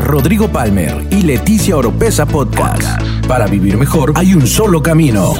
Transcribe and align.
Rodrigo 0.00 0.48
Palmer 0.48 1.06
y 1.10 1.22
Leticia 1.22 1.76
Oropesa 1.76 2.26
Podcast. 2.26 3.02
Para 3.26 3.46
vivir 3.46 3.76
mejor 3.76 4.12
hay 4.16 4.34
un 4.34 4.46
solo 4.46 4.82
camino. 4.82 5.32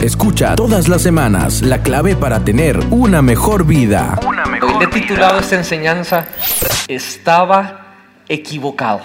Escucha 0.00 0.56
todas 0.56 0.88
las 0.88 1.00
semanas 1.00 1.62
la 1.62 1.82
clave 1.82 2.16
para 2.16 2.44
tener 2.44 2.78
una 2.90 3.22
mejor 3.22 3.64
vida. 3.64 4.18
Hoy 4.26 4.74
le 4.78 4.84
he 4.84 4.88
titulado 4.88 5.38
esta 5.38 5.56
enseñanza 5.56 6.26
Estaba 6.88 7.94
equivocado. 8.28 9.02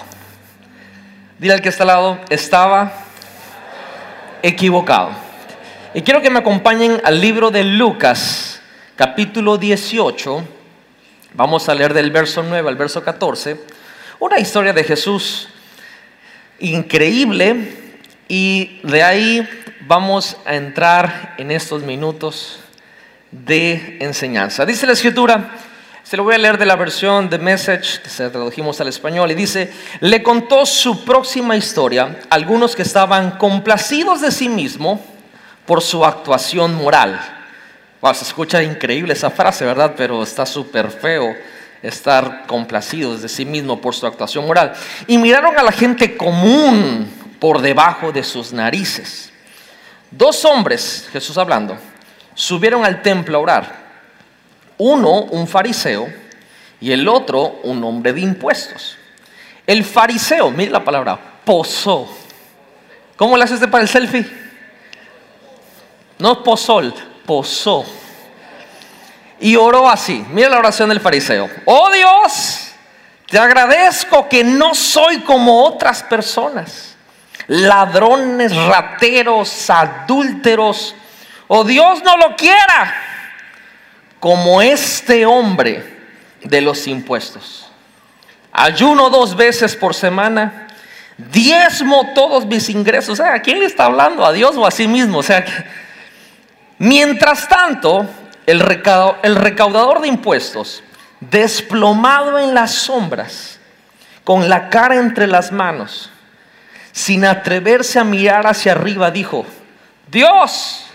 Dile 1.38 1.54
al 1.54 1.62
que 1.62 1.70
está 1.70 1.84
al 1.84 1.88
lado, 1.88 2.20
estaba 2.30 2.92
equivocado. 4.44 5.12
Y 5.94 6.02
quiero 6.02 6.22
que 6.22 6.30
me 6.30 6.40
acompañen 6.40 7.02
al 7.04 7.20
libro 7.20 7.52
de 7.52 7.64
Lucas, 7.64 8.62
capítulo 8.96 9.58
18. 9.58 10.44
Vamos 11.34 11.70
a 11.70 11.76
leer 11.76 11.94
del 11.94 12.12
verso 12.12 12.44
9 12.44 12.70
al 12.70 12.76
verso 12.76 13.04
14. 13.04 13.60
Una 14.20 14.40
historia 14.40 14.74
de 14.74 14.84
Jesús 14.84 15.50
increíble 16.60 17.74
y 18.28 18.80
de 18.84 19.04
ahí 19.04 19.48
vamos 19.88 20.38
a 20.46 20.56
entrar 20.56 21.36
en 21.38 21.52
estos 21.52 21.84
minutos 21.84 22.60
de 23.32 23.98
enseñanza. 24.00 24.66
Dice 24.66 24.86
la 24.86 24.94
escritura, 24.94 25.52
se 26.08 26.16
lo 26.16 26.24
voy 26.24 26.36
a 26.36 26.38
leer 26.38 26.58
de 26.58 26.66
la 26.66 26.78
versión 26.78 27.30
de 27.30 27.38
Message 27.38 28.00
que 28.02 28.10
se 28.10 28.30
tradujimos 28.30 28.80
al 28.80 28.88
español 28.88 29.30
y 29.30 29.36
dice, 29.36 29.74
le 30.00 30.24
contó 30.24 30.66
su 30.66 31.04
próxima 31.04 31.58
historia 31.58 32.20
a 32.30 32.36
algunos 32.36 32.78
que 32.78 32.84
estaban 32.84 33.32
complacidos 33.32 34.22
de 34.22 34.32
sí 34.32 34.48
mismo 34.48 35.06
por 35.66 35.82
su 35.82 36.06
actuación 36.06 36.76
moral. 36.76 37.20
Wow, 38.00 38.16
se 38.16 38.24
escucha 38.24 38.64
increíble 38.64 39.12
esa 39.12 39.30
frase, 39.30 39.66
¿verdad? 39.66 39.96
Pero 39.98 40.24
está 40.24 40.46
súper 40.46 40.92
feo 40.92 41.36
estar 41.84 42.46
complacidos 42.48 43.22
de 43.22 43.28
sí 43.28 43.44
mismo 43.44 43.82
por 43.82 43.94
su 43.94 44.08
actuación 44.08 44.48
moral. 44.48 44.72
Y 45.08 45.18
miraron 45.18 45.60
a 45.60 45.64
la 45.64 45.74
gente 45.74 46.16
común 46.16 47.12
por 47.38 47.60
debajo 47.60 48.14
de 48.14 48.24
sus 48.24 48.54
narices. 48.54 49.30
Dos 50.10 50.46
hombres, 50.46 51.10
Jesús 51.12 51.38
hablando, 51.38 51.78
subieron 52.34 52.86
al 52.86 53.02
templo 53.02 53.38
a 53.38 53.42
orar. 53.42 53.87
Uno, 54.78 55.22
un 55.22 55.48
fariseo, 55.48 56.08
y 56.80 56.92
el 56.92 57.08
otro, 57.08 57.60
un 57.64 57.84
hombre 57.84 58.14
de 58.14 58.22
impuestos. 58.22 58.98
El 59.66 59.84
fariseo, 59.84 60.52
mire 60.52 60.72
la 60.72 60.84
palabra, 60.84 61.20
posó. 61.44 62.08
¿Cómo 63.16 63.36
le 63.36 63.44
haces 63.44 63.60
para 63.68 63.82
el 63.82 63.90
selfie? 63.90 64.26
No 66.20 66.44
posol, 66.44 66.94
posó. 67.26 67.86
Y 69.40 69.56
oró 69.56 69.90
así. 69.90 70.26
Mira 70.30 70.50
la 70.50 70.60
oración 70.60 70.90
del 70.90 71.00
fariseo. 71.00 71.50
Oh 71.66 71.90
Dios, 71.92 72.72
te 73.28 73.38
agradezco 73.38 74.28
que 74.30 74.44
no 74.44 74.74
soy 74.74 75.20
como 75.22 75.64
otras 75.64 76.04
personas. 76.04 76.96
Ladrones, 77.48 78.56
rateros, 78.56 79.70
adúlteros. 79.70 80.96
Oh 81.48 81.64
Dios 81.64 82.04
no 82.04 82.18
lo 82.18 82.36
quiera. 82.36 83.17
Como 84.20 84.62
este 84.62 85.26
hombre 85.26 85.84
de 86.44 86.62
los 86.62 86.88
impuestos. 86.88 87.68
Ayuno 88.52 89.10
dos 89.10 89.36
veces 89.36 89.76
por 89.76 89.94
semana. 89.94 90.68
Diezmo 91.18 92.14
todos 92.14 92.46
mis 92.46 92.70
ingresos. 92.70 93.20
O 93.20 93.24
sea, 93.24 93.36
¿a 93.36 93.42
quién 93.42 93.60
le 93.60 93.66
está 93.66 93.86
hablando? 93.86 94.26
¿A 94.26 94.34
Dios 94.34 94.56
o 94.56 94.66
a 94.66 94.72
sí 94.72 94.88
mismo? 94.88 95.22
Sea, 95.22 95.46
mientras 96.78 97.48
tanto, 97.48 98.08
el 98.46 98.60
recaudador 98.60 100.02
de 100.02 100.08
impuestos, 100.08 100.84
desplomado 101.20 102.40
en 102.40 102.54
las 102.54 102.72
sombras, 102.72 103.60
con 104.24 104.50
la 104.50 104.70
cara 104.70 104.96
entre 104.96 105.28
las 105.28 105.52
manos, 105.52 106.10
sin 106.92 107.26
atreverse 107.26 108.00
a 108.00 108.04
mirar 108.04 108.48
hacia 108.48 108.72
arriba, 108.74 109.12
dijo, 109.12 109.46
Dios, 110.08 110.86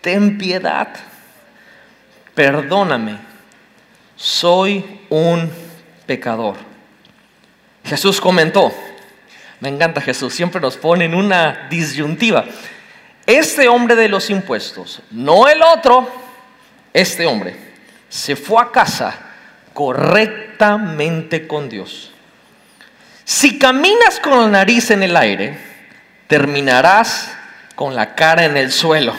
ten 0.00 0.38
piedad, 0.38 0.88
perdóname, 2.34 3.18
soy 4.16 5.00
un 5.08 5.50
pecador. 6.06 6.56
Jesús 7.84 8.20
comentó, 8.20 8.72
me 9.60 9.68
encanta 9.68 10.00
Jesús, 10.00 10.34
siempre 10.34 10.60
nos 10.60 10.76
pone 10.76 11.04
en 11.04 11.14
una 11.14 11.68
disyuntiva. 11.70 12.44
Este 13.26 13.68
hombre 13.68 13.94
de 13.96 14.08
los 14.08 14.30
impuestos, 14.30 15.02
no 15.10 15.48
el 15.48 15.62
otro, 15.62 16.10
este 16.92 17.26
hombre, 17.26 17.56
se 18.08 18.36
fue 18.36 18.62
a 18.62 18.70
casa 18.70 19.14
correctamente 19.72 21.46
con 21.46 21.68
Dios. 21.68 22.12
Si 23.24 23.58
caminas 23.58 24.20
con 24.20 24.38
la 24.38 24.48
nariz 24.48 24.90
en 24.90 25.02
el 25.02 25.16
aire, 25.16 25.58
terminarás 26.26 27.34
con 27.74 27.94
la 27.94 28.14
cara 28.14 28.44
en 28.44 28.56
el 28.56 28.70
suelo. 28.70 29.14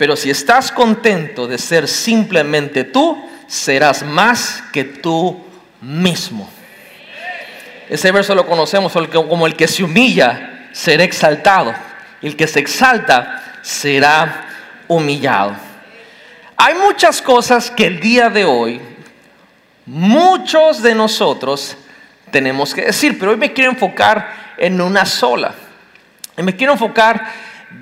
Pero 0.00 0.16
si 0.16 0.30
estás 0.30 0.72
contento 0.72 1.46
de 1.46 1.58
ser 1.58 1.86
simplemente 1.86 2.84
tú, 2.84 3.22
serás 3.46 4.02
más 4.02 4.64
que 4.72 4.82
tú 4.82 5.44
mismo. 5.82 6.50
Ese 7.86 8.10
verso 8.10 8.34
lo 8.34 8.46
conocemos 8.46 8.94
como 9.12 9.46
el 9.46 9.54
que 9.54 9.68
se 9.68 9.84
humilla 9.84 10.70
será 10.72 11.04
exaltado. 11.04 11.74
El 12.22 12.34
que 12.34 12.46
se 12.46 12.60
exalta 12.60 13.58
será 13.60 14.46
humillado. 14.88 15.54
Hay 16.56 16.76
muchas 16.76 17.20
cosas 17.20 17.70
que 17.70 17.84
el 17.84 18.00
día 18.00 18.30
de 18.30 18.46
hoy 18.46 18.80
muchos 19.84 20.80
de 20.80 20.94
nosotros 20.94 21.76
tenemos 22.30 22.72
que 22.72 22.86
decir, 22.86 23.18
pero 23.18 23.32
hoy 23.32 23.36
me 23.36 23.52
quiero 23.52 23.72
enfocar 23.72 24.54
en 24.56 24.80
una 24.80 25.04
sola. 25.04 25.52
Y 26.38 26.42
me 26.42 26.56
quiero 26.56 26.72
enfocar 26.72 27.22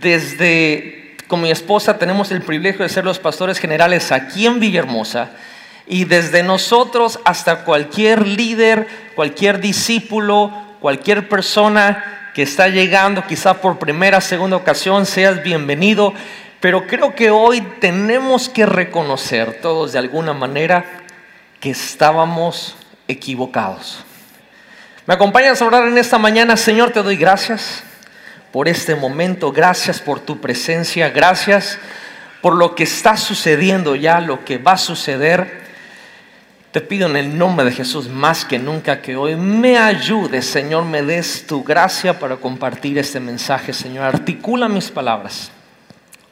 desde, 0.00 1.07
con 1.28 1.42
mi 1.42 1.50
esposa 1.50 1.98
tenemos 1.98 2.30
el 2.32 2.42
privilegio 2.42 2.82
de 2.82 2.88
ser 2.88 3.04
los 3.04 3.18
pastores 3.18 3.58
generales 3.58 4.10
aquí 4.10 4.46
en 4.46 4.58
Villahermosa, 4.58 5.30
y 5.86 6.04
desde 6.04 6.42
nosotros 6.42 7.20
hasta 7.24 7.64
cualquier 7.64 8.26
líder, 8.26 8.88
cualquier 9.14 9.60
discípulo, 9.60 10.52
cualquier 10.80 11.28
persona 11.28 12.30
que 12.34 12.42
está 12.42 12.68
llegando, 12.68 13.26
quizá 13.26 13.54
por 13.60 13.78
primera, 13.78 14.20
segunda 14.20 14.56
ocasión, 14.56 15.06
seas 15.06 15.42
bienvenido. 15.42 16.12
Pero 16.60 16.86
creo 16.86 17.14
que 17.14 17.30
hoy 17.30 17.60
tenemos 17.80 18.48
que 18.48 18.66
reconocer 18.66 19.60
todos 19.62 19.92
de 19.92 19.98
alguna 19.98 20.34
manera 20.34 20.84
que 21.60 21.70
estábamos 21.70 22.76
equivocados. 23.06 24.04
¿Me 25.06 25.14
acompañas 25.14 25.62
a 25.62 25.66
orar 25.66 25.88
en 25.88 25.96
esta 25.96 26.18
mañana? 26.18 26.56
Señor, 26.56 26.90
te 26.90 27.02
doy 27.02 27.16
gracias 27.16 27.84
por 28.53 28.69
este 28.69 28.94
momento, 28.94 29.53
gracias 29.53 30.00
por 30.00 30.20
tu 30.20 30.41
presencia, 30.41 31.10
gracias 31.10 31.78
por 32.41 32.54
lo 32.54 32.75
que 32.75 32.84
está 32.84 33.16
sucediendo 33.16 33.94
ya, 33.94 34.20
lo 34.20 34.44
que 34.44 34.59
va 34.59 34.72
a 34.72 34.78
suceder. 34.78 35.66
Te 36.72 36.81
pido 36.81 37.08
en 37.08 37.16
el 37.16 37.37
nombre 37.37 37.64
de 37.64 37.72
Jesús 37.72 38.08
más 38.08 38.44
que 38.44 38.58
nunca 38.58 39.03
que 39.03 39.16
hoy 39.16 39.37
me 39.37 39.78
ayudes, 39.78 40.47
Señor, 40.47 40.84
me 40.84 41.03
des 41.03 41.47
tu 41.47 41.64
gracia 41.64 42.19
para 42.19 42.37
compartir 42.37 42.98
este 42.98 43.20
mensaje, 43.20 43.72
Señor. 43.72 44.04
Articula 44.04 44.69
mis 44.69 44.91
palabras. 44.91 45.50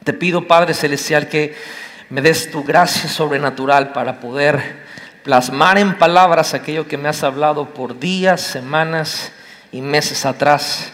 Te 0.03 0.13
pido, 0.13 0.47
Padre 0.47 0.73
Celestial, 0.73 1.27
que 1.27 1.55
me 2.09 2.21
des 2.21 2.49
tu 2.49 2.63
gracia 2.63 3.09
sobrenatural 3.09 3.91
para 3.91 4.19
poder 4.19 4.85
plasmar 5.23 5.77
en 5.77 5.97
palabras 5.97 6.53
aquello 6.53 6.87
que 6.87 6.97
me 6.97 7.09
has 7.09 7.23
hablado 7.23 7.73
por 7.73 7.99
días, 7.99 8.39
semanas 8.39 9.31
y 9.71 9.81
meses 9.81 10.25
atrás. 10.25 10.93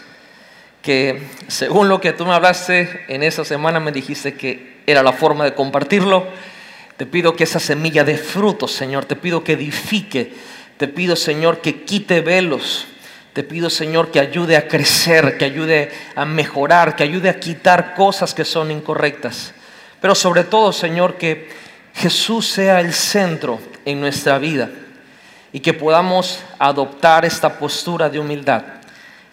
Que 0.84 1.22
según 1.48 1.88
lo 1.88 1.98
que 1.98 2.12
tú 2.12 2.26
me 2.26 2.34
hablaste 2.34 3.06
en 3.08 3.22
esa 3.22 3.42
semana 3.42 3.80
me 3.80 3.90
dijiste 3.90 4.34
que 4.34 4.82
era 4.86 5.02
la 5.02 5.14
forma 5.14 5.44
de 5.44 5.54
compartirlo. 5.54 6.26
Te 6.98 7.06
pido 7.06 7.34
que 7.34 7.44
esa 7.44 7.58
semilla 7.58 8.04
dé 8.04 8.18
frutos, 8.18 8.72
Señor. 8.72 9.06
Te 9.06 9.16
pido 9.16 9.42
que 9.42 9.54
edifique. 9.54 10.34
Te 10.76 10.86
pido, 10.86 11.16
Señor, 11.16 11.62
que 11.62 11.84
quite 11.84 12.20
velos. 12.20 12.86
Te 13.32 13.42
pido, 13.42 13.70
Señor, 13.70 14.10
que 14.10 14.20
ayude 14.20 14.58
a 14.58 14.68
crecer, 14.68 15.38
que 15.38 15.46
ayude 15.46 15.90
a 16.14 16.26
mejorar, 16.26 16.96
que 16.96 17.02
ayude 17.02 17.30
a 17.30 17.40
quitar 17.40 17.94
cosas 17.94 18.34
que 18.34 18.44
son 18.44 18.70
incorrectas. 18.70 19.54
Pero 20.02 20.14
sobre 20.14 20.44
todo, 20.44 20.70
Señor, 20.70 21.14
que 21.16 21.48
Jesús 21.94 22.46
sea 22.46 22.80
el 22.80 22.92
centro 22.92 23.58
en 23.86 24.02
nuestra 24.02 24.36
vida 24.36 24.68
y 25.50 25.60
que 25.60 25.72
podamos 25.72 26.40
adoptar 26.58 27.24
esta 27.24 27.58
postura 27.58 28.10
de 28.10 28.18
humildad 28.18 28.83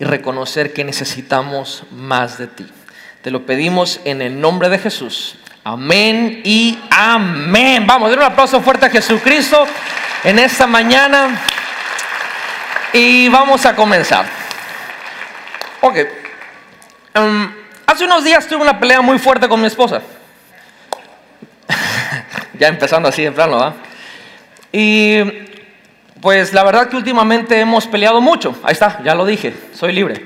y 0.02 0.04
reconocer 0.04 0.74
que 0.74 0.84
necesitamos 0.84 1.84
más 1.92 2.40
de 2.40 2.48
ti. 2.48 2.66
Te 3.22 3.30
lo 3.30 3.46
pedimos 3.46 4.02
en 4.04 4.24
el 4.24 4.42
nombre 4.42 4.68
de 4.68 4.80
Jesús. 4.80 5.36
Amén 5.64 6.42
y 6.44 6.80
amén. 6.90 7.86
Vamos, 7.86 8.10
den 8.10 8.18
un 8.18 8.26
aplauso 8.26 8.62
fuerte 8.62 8.88
a 8.88 8.90
Jesucristo 8.90 9.64
en 10.24 10.40
esta 10.40 10.66
mañana. 10.66 11.40
Y 12.94 13.30
vamos 13.30 13.64
a 13.68 13.76
comenzar. 13.76 14.26
Ok. 15.82 15.98
Um, 17.14 17.52
Hace 17.86 18.06
unos 18.06 18.24
días 18.24 18.48
tuve 18.48 18.64
una 18.64 18.80
pelea 18.80 19.02
muy 19.02 19.20
fuerte 19.20 19.48
con 19.48 19.62
mi 19.62 19.68
esposa. 19.68 20.02
ya 22.58 22.70
empezando 22.70 23.08
así 23.08 23.22
de 23.22 23.32
plano, 23.32 23.60
¿verdad? 23.60 23.76
Y 24.72 25.51
pues 26.22 26.54
la 26.54 26.64
verdad 26.64 26.88
que 26.88 26.96
últimamente 26.96 27.60
hemos 27.60 27.88
peleado 27.88 28.22
mucho. 28.22 28.56
Ahí 28.64 28.74
está, 28.74 29.02
ya 29.04 29.16
lo 29.16 29.26
dije, 29.26 29.56
soy 29.74 29.92
libre. 29.92 30.26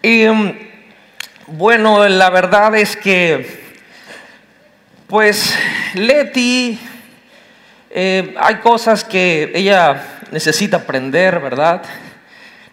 Y 0.00 0.26
mm, 0.26 0.58
bueno, 1.48 2.06
la 2.08 2.30
verdad 2.30 2.76
es 2.76 2.96
que, 2.96 3.64
pues, 5.08 5.58
Leti, 5.94 6.78
eh, 7.90 8.34
hay 8.38 8.56
cosas 8.56 9.02
que 9.02 9.50
ella 9.54 10.20
necesita 10.30 10.78
aprender, 10.78 11.40
¿verdad? 11.40 11.82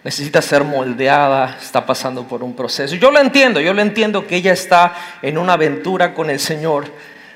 necesita 0.04 0.42
ser 0.42 0.66
moldeada, 0.66 1.58
está 1.62 1.86
pasando 1.86 2.28
por 2.28 2.44
un 2.44 2.54
proceso. 2.54 2.96
Yo 2.96 3.10
lo 3.10 3.20
entiendo, 3.20 3.62
yo 3.62 3.74
lo 3.74 3.82
entiendo 3.82 4.28
que 4.28 4.36
ella 4.36 4.52
está 4.52 4.94
en 5.22 5.38
una 5.38 5.54
aventura 5.54 6.14
con 6.14 6.30
el 6.30 6.42
Señor 6.42 6.92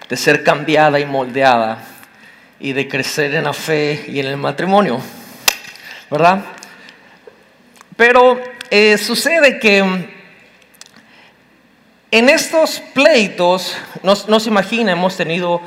de 0.10 0.18
ser 0.18 0.44
cambiada 0.44 1.00
y 1.00 1.06
moldeada 1.06 1.78
y 2.60 2.74
de 2.74 2.88
crecer 2.88 3.36
en 3.36 3.44
la 3.44 3.54
fe 3.54 4.06
y 4.08 4.20
en 4.20 4.28
el 4.28 4.38
matrimonio, 4.38 5.00
¿verdad? 6.10 6.44
Pero 7.96 8.40
eh, 8.70 8.98
sucede 8.98 9.60
que 9.60 9.80
en 12.10 12.30
estos 12.30 12.82
pleitos, 12.94 13.76
no, 14.02 14.40
se 14.40 14.50
imagina, 14.50 14.92
hemos 14.92 15.18
tenido 15.18 15.62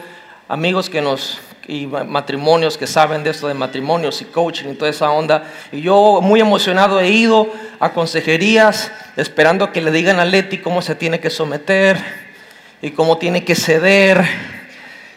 amigos 0.48 0.88
que 0.88 1.02
nos 1.02 1.40
y 1.68 1.86
matrimonios 1.86 2.76
que 2.76 2.86
saben 2.86 3.22
de 3.22 3.30
esto 3.30 3.46
de 3.46 3.54
matrimonios 3.54 4.20
y 4.22 4.24
coaching 4.24 4.70
y 4.70 4.74
toda 4.74 4.90
esa 4.90 5.10
onda. 5.10 5.44
Y 5.70 5.82
yo 5.82 6.20
muy 6.20 6.40
emocionado 6.40 6.98
he 6.98 7.10
ido 7.10 7.46
a 7.78 7.92
consejerías 7.92 8.90
esperando 9.16 9.70
que 9.70 9.80
le 9.80 9.92
digan 9.92 10.18
a 10.18 10.24
Leti 10.24 10.58
cómo 10.58 10.82
se 10.82 10.94
tiene 10.94 11.20
que 11.20 11.30
someter 11.30 11.98
y 12.82 12.90
cómo 12.90 13.18
tiene 13.18 13.44
que 13.44 13.54
ceder 13.54 14.24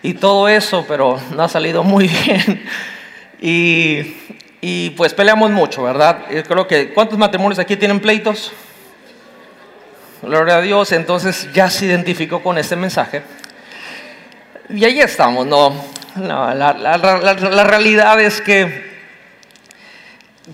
y 0.03 0.13
todo 0.13 0.49
eso, 0.49 0.85
pero 0.87 1.19
no 1.33 1.43
ha 1.43 1.49
salido 1.49 1.83
muy 1.83 2.07
bien. 2.25 2.63
Y, 3.41 4.15
y 4.61 4.91
pues 4.91 5.13
peleamos 5.13 5.49
mucho, 5.49 5.83
¿verdad? 5.83 6.25
Yo 6.31 6.43
creo 6.43 6.67
que, 6.67 6.93
¿cuántos 6.93 7.17
matrimonios 7.17 7.57
aquí 7.57 7.75
tienen 7.77 7.99
pleitos? 7.99 8.51
Gloria 10.21 10.57
a 10.57 10.61
Dios, 10.61 10.91
entonces 10.91 11.49
ya 11.53 11.69
se 11.69 11.85
identificó 11.85 12.41
con 12.43 12.57
este 12.57 12.75
mensaje. 12.75 13.23
Y 14.69 14.85
ahí 14.85 15.01
estamos, 15.01 15.45
¿no? 15.45 15.73
No, 16.15 16.53
la, 16.53 16.73
la, 16.73 17.63
realidad 17.63 18.21
es 18.21 18.39
que 18.39 18.93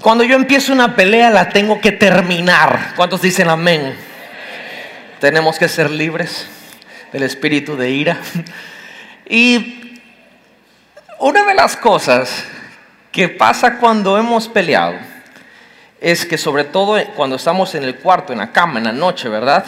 cuando 0.02 0.24
yo 0.24 0.36
empiezo 0.36 0.74
una 0.74 0.96
pelea 0.96 1.30
la 1.30 1.50
tengo 1.50 1.82
que 1.82 1.92
terminar. 1.92 2.94
¿Cuántos 2.96 3.22
dicen 3.22 3.50
amén? 3.50 3.96
Tenemos 5.20 5.60
que 5.60 5.68
ser 5.68 5.92
libres 5.92 6.48
del 7.12 7.24
espíritu 7.24 7.76
de 7.76 7.90
ira. 7.92 8.20
Y 9.30 10.02
una 11.20 11.46
de 11.46 11.54
las 11.54 11.78
cosas 11.78 12.44
que 13.12 13.30
pasa 13.30 13.78
cuando 13.78 14.18
hemos 14.18 14.48
peleado 14.48 14.96
es 16.02 16.26
que 16.26 16.38
sobre 16.38 16.64
todo 16.64 16.98
cuando 17.16 17.36
estamos 17.36 17.76
en 17.76 17.84
el 17.84 17.96
cuarto, 17.96 18.34
en 18.34 18.40
la 18.40 18.52
cama, 18.52 18.80
en 18.80 18.86
la 18.86 18.92
noche, 18.92 19.30
¿verdad? 19.30 19.66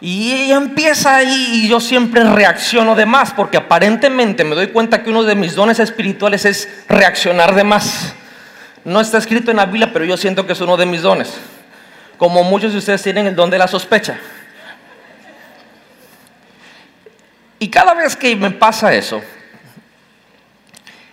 Y 0.00 0.30
ella 0.32 0.56
empieza 0.56 1.16
ahí 1.16 1.64
y 1.64 1.68
yo 1.68 1.80
siempre 1.80 2.22
reacciono 2.22 2.94
de 2.94 3.04
más, 3.04 3.32
porque 3.32 3.56
aparentemente 3.56 4.44
me 4.44 4.54
doy 4.54 4.68
cuenta 4.68 5.02
que 5.02 5.10
uno 5.10 5.24
de 5.24 5.34
mis 5.34 5.56
dones 5.56 5.80
espirituales 5.80 6.44
es 6.44 6.68
reaccionar 6.88 7.54
de 7.56 7.64
más. 7.64 8.14
No 8.84 9.00
está 9.00 9.18
escrito 9.18 9.50
en 9.50 9.56
la 9.56 9.66
Biblia, 9.66 9.90
pero 9.92 10.04
yo 10.04 10.16
siento 10.16 10.46
que 10.46 10.52
es 10.52 10.60
uno 10.60 10.76
de 10.76 10.86
mis 10.86 11.02
dones. 11.02 11.32
Como 12.16 12.44
muchos 12.44 12.72
de 12.72 12.78
ustedes 12.78 13.02
tienen 13.02 13.26
el 13.26 13.34
don 13.34 13.50
de 13.50 13.58
la 13.58 13.66
sospecha. 13.66 14.18
Y 17.58 17.68
cada 17.68 17.94
vez 17.94 18.16
que 18.16 18.34
me 18.36 18.50
pasa 18.50 18.94
eso, 18.94 19.20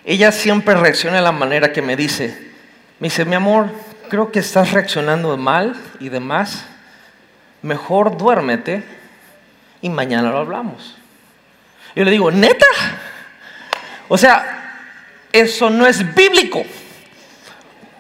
ella 0.04 0.32
siempre 0.32 0.76
reacciona 0.76 1.18
de 1.18 1.24
la 1.24 1.32
manera 1.32 1.72
que 1.74 1.82
me 1.82 1.96
dice, 1.96 2.54
me 3.00 3.08
dice, 3.08 3.26
mi 3.26 3.36
amor, 3.36 3.70
creo 4.10 4.32
que 4.32 4.40
estás 4.40 4.72
reaccionando 4.72 5.36
mal 5.38 5.76
y 6.00 6.10
demás 6.10 6.66
mejor 7.66 8.16
duérmete 8.16 8.84
y 9.82 9.90
mañana 9.90 10.30
lo 10.30 10.38
hablamos. 10.38 10.96
Yo 11.96 12.04
le 12.04 12.12
digo, 12.12 12.30
neta. 12.30 12.68
O 14.08 14.18
sea, 14.18 14.80
eso 15.32 15.70
no 15.70 15.88
es 15.88 16.14
bíblico. 16.14 16.64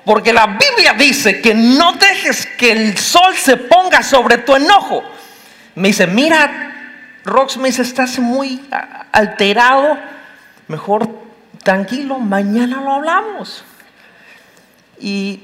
Porque 0.05 0.31
la 0.31 0.45
Biblia 0.45 0.93
dice 0.93 1.41
que 1.41 1.55
no 1.55 1.93
dejes 1.93 2.45
que 2.57 2.71
el 2.71 2.97
sol 2.97 3.35
se 3.35 3.57
ponga 3.57 4.03
sobre 4.03 4.37
tu 4.37 4.55
enojo. 4.55 5.03
Me 5.73 5.87
dice, 5.87 6.05
mira, 6.05 6.74
Rox 7.25 7.57
me 7.57 7.69
dice, 7.69 7.81
estás 7.81 8.19
muy 8.19 8.61
alterado. 9.11 9.97
Mejor 10.67 11.09
tranquilo, 11.63 12.19
mañana 12.19 12.81
lo 12.81 12.91
hablamos. 12.93 13.63
Y 14.99 15.41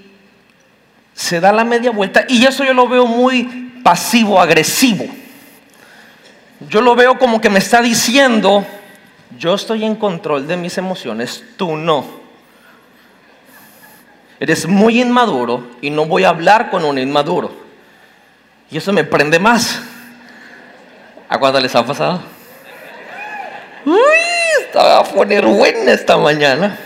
se 1.14 1.40
da 1.40 1.52
la 1.52 1.64
media 1.64 1.92
vuelta. 1.92 2.24
Y 2.28 2.46
eso 2.46 2.64
yo 2.64 2.74
lo 2.74 2.88
veo 2.88 3.08
muy 3.08 3.82
pasivo-agresivo. 3.84 5.06
Yo 6.70 6.82
lo 6.82 6.96
veo 6.96 7.18
como 7.18 7.42
que 7.42 7.50
me 7.50 7.58
está 7.58 7.82
diciendo, 7.82 8.64
yo 9.38 9.56
estoy 9.56 9.84
en 9.84 9.96
control 9.96 10.48
de 10.48 10.58
mis 10.58 10.78
emociones, 10.78 11.44
tú 11.58 11.76
no. 11.76 12.06
Eres 14.40 14.68
muy 14.68 15.02
inmaduro 15.02 15.68
y 15.82 15.90
no 15.90 16.06
voy 16.06 16.24
a 16.24 16.30
hablar 16.30 16.70
con 16.70 16.86
un 16.86 17.00
inmaduro. 17.00 17.52
Y 18.70 18.78
eso 18.78 18.94
me 18.94 19.04
prende 19.04 19.40
más. 19.40 19.82
¿A 21.32 21.40
cuándo 21.40 21.62
les 21.62 21.74
ha 21.74 21.86
pasado? 21.86 22.22
Uy, 23.86 23.96
estaba 24.66 25.00
a 25.00 25.04
poner 25.06 25.46
buena 25.46 25.94
esta 25.94 26.18
mañana. 26.18 26.78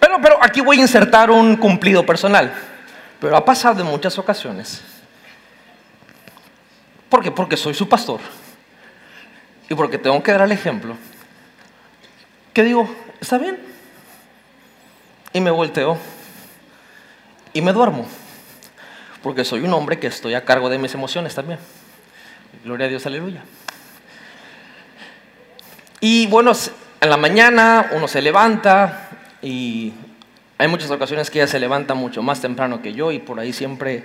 Pero, 0.00 0.16
pero 0.20 0.38
aquí 0.42 0.60
voy 0.60 0.78
a 0.78 0.80
insertar 0.80 1.30
un 1.30 1.56
cumplido 1.56 2.04
personal. 2.04 2.52
Pero 3.20 3.36
ha 3.36 3.44
pasado 3.44 3.82
en 3.82 3.86
muchas 3.86 4.18
ocasiones 4.18 4.82
¿Por 7.08 7.22
qué? 7.22 7.30
Porque 7.30 7.56
soy 7.56 7.72
su 7.72 7.88
pastor. 7.88 8.18
Y 9.68 9.74
porque 9.76 9.96
tengo 9.96 10.20
que 10.20 10.32
dar 10.32 10.42
el 10.42 10.50
ejemplo. 10.50 10.96
Que 12.52 12.64
digo, 12.64 12.92
está 13.20 13.38
bien. 13.38 13.60
Y 15.32 15.40
me 15.40 15.52
volteo. 15.52 15.96
Y 17.52 17.60
me 17.60 17.72
duermo. 17.72 18.06
Porque 19.22 19.44
soy 19.44 19.60
un 19.60 19.72
hombre 19.72 20.00
que 20.00 20.08
estoy 20.08 20.34
a 20.34 20.44
cargo 20.44 20.68
de 20.68 20.78
mis 20.78 20.92
emociones 20.94 21.32
también. 21.32 21.60
Gloria 22.66 22.86
a 22.86 22.88
Dios, 22.88 23.06
aleluya. 23.06 23.44
Y 26.00 26.26
bueno, 26.26 26.50
en 27.00 27.10
la 27.10 27.16
mañana 27.16 27.92
uno 27.92 28.08
se 28.08 28.20
levanta 28.20 29.08
y 29.40 29.92
hay 30.58 30.66
muchas 30.66 30.90
ocasiones 30.90 31.30
que 31.30 31.38
ella 31.38 31.46
se 31.46 31.60
levanta 31.60 31.94
mucho 31.94 32.24
más 32.24 32.40
temprano 32.40 32.82
que 32.82 32.92
yo 32.92 33.12
y 33.12 33.20
por 33.20 33.38
ahí 33.38 33.52
siempre, 33.52 34.02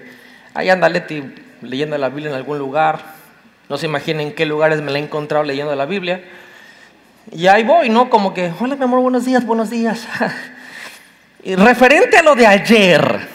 ahí 0.53 0.69
anda 0.69 0.89
Leti 0.89 1.23
leyendo 1.63 1.97
la 1.97 2.09
Biblia 2.09 2.29
en 2.29 2.35
algún 2.35 2.59
lugar. 2.59 2.99
No 3.67 3.79
se 3.79 3.87
imaginen 3.87 4.27
en 4.27 4.35
qué 4.35 4.45
lugares 4.45 4.79
me 4.79 4.91
la 4.91 4.99
he 4.99 5.01
encontrado 5.01 5.43
leyendo 5.43 5.75
la 5.75 5.87
Biblia. 5.87 6.23
Y 7.31 7.47
ahí 7.47 7.63
voy, 7.63 7.89
¿no? 7.89 8.11
Como 8.11 8.31
que, 8.35 8.53
hola 8.59 8.75
mi 8.75 8.83
amor, 8.83 8.99
buenos 8.99 9.25
días, 9.25 9.43
buenos 9.43 9.71
días. 9.71 10.07
y 11.43 11.55
referente 11.55 12.15
a 12.15 12.21
lo 12.21 12.35
de 12.35 12.45
ayer, 12.45 13.27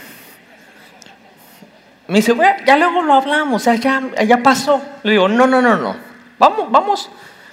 me 2.09 2.19
dice, 2.19 2.33
bueno, 2.33 2.55
ya 2.65 2.77
luego 2.77 3.03
lo 3.03 3.15
hablamos, 3.15 3.65
ya, 3.65 4.41
pasó. 4.43 4.81
Le 5.03 5.13
digo, 5.13 5.29
no, 5.29 5.47
no, 5.47 5.61
no, 5.61 5.77
no. 5.77 5.97
Vamos, 6.39 6.71
vamos, 6.71 7.11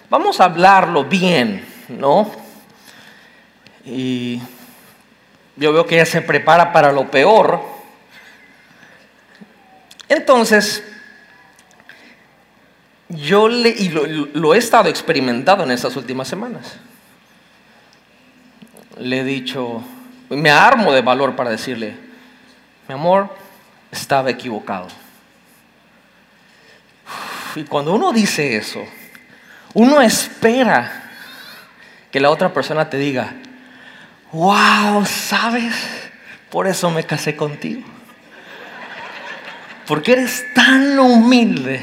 vamos 0.10 0.40
a 0.40 0.46
hablarlo 0.46 1.06
bien, 1.06 1.66
¿no? 1.90 2.32
Y 3.84 4.42
yo 5.56 5.74
veo 5.74 5.86
que 5.86 5.96
ella 5.96 6.06
se 6.06 6.22
prepara 6.22 6.72
para 6.72 6.92
lo 6.92 7.10
peor. 7.10 7.62
Entonces, 10.08 10.84
yo 13.10 13.48
le, 13.48 13.70
y 13.70 13.90
lo, 13.90 14.54
he 14.54 14.58
estado 14.58 14.90
experimentando 14.90 15.64
en 15.64 15.72
estas 15.72 15.96
últimas 15.96 16.28
semanas. 16.28 16.78
Le 19.00 19.22
he 19.22 19.24
dicho, 19.24 19.84
me 20.30 20.52
armo 20.52 20.94
de 20.94 21.02
valor 21.02 21.36
para 21.36 21.50
decirle, 21.50 21.96
mi 22.88 22.94
amor, 22.94 23.30
estaba 23.94 24.30
equivocado. 24.30 24.88
Y 27.56 27.64
cuando 27.64 27.94
uno 27.94 28.12
dice 28.12 28.58
eso, 28.58 28.84
uno 29.74 30.02
espera 30.02 31.04
que 32.12 32.20
la 32.20 32.30
otra 32.30 32.54
persona 32.54 32.90
te 32.90 32.98
diga, 32.98 33.34
wow, 34.32 35.06
¿sabes? 35.06 35.76
Por 36.50 36.68
eso 36.68 36.90
me 36.90 37.04
casé 37.04 37.36
contigo. 37.36 37.84
Porque 39.86 40.14
eres 40.14 40.46
tan 40.54 40.98
humilde 41.00 41.82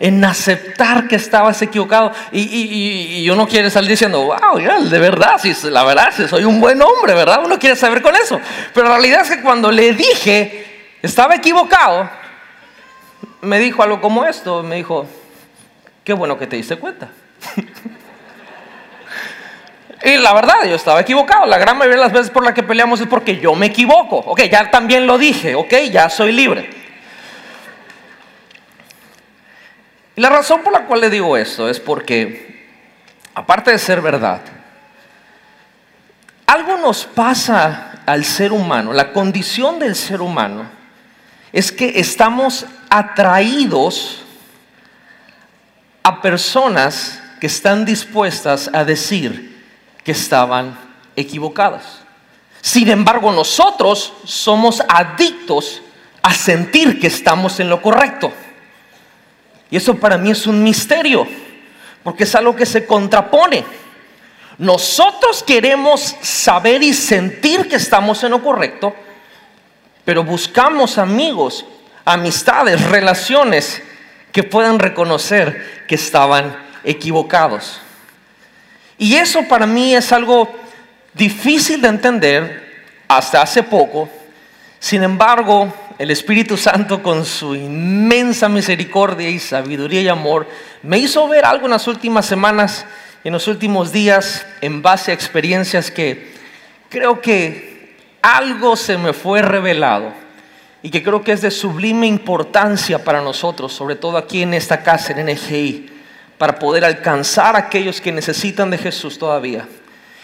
en 0.00 0.24
aceptar 0.24 1.06
que 1.06 1.16
estabas 1.16 1.62
equivocado. 1.62 2.12
Y, 2.32 3.28
uno 3.30 3.46
quiere 3.46 3.70
salir 3.70 3.90
diciendo, 3.90 4.22
wow, 4.22 4.58
de 4.58 4.98
verdad, 4.98 5.40
sí, 5.40 5.54
la 5.64 5.84
verdad, 5.84 6.12
sí, 6.16 6.26
soy 6.26 6.44
un 6.44 6.60
buen 6.60 6.80
hombre, 6.82 7.14
¿verdad? 7.14 7.42
Uno 7.44 7.58
quiere 7.58 7.76
saber 7.76 8.02
con 8.02 8.16
eso. 8.16 8.40
Pero 8.72 8.88
la 8.88 8.96
realidad 8.96 9.22
es 9.22 9.30
que 9.30 9.42
cuando 9.42 9.70
le 9.70 9.92
dije, 9.92 10.63
estaba 11.04 11.34
equivocado, 11.34 12.08
me 13.42 13.58
dijo 13.58 13.82
algo 13.82 14.00
como 14.00 14.24
esto, 14.24 14.62
me 14.62 14.76
dijo, 14.76 15.06
qué 16.02 16.14
bueno 16.14 16.38
que 16.38 16.46
te 16.46 16.56
diste 16.56 16.76
cuenta. 16.76 17.10
y 20.02 20.16
la 20.16 20.32
verdad, 20.32 20.64
yo 20.64 20.74
estaba 20.74 21.00
equivocado. 21.00 21.46
La 21.46 21.58
gran 21.58 21.76
mayoría 21.76 21.98
de 21.98 22.04
las 22.04 22.12
veces 22.12 22.30
por 22.30 22.44
la 22.44 22.54
que 22.54 22.62
peleamos 22.62 23.00
es 23.00 23.06
porque 23.06 23.38
yo 23.38 23.54
me 23.54 23.66
equivoco. 23.66 24.16
Ok, 24.16 24.42
ya 24.50 24.70
también 24.70 25.06
lo 25.06 25.18
dije, 25.18 25.54
ok, 25.54 25.74
ya 25.90 26.08
soy 26.08 26.32
libre. 26.32 26.70
Y 30.16 30.20
la 30.20 30.30
razón 30.30 30.62
por 30.62 30.72
la 30.72 30.86
cual 30.86 31.00
le 31.00 31.10
digo 31.10 31.36
esto 31.36 31.68
es 31.68 31.80
porque, 31.80 32.66
aparte 33.34 33.72
de 33.72 33.78
ser 33.78 34.00
verdad, 34.00 34.40
algo 36.46 36.78
nos 36.78 37.04
pasa 37.04 38.02
al 38.06 38.24
ser 38.24 38.52
humano, 38.52 38.92
la 38.92 39.12
condición 39.12 39.78
del 39.78 39.96
ser 39.96 40.22
humano 40.22 40.73
es 41.54 41.70
que 41.70 42.00
estamos 42.00 42.66
atraídos 42.90 44.24
a 46.02 46.20
personas 46.20 47.22
que 47.40 47.46
están 47.46 47.84
dispuestas 47.84 48.68
a 48.72 48.82
decir 48.82 49.64
que 50.02 50.10
estaban 50.10 50.76
equivocadas. 51.14 52.00
Sin 52.60 52.90
embargo, 52.90 53.30
nosotros 53.30 54.14
somos 54.24 54.82
adictos 54.88 55.80
a 56.22 56.34
sentir 56.34 56.98
que 56.98 57.06
estamos 57.06 57.60
en 57.60 57.68
lo 57.68 57.80
correcto. 57.80 58.32
Y 59.70 59.76
eso 59.76 59.94
para 59.94 60.18
mí 60.18 60.32
es 60.32 60.48
un 60.48 60.60
misterio, 60.60 61.24
porque 62.02 62.24
es 62.24 62.34
algo 62.34 62.56
que 62.56 62.66
se 62.66 62.84
contrapone. 62.84 63.64
Nosotros 64.58 65.44
queremos 65.44 66.16
saber 66.20 66.82
y 66.82 66.92
sentir 66.92 67.68
que 67.68 67.76
estamos 67.76 68.24
en 68.24 68.32
lo 68.32 68.42
correcto, 68.42 68.92
pero 70.04 70.24
buscamos 70.24 70.98
amigos, 70.98 71.64
amistades, 72.04 72.82
relaciones 72.82 73.82
que 74.32 74.42
puedan 74.42 74.78
reconocer 74.78 75.84
que 75.88 75.94
estaban 75.94 76.56
equivocados. 76.82 77.80
Y 78.98 79.14
eso 79.14 79.42
para 79.48 79.66
mí 79.66 79.94
es 79.94 80.12
algo 80.12 80.52
difícil 81.14 81.80
de 81.80 81.88
entender 81.88 82.84
hasta 83.08 83.42
hace 83.42 83.62
poco. 83.62 84.08
Sin 84.78 85.02
embargo, 85.02 85.72
el 85.98 86.10
Espíritu 86.10 86.56
Santo 86.56 87.02
con 87.02 87.24
su 87.24 87.54
inmensa 87.54 88.48
misericordia 88.48 89.28
y 89.28 89.38
sabiduría 89.38 90.02
y 90.02 90.08
amor 90.08 90.48
me 90.82 90.98
hizo 90.98 91.26
ver 91.28 91.44
algo 91.44 91.66
en 91.66 91.72
las 91.72 91.86
últimas 91.86 92.26
semanas 92.26 92.84
y 93.22 93.28
en 93.28 93.34
los 93.34 93.46
últimos 93.48 93.92
días 93.92 94.44
en 94.60 94.82
base 94.82 95.10
a 95.10 95.14
experiencias 95.14 95.90
que 95.90 96.34
creo 96.90 97.20
que 97.20 97.73
algo 98.24 98.74
se 98.74 98.96
me 98.96 99.12
fue 99.12 99.42
revelado 99.42 100.14
y 100.80 100.88
que 100.88 101.02
creo 101.02 101.22
que 101.22 101.32
es 101.32 101.42
de 101.42 101.50
sublime 101.50 102.06
importancia 102.06 103.04
para 103.04 103.20
nosotros, 103.20 103.74
sobre 103.74 103.96
todo 103.96 104.16
aquí 104.16 104.42
en 104.42 104.54
esta 104.54 104.82
casa, 104.82 105.12
en 105.12 105.26
NGI, 105.26 105.90
para 106.38 106.58
poder 106.58 106.86
alcanzar 106.86 107.54
a 107.54 107.58
aquellos 107.58 108.00
que 108.00 108.12
necesitan 108.12 108.70
de 108.70 108.78
Jesús 108.78 109.18
todavía 109.18 109.68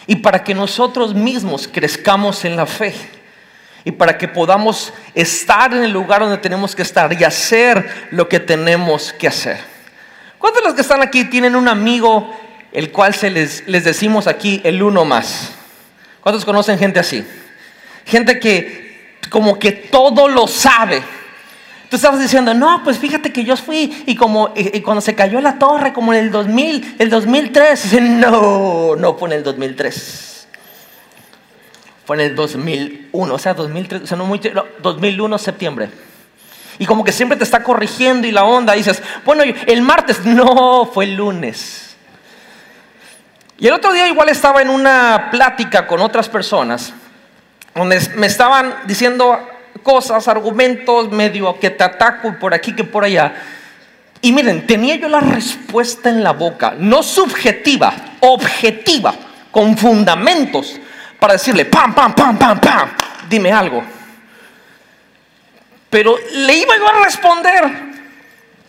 y 0.07 0.15
para 0.15 0.43
que 0.43 0.55
nosotros 0.55 1.13
mismos 1.13 1.69
crezcamos 1.71 2.43
en 2.43 2.55
la 2.55 2.65
fe 2.65 2.95
y 3.83 3.91
para 3.91 4.17
que 4.17 4.27
podamos 4.27 4.93
estar 5.13 5.71
en 5.71 5.83
el 5.83 5.91
lugar 5.91 6.21
donde 6.21 6.39
tenemos 6.39 6.75
que 6.75 6.81
estar 6.81 7.13
y 7.13 7.23
hacer 7.23 8.07
lo 8.09 8.27
que 8.27 8.39
tenemos 8.39 9.13
que 9.13 9.27
hacer. 9.27 9.59
¿Cuántos 10.39 10.63
de 10.63 10.67
los 10.69 10.75
que 10.75 10.81
están 10.81 11.03
aquí 11.03 11.25
tienen 11.25 11.55
un 11.55 11.67
amigo 11.67 12.35
el 12.71 12.91
cual 12.91 13.13
se 13.13 13.29
les, 13.29 13.67
les 13.67 13.83
decimos 13.83 14.25
aquí 14.25 14.59
el 14.63 14.81
uno 14.81 15.05
más? 15.05 15.51
¿Cuántos 16.21 16.45
conocen 16.45 16.79
gente 16.79 16.99
así? 16.99 17.23
Gente 18.05 18.39
que 18.39 19.19
como 19.29 19.57
que 19.59 19.71
todo 19.71 20.27
lo 20.27 20.47
sabe. 20.47 21.01
Tú 21.89 21.97
estabas 21.97 22.19
diciendo, 22.19 22.53
no, 22.53 22.83
pues 22.83 22.97
fíjate 22.97 23.33
que 23.33 23.43
yo 23.43 23.57
fui 23.57 24.03
y 24.05 24.15
como 24.15 24.53
y 24.55 24.81
cuando 24.81 25.01
se 25.01 25.13
cayó 25.13 25.41
la 25.41 25.59
torre, 25.59 25.91
como 25.93 26.13
en 26.13 26.19
el 26.19 26.31
2000, 26.31 26.95
el 26.99 27.09
2003, 27.09 27.83
dice, 27.83 28.01
no, 28.01 28.95
no 28.95 29.15
fue 29.15 29.29
en 29.29 29.33
el 29.33 29.43
2003 29.43 30.31
fue 32.05 32.15
en 32.15 32.31
el 32.31 32.35
2001, 32.35 33.33
o 33.33 33.39
sea, 33.39 33.53
2003, 33.53 34.01
o 34.01 34.07
sea, 34.07 34.17
no 34.17 34.25
muy, 34.25 34.41
2001 34.81 35.37
septiembre. 35.37 35.89
Y 36.79 36.85
como 36.85 37.03
que 37.03 37.11
siempre 37.11 37.37
te 37.37 37.43
está 37.43 37.63
corrigiendo 37.63 38.27
y 38.27 38.31
la 38.31 38.43
onda, 38.43 38.73
dices, 38.73 39.01
bueno, 39.23 39.43
el 39.43 39.81
martes, 39.81 40.25
no, 40.25 40.89
fue 40.91 41.05
el 41.05 41.15
lunes. 41.15 41.95
Y 43.59 43.67
el 43.67 43.73
otro 43.73 43.93
día 43.93 44.07
igual 44.07 44.29
estaba 44.29 44.61
en 44.61 44.69
una 44.69 45.29
plática 45.29 45.85
con 45.85 46.01
otras 46.01 46.27
personas, 46.27 46.93
donde 47.73 47.99
me 48.15 48.27
estaban 48.27 48.75
diciendo 48.85 49.39
cosas, 49.83 50.27
argumentos, 50.27 51.11
medio 51.11 51.59
que 51.59 51.69
te 51.69 51.83
ataco 51.83 52.37
por 52.39 52.53
aquí 52.53 52.73
que 52.73 52.83
por 52.83 53.03
allá. 53.03 53.33
Y 54.21 54.31
miren, 54.31 54.67
tenía 54.67 54.95
yo 54.95 55.07
la 55.07 55.19
respuesta 55.19 56.09
en 56.09 56.23
la 56.23 56.33
boca, 56.33 56.75
no 56.77 57.01
subjetiva, 57.01 57.93
objetiva, 58.19 59.15
con 59.49 59.77
fundamentos 59.77 60.79
para 61.19 61.33
decirle, 61.33 61.65
pam, 61.65 61.93
pam, 61.93 62.13
pam, 62.13 62.37
pam, 62.37 62.59
pam, 62.59 62.89
dime 63.29 63.51
algo. 63.51 63.83
Pero 65.89 66.15
le 66.33 66.53
iba 66.57 66.77
yo 66.77 66.87
a 66.87 67.03
responder 67.03 67.63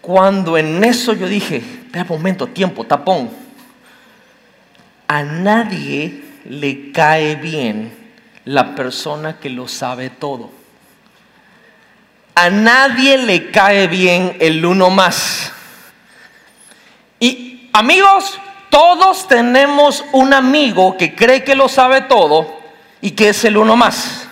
cuando 0.00 0.58
en 0.58 0.82
eso 0.82 1.12
yo 1.12 1.28
dije, 1.28 1.56
espera 1.56 2.04
un 2.08 2.16
momento, 2.18 2.46
tiempo, 2.48 2.84
tapón. 2.84 3.30
A 5.06 5.22
nadie 5.22 6.22
le 6.46 6.90
cae 6.90 7.36
bien 7.36 8.01
la 8.44 8.74
persona 8.74 9.38
que 9.38 9.50
lo 9.50 9.68
sabe 9.68 10.10
todo. 10.10 10.50
A 12.34 12.50
nadie 12.50 13.18
le 13.18 13.50
cae 13.50 13.86
bien 13.88 14.36
el 14.40 14.64
uno 14.64 14.90
más. 14.90 15.52
Y 17.20 17.68
amigos, 17.72 18.38
todos 18.70 19.28
tenemos 19.28 20.04
un 20.12 20.32
amigo 20.32 20.96
que 20.96 21.14
cree 21.14 21.44
que 21.44 21.54
lo 21.54 21.68
sabe 21.68 22.02
todo 22.02 22.60
y 23.00 23.10
que 23.12 23.28
es 23.28 23.44
el 23.44 23.56
uno 23.56 23.76
más. 23.76 24.26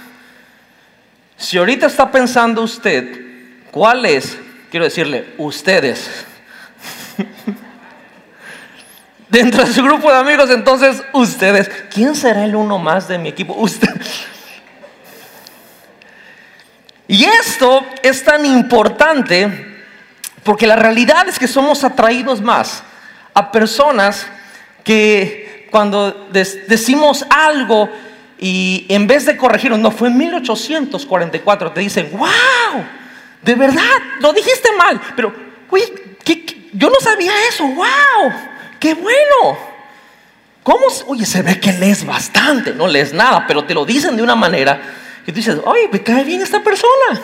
Si 1.37 1.59
ahorita 1.59 1.87
está 1.87 2.11
pensando 2.11 2.63
usted, 2.63 3.69
¿cuál 3.71 4.07
es? 4.07 4.39
Quiero 4.71 4.85
decirle, 4.85 5.35
ustedes. 5.39 6.27
Dentro 9.31 9.65
de 9.65 9.73
su 9.73 9.83
grupo 9.85 10.11
de 10.11 10.17
amigos, 10.19 10.51
entonces 10.51 11.03
ustedes. 11.13 11.71
¿Quién 11.93 12.17
será 12.17 12.45
el 12.45 12.57
uno 12.57 12.79
más 12.79 13.07
de 13.07 13.17
mi 13.17 13.29
equipo? 13.29 13.55
Usted. 13.55 13.89
Y 17.07 17.25
esto 17.25 17.85
es 18.03 18.25
tan 18.25 18.45
importante 18.45 19.67
porque 20.43 20.67
la 20.67 20.77
realidad 20.77 21.29
es 21.29 21.39
que 21.39 21.47
somos 21.47 21.85
atraídos 21.85 22.41
más 22.41 22.83
a 23.35 23.53
personas 23.53 24.27
que 24.85 25.69
cuando 25.71 26.29
decimos 26.33 27.25
algo 27.31 27.89
y 28.39 28.87
en 28.89 29.07
vez 29.07 29.27
de 29.27 29.37
corregirnos, 29.37 29.79
no 29.79 29.91
fue 29.91 30.09
en 30.09 30.17
1844, 30.17 31.73
te 31.73 31.81
dicen, 31.81 32.11
wow, 32.13 32.85
de 33.43 33.55
verdad, 33.55 33.83
lo 34.21 34.33
dijiste 34.33 34.71
mal, 34.77 35.01
pero, 35.15 35.33
oye, 35.69 35.93
yo 36.73 36.89
no 36.89 36.97
sabía 37.01 37.33
eso, 37.49 37.65
wow, 37.67 38.33
qué 38.81 38.95
bueno. 38.95 39.59
¿Cómo? 40.63 40.87
Oye, 41.07 41.25
se 41.25 41.43
ve 41.43 41.61
que 41.61 41.73
lees 41.73 42.05
bastante, 42.05 42.75
no 42.75 42.89
lees 42.89 43.13
nada, 43.13 43.47
pero 43.47 43.65
te 43.65 43.75
lo 43.75 43.85
dicen 43.85 44.17
de 44.17 44.23
una 44.23 44.35
manera 44.35 44.81
que 45.25 45.33
tú 45.33 45.37
dices, 45.37 45.59
oye, 45.65 45.89
me 45.93 46.03
cae 46.03 46.25
bien 46.25 46.43
esta 46.43 46.63
persona. 46.63 47.21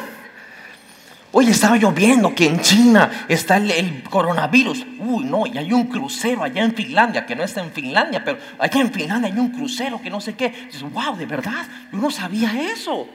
Oye, 1.32 1.50
estaba 1.50 1.76
lloviendo 1.76 2.34
que 2.34 2.46
en 2.46 2.60
China 2.60 3.26
está 3.28 3.58
el, 3.58 4.02
coronavirus. 4.04 4.86
Uy, 5.00 5.24
no, 5.24 5.46
y 5.46 5.58
hay 5.58 5.70
un 5.70 5.86
crucero 5.86 6.42
allá 6.42 6.62
en 6.62 6.74
Finlandia, 6.74 7.26
que 7.26 7.36
no 7.36 7.42
está 7.42 7.62
en 7.62 7.72
Finlandia, 7.72 8.24
pero 8.24 8.38
allá 8.58 8.80
en 8.80 8.90
Finlandia 8.90 9.30
hay 9.30 9.38
un 9.38 9.50
crucero 9.50 10.00
que 10.00 10.08
no 10.08 10.20
sé 10.20 10.34
qué. 10.34 10.48
Dices, 10.48 10.82
wow, 10.82 11.14
de 11.16 11.26
verdad, 11.26 11.66
yo 11.92 11.98
no 11.98 12.10
sabía 12.10 12.72
eso. 12.72 13.06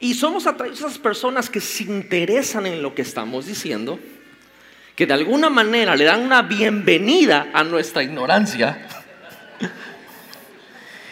Y 0.00 0.14
somos 0.14 0.48
atraídos 0.48 0.82
a 0.82 0.86
esas 0.88 0.98
personas 0.98 1.48
que 1.48 1.60
se 1.60 1.84
interesan 1.84 2.66
en 2.66 2.82
lo 2.82 2.92
que 2.92 3.02
estamos 3.02 3.46
diciendo, 3.46 4.00
que 5.02 5.06
de 5.06 5.14
alguna 5.14 5.50
manera 5.50 5.96
le 5.96 6.04
dan 6.04 6.20
una 6.20 6.42
bienvenida 6.42 7.48
a 7.52 7.64
nuestra 7.64 8.04
ignorancia. 8.04 8.86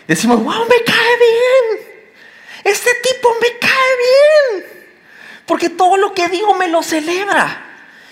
Decimos, 0.07 0.45
wow, 0.45 0.65
me 0.69 0.85
cae 0.85 1.17
bien. 1.19 1.89
Este 2.63 2.91
tipo 3.03 3.31
me 3.43 3.59
cae 3.59 4.61
bien. 4.61 4.65
Porque 5.45 5.71
todo 5.71 5.97
lo 5.97 6.15
que 6.15 6.29
digo 6.29 6.55
me 6.55 6.69
lo 6.69 6.85
celebra. 6.85 7.65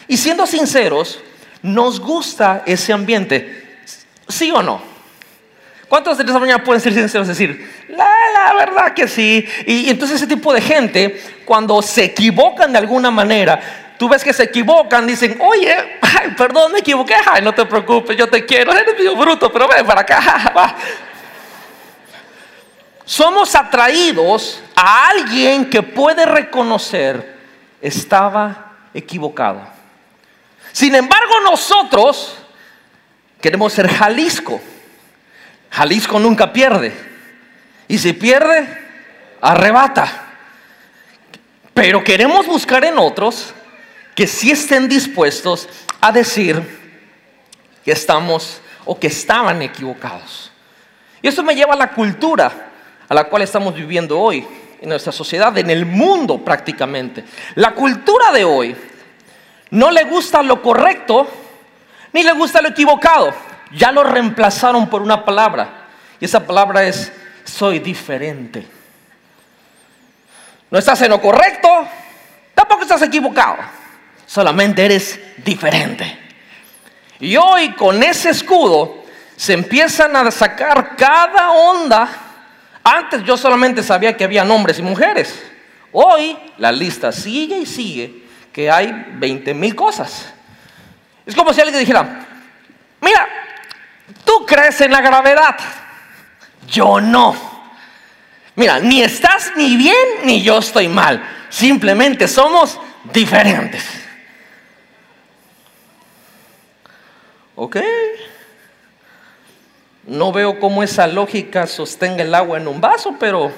Y 0.08 0.16
siendo 0.16 0.48
sinceros, 0.48 1.20
nos 1.62 2.00
gusta 2.00 2.64
ese 2.66 2.92
ambiente. 2.92 3.78
¿Sí 4.26 4.50
o 4.50 4.64
no? 4.64 4.82
¿Cuántos 5.88 6.18
de 6.18 6.24
esta 6.24 6.40
mañana 6.40 6.64
pueden 6.64 6.80
ser 6.80 6.92
sinceros 6.92 7.28
y 7.28 7.30
decir, 7.30 7.84
la, 7.90 8.10
la 8.32 8.54
verdad 8.54 8.94
que 8.94 9.06
sí? 9.06 9.46
Y, 9.64 9.88
entonces 9.90 10.16
ese 10.16 10.26
tipo 10.26 10.52
de 10.52 10.60
gente, 10.60 11.22
cuando 11.44 11.80
se 11.82 12.02
equivocan 12.02 12.72
de 12.72 12.78
alguna 12.78 13.12
manera, 13.12 13.87
tú 13.98 14.08
ves 14.08 14.24
que 14.24 14.32
se 14.32 14.44
equivocan, 14.44 15.06
dicen, 15.06 15.38
oye, 15.40 15.98
perdón, 16.36 16.72
me 16.72 16.78
equivoqué, 16.78 17.14
ay, 17.26 17.42
no 17.42 17.52
te 17.52 17.66
preocupes, 17.66 18.16
yo 18.16 18.28
te 18.28 18.46
quiero, 18.46 18.72
eres 18.72 18.96
medio 18.96 19.16
bruto, 19.16 19.52
pero 19.52 19.68
ven 19.68 19.84
para 19.84 20.02
acá, 20.02 20.74
somos 23.04 23.54
atraídos 23.54 24.62
a 24.76 25.08
alguien 25.08 25.68
que 25.68 25.82
puede 25.82 26.24
reconocer 26.24 27.36
estaba 27.80 28.76
equivocado. 28.94 29.66
Sin 30.72 30.94
embargo, 30.94 31.40
nosotros 31.42 32.36
queremos 33.40 33.72
ser 33.72 33.88
Jalisco. 33.88 34.60
Jalisco 35.70 36.18
nunca 36.18 36.52
pierde. 36.52 36.92
Y 37.88 37.98
si 37.98 38.12
pierde, 38.12 38.66
arrebata. 39.40 40.24
Pero 41.72 42.04
queremos 42.04 42.46
buscar 42.46 42.84
en 42.84 42.98
otros 42.98 43.54
que 44.18 44.26
sí 44.26 44.50
estén 44.50 44.88
dispuestos 44.88 45.68
a 46.00 46.10
decir 46.10 46.60
que 47.84 47.92
estamos 47.92 48.60
o 48.84 48.98
que 48.98 49.06
estaban 49.06 49.62
equivocados. 49.62 50.50
Y 51.22 51.28
eso 51.28 51.44
me 51.44 51.54
lleva 51.54 51.74
a 51.74 51.76
la 51.76 51.92
cultura 51.92 52.50
a 53.08 53.14
la 53.14 53.28
cual 53.28 53.42
estamos 53.42 53.76
viviendo 53.76 54.18
hoy 54.18 54.44
en 54.80 54.88
nuestra 54.88 55.12
sociedad, 55.12 55.56
en 55.56 55.70
el 55.70 55.86
mundo 55.86 56.44
prácticamente. 56.44 57.22
La 57.54 57.76
cultura 57.76 58.32
de 58.32 58.42
hoy 58.42 58.76
no 59.70 59.92
le 59.92 60.02
gusta 60.02 60.42
lo 60.42 60.60
correcto 60.62 61.28
ni 62.12 62.24
le 62.24 62.32
gusta 62.32 62.60
lo 62.60 62.70
equivocado. 62.70 63.32
Ya 63.70 63.92
lo 63.92 64.02
reemplazaron 64.02 64.90
por 64.90 65.00
una 65.00 65.24
palabra. 65.24 65.86
Y 66.18 66.24
esa 66.24 66.44
palabra 66.44 66.82
es 66.82 67.12
soy 67.44 67.78
diferente. 67.78 68.66
No 70.72 70.76
estás 70.76 71.02
en 71.02 71.10
lo 71.10 71.20
correcto, 71.20 71.68
tampoco 72.56 72.82
estás 72.82 73.02
equivocado. 73.02 73.77
Solamente 74.28 74.84
eres 74.84 75.18
diferente. 75.38 76.18
Y 77.18 77.34
hoy 77.36 77.72
con 77.72 78.02
ese 78.02 78.28
escudo 78.30 79.02
se 79.34 79.54
empiezan 79.54 80.14
a 80.14 80.30
sacar 80.30 80.94
cada 80.96 81.50
onda 81.50 82.08
antes 82.84 83.24
yo 83.24 83.36
solamente 83.36 83.82
sabía 83.82 84.16
que 84.16 84.24
había 84.24 84.44
hombres 84.44 84.78
y 84.78 84.82
mujeres. 84.82 85.42
Hoy 85.92 86.36
la 86.58 86.70
lista 86.70 87.10
sigue 87.10 87.58
y 87.58 87.66
sigue, 87.66 88.24
que 88.52 88.70
hay 88.70 89.06
20 89.14 89.54
mil 89.54 89.74
cosas. 89.74 90.32
Es 91.24 91.34
como 91.34 91.52
si 91.52 91.60
alguien 91.60 91.80
dijera, 91.80 92.26
mira, 93.00 93.28
tú 94.24 94.44
crees 94.46 94.80
en 94.82 94.92
la 94.92 95.00
gravedad, 95.00 95.56
yo 96.66 97.00
no. 97.00 97.34
Mira, 98.54 98.78
ni 98.78 99.02
estás 99.02 99.52
ni 99.56 99.76
bien 99.76 99.96
ni 100.24 100.42
yo 100.42 100.58
estoy 100.58 100.88
mal. 100.88 101.22
Simplemente 101.48 102.28
somos 102.28 102.78
diferentes. 103.12 104.07
¿Ok? 107.60 107.76
No 110.06 110.30
veo 110.30 110.60
cómo 110.60 110.84
esa 110.84 111.08
lógica 111.08 111.66
sostenga 111.66 112.22
el 112.22 112.32
agua 112.32 112.56
en 112.56 112.68
un 112.68 112.80
vaso, 112.80 113.16
pero 113.18 113.52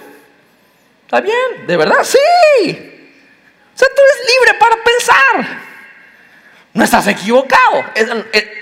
está 1.02 1.20
bien, 1.20 1.66
de 1.66 1.76
verdad, 1.76 2.02
sí. 2.02 2.18
O 2.18 3.78
sea, 3.78 3.88
tú 3.94 4.02
eres 4.02 4.26
libre 4.26 4.58
para 4.58 4.76
pensar. 4.82 5.60
No 6.72 6.82
estás 6.82 7.08
equivocado. 7.08 7.84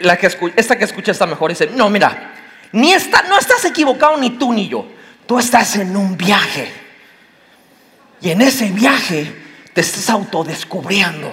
La 0.00 0.16
que 0.16 0.28
esta 0.56 0.76
que 0.76 0.84
escucha 0.84 1.12
está 1.12 1.24
mejor 1.24 1.50
dice, 1.50 1.68
no, 1.68 1.88
mira, 1.88 2.32
ni 2.72 2.92
está, 2.92 3.22
no 3.22 3.38
estás 3.38 3.64
equivocado 3.64 4.16
ni 4.16 4.30
tú 4.30 4.52
ni 4.52 4.68
yo. 4.68 4.88
Tú 5.24 5.38
estás 5.38 5.76
en 5.76 5.96
un 5.96 6.16
viaje. 6.16 6.72
Y 8.20 8.30
en 8.30 8.42
ese 8.42 8.72
viaje 8.72 9.32
te 9.72 9.82
estás 9.82 10.10
autodescubriendo. 10.10 11.32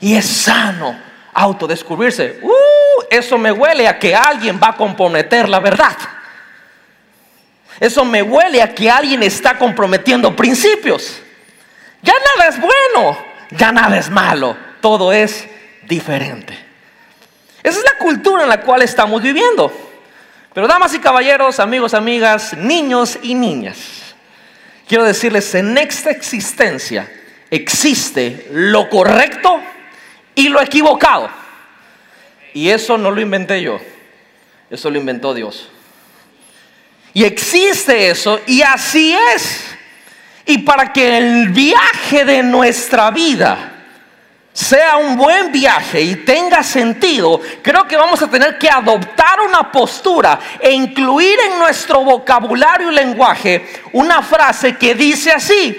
Y 0.00 0.16
es 0.16 0.26
sano 0.26 1.14
autodescubrirse. 1.34 2.40
Uh, 2.42 2.73
eso 3.10 3.38
me 3.38 3.52
huele 3.52 3.88
a 3.88 3.98
que 3.98 4.14
alguien 4.14 4.60
va 4.62 4.68
a 4.68 4.76
comprometer 4.76 5.48
la 5.48 5.60
verdad. 5.60 5.96
Eso 7.80 8.04
me 8.04 8.22
huele 8.22 8.62
a 8.62 8.74
que 8.74 8.90
alguien 8.90 9.22
está 9.22 9.58
comprometiendo 9.58 10.34
principios. 10.34 11.20
Ya 12.02 12.14
nada 12.36 12.48
es 12.48 12.60
bueno, 12.60 13.18
ya 13.50 13.72
nada 13.72 13.98
es 13.98 14.10
malo, 14.10 14.56
todo 14.80 15.12
es 15.12 15.46
diferente. 15.82 16.56
Esa 17.62 17.78
es 17.78 17.84
la 17.84 17.98
cultura 17.98 18.42
en 18.42 18.48
la 18.48 18.60
cual 18.60 18.82
estamos 18.82 19.22
viviendo. 19.22 19.72
Pero 20.52 20.68
damas 20.68 20.94
y 20.94 21.00
caballeros, 21.00 21.58
amigos, 21.58 21.94
amigas, 21.94 22.54
niños 22.56 23.18
y 23.22 23.34
niñas, 23.34 24.14
quiero 24.86 25.02
decirles, 25.02 25.52
en 25.54 25.76
esta 25.76 26.10
existencia 26.10 27.10
existe 27.50 28.48
lo 28.52 28.88
correcto 28.88 29.60
y 30.34 30.48
lo 30.48 30.60
equivocado. 30.60 31.43
Y 32.54 32.70
eso 32.70 32.96
no 32.96 33.10
lo 33.10 33.20
inventé 33.20 33.60
yo, 33.60 33.80
eso 34.70 34.88
lo 34.88 34.96
inventó 34.96 35.34
Dios. 35.34 35.68
Y 37.12 37.24
existe 37.24 38.08
eso 38.10 38.40
y 38.46 38.62
así 38.62 39.16
es. 39.34 39.66
Y 40.46 40.58
para 40.58 40.92
que 40.92 41.18
el 41.18 41.48
viaje 41.48 42.24
de 42.24 42.42
nuestra 42.42 43.10
vida 43.10 43.72
sea 44.52 44.98
un 44.98 45.16
buen 45.16 45.50
viaje 45.50 46.00
y 46.00 46.16
tenga 46.16 46.62
sentido, 46.62 47.40
creo 47.60 47.88
que 47.88 47.96
vamos 47.96 48.22
a 48.22 48.30
tener 48.30 48.56
que 48.56 48.70
adoptar 48.70 49.40
una 49.40 49.72
postura 49.72 50.38
e 50.60 50.70
incluir 50.70 51.36
en 51.50 51.58
nuestro 51.58 52.04
vocabulario 52.04 52.92
y 52.92 52.94
lenguaje 52.94 53.66
una 53.92 54.22
frase 54.22 54.76
que 54.76 54.94
dice 54.94 55.32
así, 55.32 55.76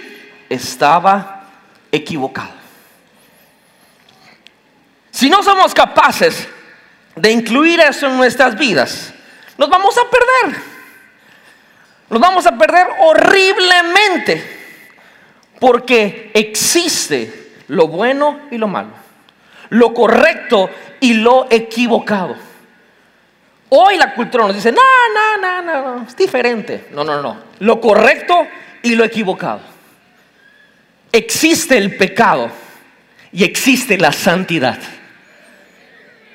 estaba 0.49 1.47
equivocado. 1.89 2.53
Si 5.11 5.29
no 5.29 5.41
somos 5.41 5.73
capaces 5.73 6.49
de 7.15 7.31
incluir 7.31 7.79
eso 7.79 8.07
en 8.07 8.17
nuestras 8.17 8.57
vidas, 8.57 9.13
nos 9.57 9.69
vamos 9.69 9.97
a 9.97 10.09
perder. 10.09 10.61
Nos 12.09 12.19
vamos 12.19 12.45
a 12.45 12.57
perder 12.57 12.87
horriblemente. 12.99 14.55
Porque 15.59 16.31
existe 16.33 17.53
lo 17.67 17.87
bueno 17.87 18.41
y 18.51 18.57
lo 18.57 18.67
malo. 18.67 18.91
Lo 19.69 19.93
correcto 19.93 20.69
y 20.99 21.13
lo 21.15 21.47
equivocado. 21.49 22.35
Hoy 23.69 23.97
la 23.97 24.13
cultura 24.13 24.45
nos 24.45 24.55
dice, 24.55 24.71
no, 24.71 24.81
no, 24.81 25.41
no, 25.41 25.61
no, 25.61 25.81
no, 25.97 26.07
es 26.07 26.15
diferente. 26.15 26.87
No, 26.91 27.03
no, 27.03 27.21
no. 27.21 27.37
Lo 27.59 27.81
correcto 27.81 28.47
y 28.83 28.95
lo 28.95 29.03
equivocado. 29.03 29.61
Existe 31.11 31.77
el 31.77 31.95
pecado 31.95 32.51
y 33.31 33.43
existe 33.43 33.97
la 33.97 34.11
santidad. 34.11 34.77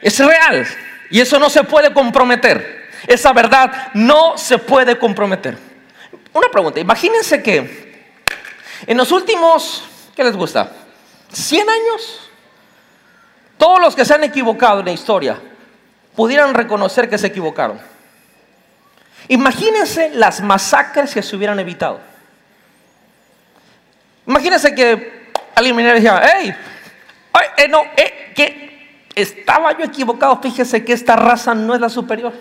Es 0.01 0.19
real 0.19 0.67
y 1.11 1.21
eso 1.21 1.39
no 1.39 1.51
se 1.51 1.65
puede 1.65 1.93
comprometer. 1.93 2.89
Esa 3.07 3.33
verdad 3.33 3.89
no 3.95 4.37
se 4.37 4.59
puede 4.59 4.99
comprometer. 4.99 5.57
Una 6.33 6.49
pregunta, 6.49 6.81
imagínense 6.81 7.43
que 7.43 7.91
en 8.87 8.97
los 8.97 9.11
últimos, 9.13 9.85
¿qué 10.15 10.25
les 10.25 10.37
gusta? 10.37 10.71
100 11.33 11.69
años, 11.69 12.31
todos 13.59 13.81
los 13.81 13.95
que 13.95 14.05
se 14.05 14.15
han 14.15 14.25
equivocado 14.25 14.81
en 14.81 14.87
la 14.87 14.93
historia 14.93 15.39
pudieran 16.15 16.55
reconocer 16.55 17.09
que 17.09 17.19
se 17.19 17.29
equivocaron. 17.29 17.81
Imagínense 19.29 20.11
las 20.11 20.41
masacres 20.41 21.15
que 21.15 21.23
se 21.23 21.37
hubieran 21.37 21.59
evitado. 21.61 22.01
Imagínense 24.27 24.75
que 24.75 25.31
alguien 25.55 25.77
me 25.77 25.85
decía, 25.85 26.21
hey, 26.23 26.55
eh, 27.57 27.69
no, 27.69 27.83
eh, 27.97 28.20
estaba 29.21 29.77
yo 29.77 29.85
equivocado, 29.85 30.41
fíjese 30.41 30.85
que 30.85 30.93
esta 30.93 31.17
raza 31.17 31.55
no 31.55 31.75
es 31.75 31.81
la 31.81 31.89
superior. 31.89 32.33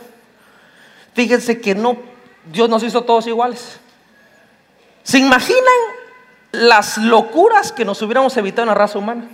Fíjense 1.13 1.59
que 1.59 1.75
no, 1.75 1.97
Dios 2.45 2.69
nos 2.69 2.83
hizo 2.83 3.03
todos 3.03 3.27
iguales. 3.27 3.79
¿Se 5.03 5.17
imaginan 5.17 5.63
las 6.51 6.97
locuras 6.97 7.71
que 7.71 7.85
nos 7.85 8.01
hubiéramos 8.01 8.35
evitado 8.37 8.63
en 8.63 8.69
la 8.69 8.75
raza 8.75 8.99
humana? 8.99 9.27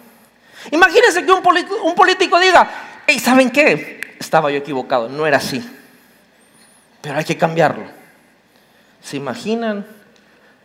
Imagínense 0.71 1.25
que 1.25 1.31
un, 1.31 1.43
un 1.83 1.95
político 1.95 2.39
diga, 2.39 2.69
hey, 3.05 3.19
¿saben 3.19 3.51
qué? 3.51 4.15
Estaba 4.19 4.51
yo 4.51 4.57
equivocado, 4.57 5.09
no 5.09 5.27
era 5.27 5.37
así. 5.37 5.63
Pero 7.01 7.17
hay 7.17 7.25
que 7.25 7.37
cambiarlo. 7.37 7.85
¿Se 9.01 9.17
imaginan 9.17 9.85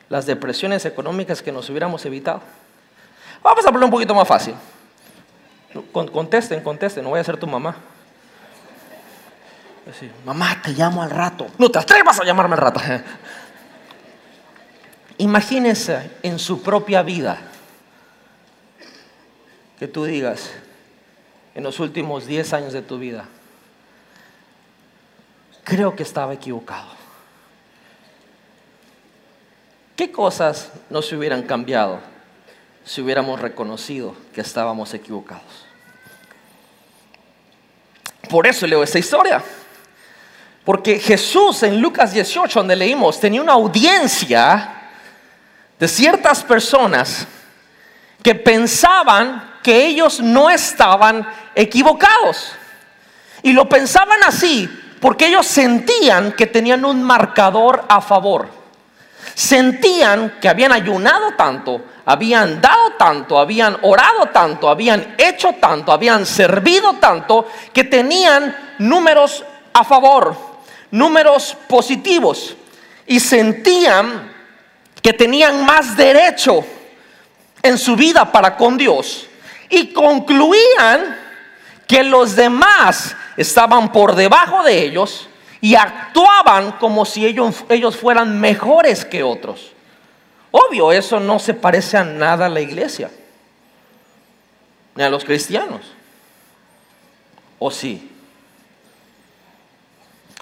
las 0.08 0.24
depresiones 0.26 0.84
económicas 0.86 1.42
que 1.42 1.52
nos 1.52 1.68
hubiéramos 1.68 2.04
evitado? 2.06 2.40
Vamos 3.42 3.64
a 3.64 3.68
ponerlo 3.68 3.86
un 3.86 3.92
poquito 3.92 4.14
más 4.14 4.26
fácil. 4.26 4.54
Contesten, 5.92 6.62
contesten, 6.62 7.04
no 7.04 7.10
voy 7.10 7.20
a 7.20 7.24
ser 7.24 7.36
tu 7.36 7.46
mamá. 7.46 7.76
mamá, 10.24 10.60
te 10.62 10.72
llamo 10.72 11.02
al 11.02 11.10
rato. 11.10 11.46
No 11.58 11.70
te 11.70 11.78
atrevas 11.78 12.18
a 12.20 12.24
llamarme 12.24 12.54
al 12.54 12.60
rato. 12.60 12.80
Imagínense 15.18 16.10
en 16.22 16.38
su 16.38 16.62
propia 16.62 17.02
vida 17.02 17.38
que 19.78 19.86
tú 19.86 20.04
digas, 20.04 20.50
en 21.54 21.62
los 21.62 21.80
últimos 21.80 22.26
10 22.26 22.52
años 22.52 22.72
de 22.72 22.82
tu 22.82 22.98
vida, 22.98 23.26
creo 25.64 25.94
que 25.94 26.02
estaba 26.02 26.34
equivocado. 26.34 26.88
¿Qué 29.96 30.10
cosas 30.10 30.72
no 30.88 31.02
se 31.02 31.16
hubieran 31.16 31.42
cambiado 31.42 32.00
si 32.90 33.00
hubiéramos 33.00 33.38
reconocido 33.40 34.16
que 34.34 34.40
estábamos 34.40 34.92
equivocados. 34.94 35.64
Por 38.28 38.48
eso 38.48 38.66
leo 38.66 38.82
esta 38.82 38.98
historia. 38.98 39.40
Porque 40.64 40.98
Jesús 40.98 41.62
en 41.62 41.80
Lucas 41.80 42.12
18, 42.12 42.58
donde 42.58 42.74
leímos, 42.74 43.20
tenía 43.20 43.42
una 43.42 43.52
audiencia 43.52 44.90
de 45.78 45.86
ciertas 45.86 46.42
personas 46.42 47.28
que 48.24 48.34
pensaban 48.34 49.58
que 49.62 49.86
ellos 49.86 50.18
no 50.18 50.50
estaban 50.50 51.24
equivocados. 51.54 52.50
Y 53.44 53.52
lo 53.52 53.68
pensaban 53.68 54.18
así 54.26 54.68
porque 55.00 55.28
ellos 55.28 55.46
sentían 55.46 56.32
que 56.32 56.48
tenían 56.48 56.84
un 56.84 57.04
marcador 57.04 57.84
a 57.88 58.00
favor. 58.00 58.59
Sentían 59.34 60.38
que 60.40 60.48
habían 60.48 60.72
ayunado 60.72 61.32
tanto, 61.32 61.82
habían 62.04 62.60
dado 62.60 62.92
tanto, 62.98 63.38
habían 63.38 63.78
orado 63.82 64.26
tanto, 64.26 64.68
habían 64.68 65.14
hecho 65.16 65.54
tanto, 65.60 65.92
habían 65.92 66.26
servido 66.26 66.94
tanto, 66.94 67.48
que 67.72 67.84
tenían 67.84 68.54
números 68.78 69.44
a 69.72 69.84
favor, 69.84 70.36
números 70.90 71.56
positivos. 71.68 72.56
Y 73.06 73.18
sentían 73.18 74.30
que 75.00 75.12
tenían 75.12 75.64
más 75.64 75.96
derecho 75.96 76.64
en 77.62 77.78
su 77.78 77.96
vida 77.96 78.30
para 78.30 78.56
con 78.56 78.76
Dios. 78.76 79.26
Y 79.68 79.92
concluían 79.92 81.16
que 81.86 82.02
los 82.02 82.36
demás 82.36 83.16
estaban 83.36 83.90
por 83.90 84.14
debajo 84.14 84.62
de 84.62 84.84
ellos 84.84 85.29
y 85.60 85.74
actuaban 85.74 86.72
como 86.72 87.04
si 87.04 87.26
ellos, 87.26 87.64
ellos 87.68 87.96
fueran 87.96 88.40
mejores 88.40 89.04
que 89.04 89.22
otros. 89.22 89.72
Obvio, 90.50 90.90
eso 90.92 91.20
no 91.20 91.38
se 91.38 91.54
parece 91.54 91.96
a 91.96 92.04
nada 92.04 92.46
a 92.46 92.48
la 92.48 92.60
iglesia, 92.60 93.10
ni 94.94 95.02
a 95.02 95.10
los 95.10 95.24
cristianos. 95.24 95.82
¿O 97.58 97.70
sí? 97.70 98.10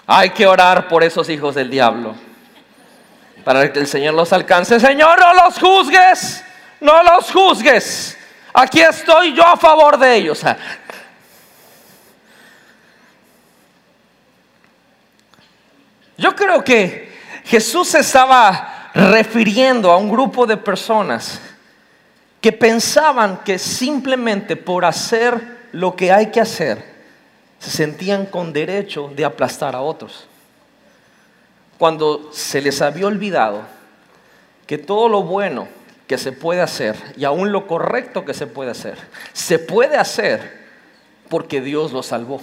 Hay 0.07 0.31
que 0.31 0.47
orar 0.47 0.87
por 0.87 1.03
esos 1.03 1.29
hijos 1.29 1.53
del 1.53 1.69
diablo, 1.69 2.15
para 3.43 3.71
que 3.71 3.79
el 3.79 3.87
Señor 3.87 4.15
los 4.15 4.33
alcance. 4.33 4.79
Señor, 4.79 5.19
no 5.19 5.33
los 5.45 5.59
juzgues, 5.59 6.43
no 6.79 7.03
los 7.03 7.31
juzgues. 7.31 8.17
Aquí 8.53 8.81
estoy 8.81 9.35
yo 9.35 9.45
a 9.45 9.57
favor 9.57 9.99
de 9.99 10.15
ellos. 10.15 10.43
Yo 16.19 16.35
creo 16.35 16.65
que 16.65 17.09
Jesús 17.45 17.95
estaba 17.95 18.91
refiriendo 18.93 19.89
a 19.89 19.95
un 19.95 20.09
grupo 20.09 20.45
de 20.45 20.57
personas 20.57 21.39
que 22.41 22.51
pensaban 22.51 23.37
que 23.37 23.57
simplemente 23.57 24.57
por 24.57 24.83
hacer 24.83 25.69
lo 25.71 25.95
que 25.95 26.11
hay 26.11 26.29
que 26.29 26.41
hacer, 26.41 26.83
se 27.59 27.71
sentían 27.71 28.25
con 28.25 28.51
derecho 28.51 29.09
de 29.15 29.23
aplastar 29.23 29.77
a 29.77 29.81
otros. 29.81 30.27
Cuando 31.77 32.31
se 32.33 32.61
les 32.61 32.81
había 32.81 33.07
olvidado 33.07 33.61
que 34.67 34.77
todo 34.77 35.07
lo 35.07 35.23
bueno 35.23 35.69
que 36.05 36.17
se 36.17 36.33
puede 36.33 36.59
hacer 36.59 36.97
y 37.15 37.23
aún 37.23 37.53
lo 37.53 37.65
correcto 37.65 38.25
que 38.25 38.33
se 38.33 38.45
puede 38.45 38.71
hacer, 38.71 38.97
se 39.31 39.57
puede 39.57 39.95
hacer 39.95 40.67
porque 41.29 41.61
Dios 41.61 41.93
lo 41.93 42.03
salvó 42.03 42.41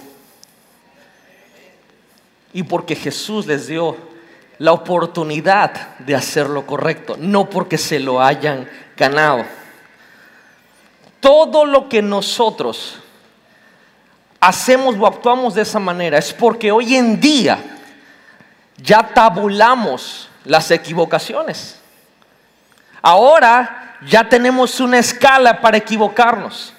y 2.53 2.63
porque 2.63 2.95
Jesús 2.95 3.45
les 3.45 3.67
dio 3.67 3.97
la 4.59 4.71
oportunidad 4.71 5.97
de 5.99 6.15
hacer 6.15 6.49
lo 6.49 6.65
correcto, 6.65 7.15
no 7.19 7.49
porque 7.49 7.77
se 7.77 7.99
lo 7.99 8.21
hayan 8.21 8.69
ganado. 8.95 9.45
Todo 11.19 11.65
lo 11.65 11.89
que 11.89 12.01
nosotros 12.01 12.99
hacemos 14.39 14.95
o 14.99 15.05
actuamos 15.05 15.55
de 15.55 15.61
esa 15.61 15.79
manera 15.79 16.17
es 16.17 16.33
porque 16.33 16.71
hoy 16.71 16.95
en 16.95 17.19
día 17.19 17.59
ya 18.77 19.03
tabulamos 19.13 20.29
las 20.45 20.71
equivocaciones. 20.71 21.79
Ahora 23.01 23.97
ya 24.07 24.27
tenemos 24.27 24.79
una 24.79 24.99
escala 24.99 25.59
para 25.61 25.77
equivocarnos. 25.77 26.73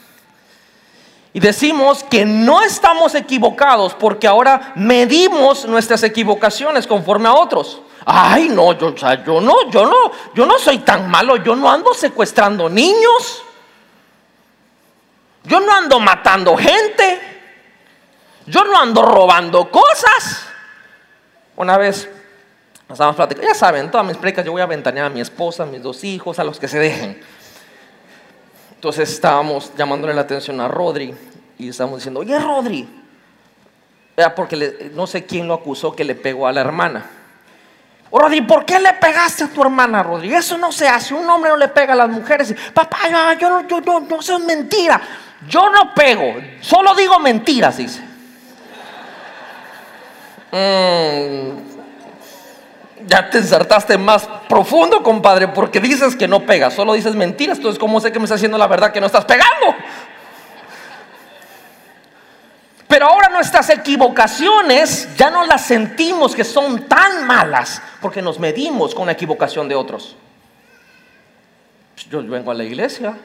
Y 1.32 1.40
decimos 1.40 2.02
que 2.04 2.24
no 2.24 2.62
estamos 2.62 3.14
equivocados 3.14 3.94
porque 3.94 4.26
ahora 4.26 4.72
medimos 4.76 5.66
nuestras 5.66 6.02
equivocaciones 6.02 6.86
conforme 6.86 7.28
a 7.28 7.34
otros. 7.34 7.82
Ay, 8.04 8.48
no, 8.48 8.72
yo, 8.72 8.90
no, 9.40 9.70
yo 9.70 9.86
no, 9.86 10.12
yo 10.34 10.46
no 10.46 10.58
soy 10.58 10.78
tan 10.78 11.10
malo, 11.10 11.36
yo 11.36 11.54
no 11.54 11.70
ando 11.70 11.92
secuestrando 11.92 12.68
niños. 12.68 13.42
Yo 15.44 15.60
no 15.60 15.72
ando 15.72 16.00
matando 16.00 16.56
gente. 16.56 17.20
Yo 18.46 18.64
no 18.64 18.78
ando 18.78 19.02
robando 19.02 19.70
cosas. 19.70 20.46
Una 21.56 21.76
vez 21.76 22.08
estábamos 22.88 23.16
platicando, 23.16 23.46
ya 23.46 23.54
saben, 23.54 23.90
todas 23.90 24.06
mis 24.06 24.16
precas 24.16 24.44
yo 24.44 24.52
voy 24.52 24.62
a 24.62 24.66
ventanear 24.66 25.06
a 25.06 25.10
mi 25.10 25.20
esposa, 25.20 25.64
a 25.64 25.66
mis 25.66 25.82
dos 25.82 26.04
hijos, 26.04 26.38
a 26.38 26.44
los 26.44 26.58
que 26.58 26.68
se 26.68 26.78
dejen. 26.78 27.20
Entonces 28.78 29.10
estábamos 29.10 29.72
llamándole 29.76 30.14
la 30.14 30.20
atención 30.20 30.60
a 30.60 30.68
Rodri 30.68 31.12
y 31.58 31.68
estábamos 31.68 31.98
diciendo, 31.98 32.20
oye 32.20 32.38
Rodri, 32.38 32.88
era 34.16 34.32
porque 34.36 34.92
no 34.94 35.04
sé 35.08 35.26
quién 35.26 35.48
lo 35.48 35.54
acusó 35.54 35.96
que 35.96 36.04
le 36.04 36.14
pegó 36.14 36.46
a 36.46 36.52
la 36.52 36.60
hermana. 36.60 37.04
Rodri, 38.12 38.40
¿por 38.42 38.64
qué 38.64 38.78
le 38.78 38.92
pegaste 38.92 39.42
a 39.42 39.48
tu 39.48 39.62
hermana, 39.62 40.04
Rodri? 40.04 40.32
Eso 40.32 40.56
no 40.56 40.70
se 40.70 40.86
hace, 40.86 41.12
un 41.12 41.28
hombre 41.28 41.50
no 41.50 41.56
le 41.56 41.66
pega 41.66 41.94
a 41.94 41.96
las 41.96 42.08
mujeres. 42.08 42.54
Papá, 42.72 42.98
yo, 43.36 43.66
yo, 43.66 43.80
yo, 43.80 43.98
no, 43.98 44.22
sé, 44.22 44.34
es 44.34 44.40
mentira. 44.44 45.00
Yo 45.48 45.68
no 45.70 45.92
pego, 45.92 46.36
solo 46.60 46.94
digo 46.94 47.18
mentiras, 47.18 47.78
dice. 47.78 48.00
Mm, 50.52 51.67
ya 53.08 53.30
te 53.30 53.38
ensartaste 53.38 53.96
más 53.96 54.28
profundo, 54.48 55.02
compadre, 55.02 55.48
porque 55.48 55.80
dices 55.80 56.14
que 56.14 56.28
no 56.28 56.44
pegas, 56.44 56.74
solo 56.74 56.92
dices 56.92 57.14
mentiras. 57.14 57.56
Entonces, 57.56 57.78
¿cómo 57.78 58.00
sé 58.00 58.12
que 58.12 58.18
me 58.18 58.26
estás 58.26 58.36
haciendo 58.36 58.58
la 58.58 58.66
verdad 58.66 58.92
que 58.92 59.00
no 59.00 59.06
estás 59.06 59.24
pegando? 59.24 59.74
Pero 62.86 63.06
ahora 63.06 63.28
nuestras 63.28 63.68
equivocaciones 63.70 65.14
ya 65.16 65.30
no 65.30 65.44
las 65.44 65.66
sentimos 65.66 66.34
que 66.34 66.44
son 66.44 66.88
tan 66.88 67.26
malas 67.26 67.82
porque 68.00 68.22
nos 68.22 68.38
medimos 68.38 68.94
con 68.94 69.06
la 69.06 69.12
equivocación 69.12 69.68
de 69.68 69.74
otros. 69.74 70.16
Yo 72.10 72.22
vengo 72.22 72.50
a 72.50 72.54
la 72.54 72.64
iglesia. 72.64 73.16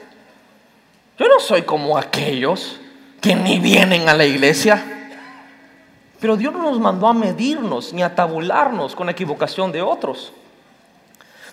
Yo 1.17 1.27
no 1.27 1.39
soy 1.39 1.61
como 1.61 1.97
aquellos 1.97 2.79
que 3.21 3.35
ni 3.35 3.59
vienen 3.59 4.09
a 4.09 4.13
la 4.13 4.25
iglesia. 4.25 5.02
Pero 6.23 6.37
Dios 6.37 6.53
no 6.53 6.61
nos 6.61 6.79
mandó 6.79 7.09
a 7.09 7.13
medirnos 7.13 7.91
ni 7.91 8.01
a 8.01 8.15
tabularnos 8.15 8.95
con 8.95 9.07
la 9.07 9.11
equivocación 9.11 9.73
de 9.73 9.81
otros. 9.81 10.31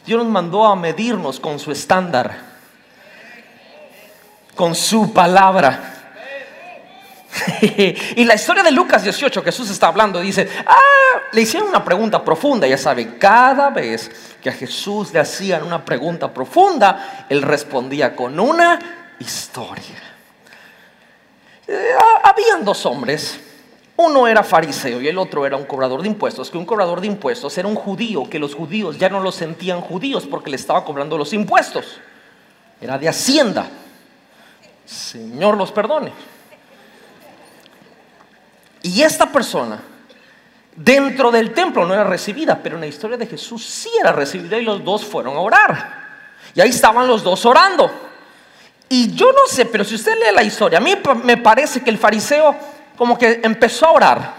Dios 0.07 0.23
nos 0.23 0.33
mandó 0.33 0.65
a 0.65 0.77
medirnos 0.77 1.41
con 1.41 1.59
su 1.59 1.73
estándar, 1.73 2.39
con 4.55 4.77
su 4.77 5.13
palabra. 5.13 6.13
y 8.15 8.25
la 8.25 8.37
historia 8.37 8.63
de 8.63 8.71
Lucas 8.71 9.03
18, 9.03 9.43
Jesús 9.43 9.69
está 9.71 9.89
hablando, 9.89 10.21
dice, 10.21 10.49
ah, 10.65 11.19
le 11.33 11.41
hicieron 11.41 11.69
una 11.69 11.85
pregunta 11.85 12.25
profunda, 12.25 12.69
ya 12.69 12.79
saben, 12.79 13.17
cada 13.19 13.71
vez 13.71 14.37
que 14.41 14.51
a 14.51 14.53
Jesús 14.53 15.13
le 15.13 15.19
hacían 15.19 15.65
una 15.65 15.85
pregunta 15.85 16.33
profunda, 16.33 17.27
él 17.29 17.43
respondía 17.43 18.15
con 18.15 18.39
una 18.39 18.79
historia. 19.19 20.01
Eh, 21.67 21.93
habían 22.23 22.65
dos 22.65 22.87
hombres 22.87 23.50
uno 24.01 24.27
era 24.27 24.43
fariseo 24.43 25.01
y 25.01 25.09
el 25.09 25.19
otro 25.19 25.45
era 25.45 25.57
un 25.57 25.65
cobrador 25.65 26.01
de 26.01 26.09
impuestos, 26.09 26.51
que 26.51 26.57
un 26.57 26.65
cobrador 26.65 27.01
de 27.01 27.07
impuestos 27.07 27.57
era 27.59 27.69
un 27.69 27.75
judío, 27.75 28.29
que 28.31 28.39
los 28.39 28.55
judíos 28.55 28.99
ya 28.99 29.11
no 29.11 29.21
lo 29.21 29.31
sentían 29.31 29.83
judíos 29.83 30.27
porque 30.27 30.49
le 30.51 30.57
estaba 30.57 30.85
cobrando 30.85 31.19
los 31.19 31.33
impuestos. 31.35 32.01
Era 32.81 32.97
de 32.97 33.09
hacienda. 33.09 33.67
Señor 34.87 35.57
los 35.57 35.71
perdone. 35.71 36.13
Y 38.83 39.03
esta 39.03 39.27
persona 39.27 39.83
dentro 40.75 41.31
del 41.31 41.53
templo 41.53 41.85
no 41.85 41.93
era 41.93 42.05
recibida, 42.05 42.59
pero 42.63 42.77
en 42.77 42.81
la 42.81 42.87
historia 42.87 43.19
de 43.19 43.27
Jesús 43.27 43.65
sí 43.67 43.91
era 44.01 44.13
recibida 44.13 44.57
y 44.57 44.65
los 44.65 44.83
dos 44.83 45.05
fueron 45.05 45.37
a 45.37 45.41
orar. 45.41 46.01
Y 46.55 46.61
ahí 46.63 46.71
estaban 46.71 47.07
los 47.07 47.23
dos 47.23 47.45
orando. 47.45 47.91
Y 48.89 49.15
yo 49.15 49.31
no 49.31 49.47
sé, 49.47 49.67
pero 49.67 49.85
si 49.85 49.95
usted 49.95 50.15
lee 50.15 50.35
la 50.35 50.43
historia, 50.43 50.79
a 50.79 50.81
mí 50.81 50.95
me 51.23 51.37
parece 51.37 51.83
que 51.83 51.91
el 51.91 51.99
fariseo 51.99 52.57
como 53.01 53.17
que 53.17 53.41
empezó 53.43 53.87
a 53.87 53.93
orar 53.93 54.35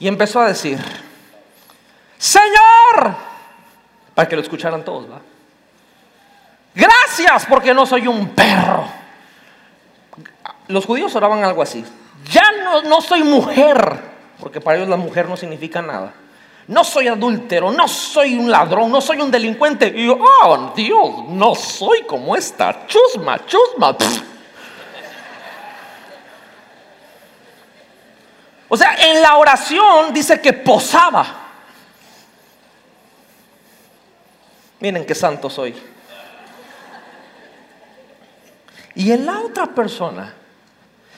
y 0.00 0.08
empezó 0.08 0.40
a 0.40 0.46
decir, 0.46 0.78
Señor, 2.16 3.14
para 4.14 4.26
que 4.26 4.36
lo 4.36 4.40
escucharan 4.40 4.82
todos, 4.82 5.04
¿va? 5.10 5.20
Gracias 6.74 7.44
porque 7.44 7.74
no 7.74 7.84
soy 7.84 8.08
un 8.08 8.30
perro. 8.30 8.86
Los 10.68 10.86
judíos 10.86 11.14
oraban 11.14 11.44
algo 11.44 11.60
así. 11.60 11.84
Ya 12.32 12.50
no, 12.64 12.80
no 12.84 13.02
soy 13.02 13.22
mujer, 13.22 14.00
porque 14.40 14.62
para 14.62 14.78
ellos 14.78 14.88
la 14.88 14.96
mujer 14.96 15.28
no 15.28 15.36
significa 15.36 15.82
nada. 15.82 16.14
No 16.68 16.84
soy 16.84 17.08
adúltero, 17.08 17.70
no 17.70 17.86
soy 17.86 18.38
un 18.38 18.50
ladrón, 18.50 18.90
no 18.90 19.02
soy 19.02 19.20
un 19.20 19.30
delincuente. 19.30 19.92
Y 19.94 20.06
yo, 20.06 20.16
oh 20.18 20.72
Dios, 20.74 21.28
no 21.28 21.54
soy 21.54 22.04
como 22.04 22.34
esta. 22.34 22.86
Chusma, 22.86 23.44
chusma. 23.44 23.94
O 28.68 28.76
sea, 28.76 28.94
en 28.94 29.22
la 29.22 29.36
oración 29.36 30.12
dice 30.12 30.40
que 30.40 30.52
posaba. 30.52 31.26
Miren 34.80 35.06
qué 35.06 35.14
santo 35.14 35.48
soy. 35.48 35.74
Y 38.94 39.12
en 39.12 39.26
la 39.26 39.40
otra 39.40 39.66
persona, 39.66 40.34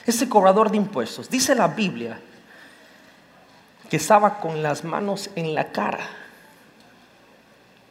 ese 0.05 0.29
cobrador 0.29 0.71
de 0.71 0.77
impuestos, 0.77 1.29
dice 1.29 1.55
la 1.55 1.67
Biblia 1.67 2.19
que 3.89 3.97
estaba 3.97 4.39
con 4.39 4.63
las 4.63 4.83
manos 4.85 5.29
en 5.35 5.53
la 5.53 5.71
cara, 5.71 6.07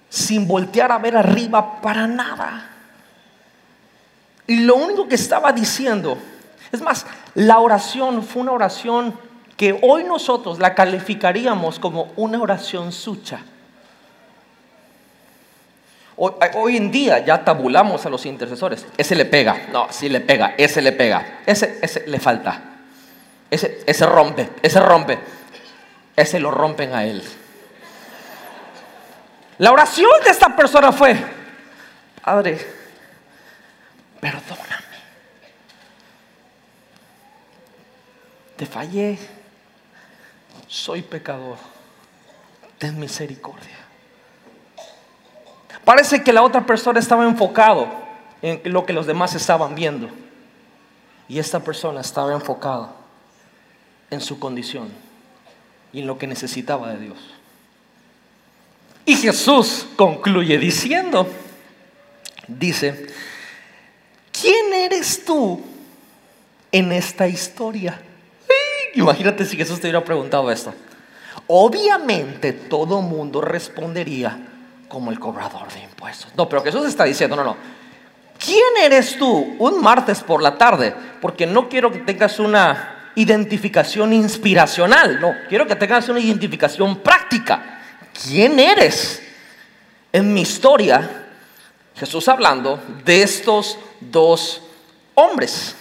sin 0.08 0.48
voltear 0.48 0.90
a 0.90 0.98
ver 0.98 1.16
arriba 1.16 1.80
para 1.82 2.06
nada. 2.06 2.70
Y 4.46 4.60
lo 4.60 4.76
único 4.76 5.06
que 5.06 5.16
estaba 5.16 5.52
diciendo, 5.52 6.16
es 6.72 6.80
más, 6.80 7.04
la 7.34 7.58
oración 7.58 8.22
fue 8.22 8.42
una 8.42 8.52
oración 8.52 9.14
que 9.60 9.78
hoy 9.82 10.04
nosotros 10.04 10.58
la 10.58 10.74
calificaríamos 10.74 11.78
como 11.78 12.14
una 12.16 12.40
oración 12.40 12.92
sucha. 12.92 13.40
Hoy, 16.16 16.78
en 16.78 16.90
día 16.90 17.18
ya 17.18 17.44
tabulamos 17.44 18.06
a 18.06 18.08
los 18.08 18.24
intercesores. 18.24 18.86
Ese 18.96 19.14
le 19.14 19.26
pega, 19.26 19.66
no, 19.70 19.88
sí 19.90 20.08
le 20.08 20.22
pega, 20.22 20.54
ese 20.56 20.80
le 20.80 20.92
pega, 20.92 21.42
ese, 21.44 21.78
ese 21.82 22.06
le 22.06 22.18
falta, 22.18 22.58
ese, 23.50 23.84
ese 23.86 24.06
rompe, 24.06 24.48
ese 24.62 24.80
rompe, 24.80 25.18
ese 26.16 26.40
lo 26.40 26.50
rompen 26.50 26.94
a 26.94 27.04
él. 27.04 27.22
La 29.58 29.72
oración 29.72 30.08
de 30.24 30.30
esta 30.30 30.56
persona 30.56 30.90
fue, 30.90 31.14
Padre, 32.24 32.66
perdóname. 34.22 34.70
Te 38.56 38.64
fallé 38.64 39.18
soy 40.70 41.02
pecador, 41.02 41.58
ten 42.78 42.98
misericordia. 42.98 43.76
Parece 45.84 46.22
que 46.22 46.32
la 46.32 46.42
otra 46.42 46.64
persona 46.64 47.00
estaba 47.00 47.24
enfocado 47.24 47.88
en 48.40 48.60
lo 48.72 48.86
que 48.86 48.92
los 48.92 49.06
demás 49.06 49.34
estaban 49.34 49.74
viendo. 49.74 50.08
Y 51.28 51.40
esta 51.40 51.60
persona 51.60 52.00
estaba 52.00 52.32
enfocada 52.32 52.92
en 54.10 54.20
su 54.20 54.38
condición 54.38 54.88
y 55.92 56.00
en 56.00 56.06
lo 56.06 56.18
que 56.18 56.28
necesitaba 56.28 56.92
de 56.92 57.00
Dios. 57.00 57.18
Y 59.04 59.16
Jesús 59.16 59.88
concluye 59.96 60.56
diciendo, 60.56 61.26
dice, 62.46 63.08
¿quién 64.30 64.72
eres 64.72 65.24
tú 65.24 65.60
en 66.70 66.92
esta 66.92 67.26
historia? 67.26 68.00
Imagínate 68.94 69.44
si 69.44 69.56
Jesús 69.56 69.80
te 69.80 69.86
hubiera 69.86 70.04
preguntado 70.04 70.50
esto. 70.50 70.74
Obviamente 71.46 72.52
todo 72.52 73.00
mundo 73.02 73.40
respondería 73.40 74.38
como 74.88 75.10
el 75.10 75.18
cobrador 75.18 75.72
de 75.72 75.80
impuestos. 75.80 76.32
No, 76.36 76.48
pero 76.48 76.62
Jesús 76.62 76.86
está 76.86 77.04
diciendo, 77.04 77.36
no, 77.36 77.44
no. 77.44 77.56
¿Quién 78.38 78.76
eres 78.82 79.16
tú 79.18 79.56
un 79.58 79.82
martes 79.82 80.20
por 80.22 80.42
la 80.42 80.56
tarde? 80.56 80.94
Porque 81.20 81.46
no 81.46 81.68
quiero 81.68 81.92
que 81.92 81.98
tengas 81.98 82.38
una 82.38 83.10
identificación 83.14 84.12
inspiracional, 84.12 85.20
no, 85.20 85.34
quiero 85.48 85.66
que 85.66 85.76
tengas 85.76 86.08
una 86.08 86.20
identificación 86.20 86.96
práctica. 86.98 87.80
¿Quién 88.24 88.58
eres? 88.58 89.22
En 90.12 90.32
mi 90.32 90.40
historia, 90.40 91.26
Jesús 91.94 92.28
hablando 92.28 92.80
de 93.04 93.22
estos 93.22 93.78
dos 94.00 94.62
hombres. 95.14 95.76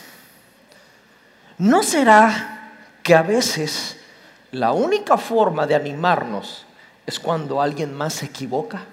¿No 1.58 1.82
será 1.82 2.59
que 3.10 3.16
a 3.16 3.24
veces 3.24 3.98
la 4.52 4.72
única 4.72 5.18
forma 5.18 5.66
de 5.66 5.74
animarnos 5.74 6.68
es 7.08 7.20
cuando 7.20 7.60
alguien 7.60 7.92
más 7.92 8.14
se 8.14 8.28
equivoca. 8.28 8.84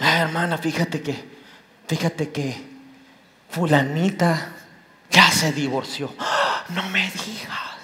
Ah, 0.00 0.20
hermana, 0.20 0.56
fíjate 0.56 1.02
que, 1.02 1.22
fíjate 1.86 2.32
que 2.32 2.56
fulanita 3.50 4.54
ya 5.10 5.30
se 5.30 5.52
divorció. 5.52 6.14
No 6.70 6.88
me 6.88 7.02
digas. 7.10 7.76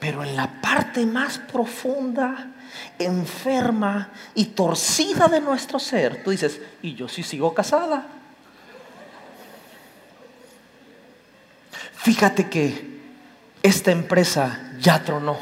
Pero 0.00 0.24
en 0.24 0.34
la 0.34 0.60
parte 0.60 1.06
más 1.06 1.38
profunda, 1.38 2.48
enferma 2.98 4.10
y 4.34 4.46
torcida 4.46 5.28
de 5.28 5.40
nuestro 5.40 5.78
ser, 5.78 6.24
tú 6.24 6.32
dices, 6.32 6.60
y 6.82 6.96
yo 6.96 7.08
sí 7.08 7.22
sigo 7.22 7.54
casada. 7.54 8.16
Fíjate 12.06 12.48
que 12.48 13.00
esta 13.64 13.90
empresa 13.90 14.70
ya 14.78 15.02
tronó. 15.02 15.36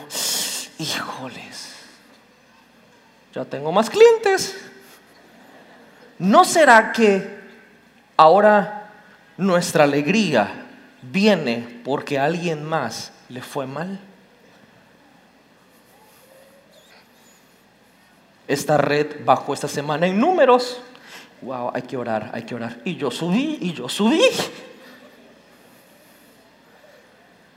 Híjoles, 0.79 1.75
ya 3.35 3.45
tengo 3.45 3.71
más 3.71 3.91
clientes. 3.91 4.57
¿No 6.19 6.43
será 6.47 6.91
que 6.91 7.39
ahora 8.17 8.91
nuestra 9.37 9.85
alegría 9.85 10.65
viene 11.03 11.83
porque 11.85 12.19
a 12.19 12.25
alguien 12.25 12.65
más 12.65 13.13
le 13.29 13.43
fue 13.43 13.67
mal? 13.67 14.01
Esta 18.49 18.79
red 18.79 19.23
bajó 19.23 19.53
esta 19.53 19.69
semana 19.69 20.07
en 20.07 20.19
números. 20.19 20.81
Wow, 21.43 21.73
hay 21.75 21.83
que 21.83 21.99
orar, 21.99 22.31
hay 22.33 22.45
que 22.45 22.55
orar. 22.55 22.81
Y 22.87 22.97
yo 22.97 23.11
subí, 23.11 23.59
y 23.61 23.75
yo 23.75 23.87
subí. 23.87 24.31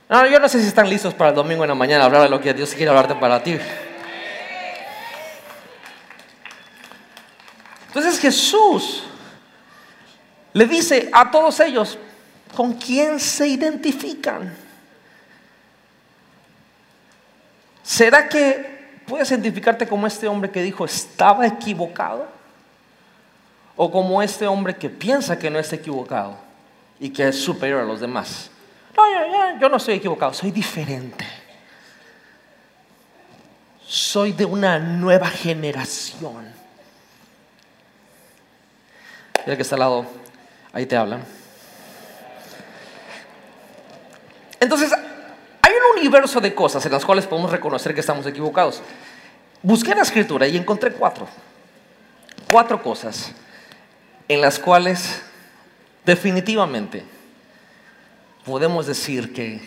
No, 0.08 0.26
yo 0.26 0.40
no 0.40 0.48
sé 0.48 0.60
si 0.60 0.68
están 0.68 0.88
listos 0.88 1.12
para 1.12 1.30
el 1.30 1.36
domingo 1.36 1.64
en 1.64 1.68
la 1.68 1.74
mañana 1.74 2.04
hablar 2.04 2.22
de 2.22 2.30
lo 2.30 2.40
que 2.40 2.54
Dios 2.54 2.72
quiere 2.72 2.88
hablarte 2.88 3.14
para 3.14 3.42
ti. 3.42 3.58
Entonces 7.88 8.18
Jesús 8.18 9.02
le 10.54 10.64
dice 10.64 11.10
a 11.12 11.30
todos 11.30 11.60
ellos, 11.60 11.98
¿con 12.56 12.72
quién 12.74 13.20
se 13.20 13.48
identifican? 13.48 14.54
¿Será 17.82 18.28
que 18.28 19.00
puedes 19.06 19.30
identificarte 19.30 19.86
como 19.86 20.06
este 20.06 20.26
hombre 20.26 20.50
que 20.50 20.62
dijo 20.62 20.86
estaba 20.86 21.46
equivocado? 21.46 22.26
¿O 23.76 23.90
como 23.90 24.22
este 24.22 24.46
hombre 24.46 24.74
que 24.74 24.88
piensa 24.88 25.38
que 25.38 25.50
no 25.50 25.58
está 25.58 25.76
equivocado 25.76 26.36
y 26.98 27.10
que 27.10 27.28
es 27.28 27.36
superior 27.38 27.82
a 27.82 27.84
los 27.84 28.00
demás? 28.00 28.50
Yo 29.60 29.68
no 29.68 29.76
estoy 29.76 29.94
equivocado, 29.94 30.32
soy 30.32 30.50
diferente. 30.50 31.26
Soy 33.86 34.32
de 34.32 34.44
una 34.44 34.78
nueva 34.78 35.28
generación. 35.28 36.52
El 39.46 39.56
que 39.56 39.62
está 39.62 39.76
al 39.76 39.80
lado, 39.80 40.06
ahí 40.72 40.86
te 40.86 40.96
hablan. 40.96 41.24
Entonces, 44.60 44.92
hay 44.92 45.72
un 45.72 45.98
universo 45.98 46.40
de 46.40 46.54
cosas 46.54 46.84
en 46.84 46.92
las 46.92 47.04
cuales 47.04 47.26
podemos 47.26 47.50
reconocer 47.50 47.94
que 47.94 48.00
estamos 48.00 48.26
equivocados. 48.26 48.82
Busqué 49.62 49.94
la 49.94 50.02
escritura 50.02 50.46
y 50.46 50.56
encontré 50.56 50.92
cuatro. 50.92 51.26
Cuatro 52.50 52.82
cosas 52.82 53.32
en 54.28 54.40
las 54.40 54.58
cuales 54.58 55.22
definitivamente 56.04 57.17
podemos 58.48 58.86
decir 58.86 59.30
que 59.34 59.60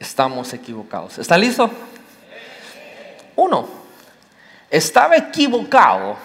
estamos 0.00 0.52
equivocados. 0.52 1.18
¿Está 1.18 1.38
listo? 1.38 1.70
Uno, 3.36 3.68
estaba 4.68 5.16
equivocado, 5.16 6.16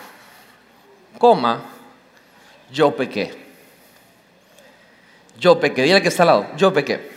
coma, 1.19 1.61
yo 2.71 2.95
pequé. 2.95 3.43
Yo 5.37 5.59
pequé, 5.59 5.83
dile 5.83 6.01
que 6.01 6.07
está 6.07 6.23
al 6.23 6.27
lado, 6.27 6.47
yo 6.57 6.73
pequé. 6.73 7.11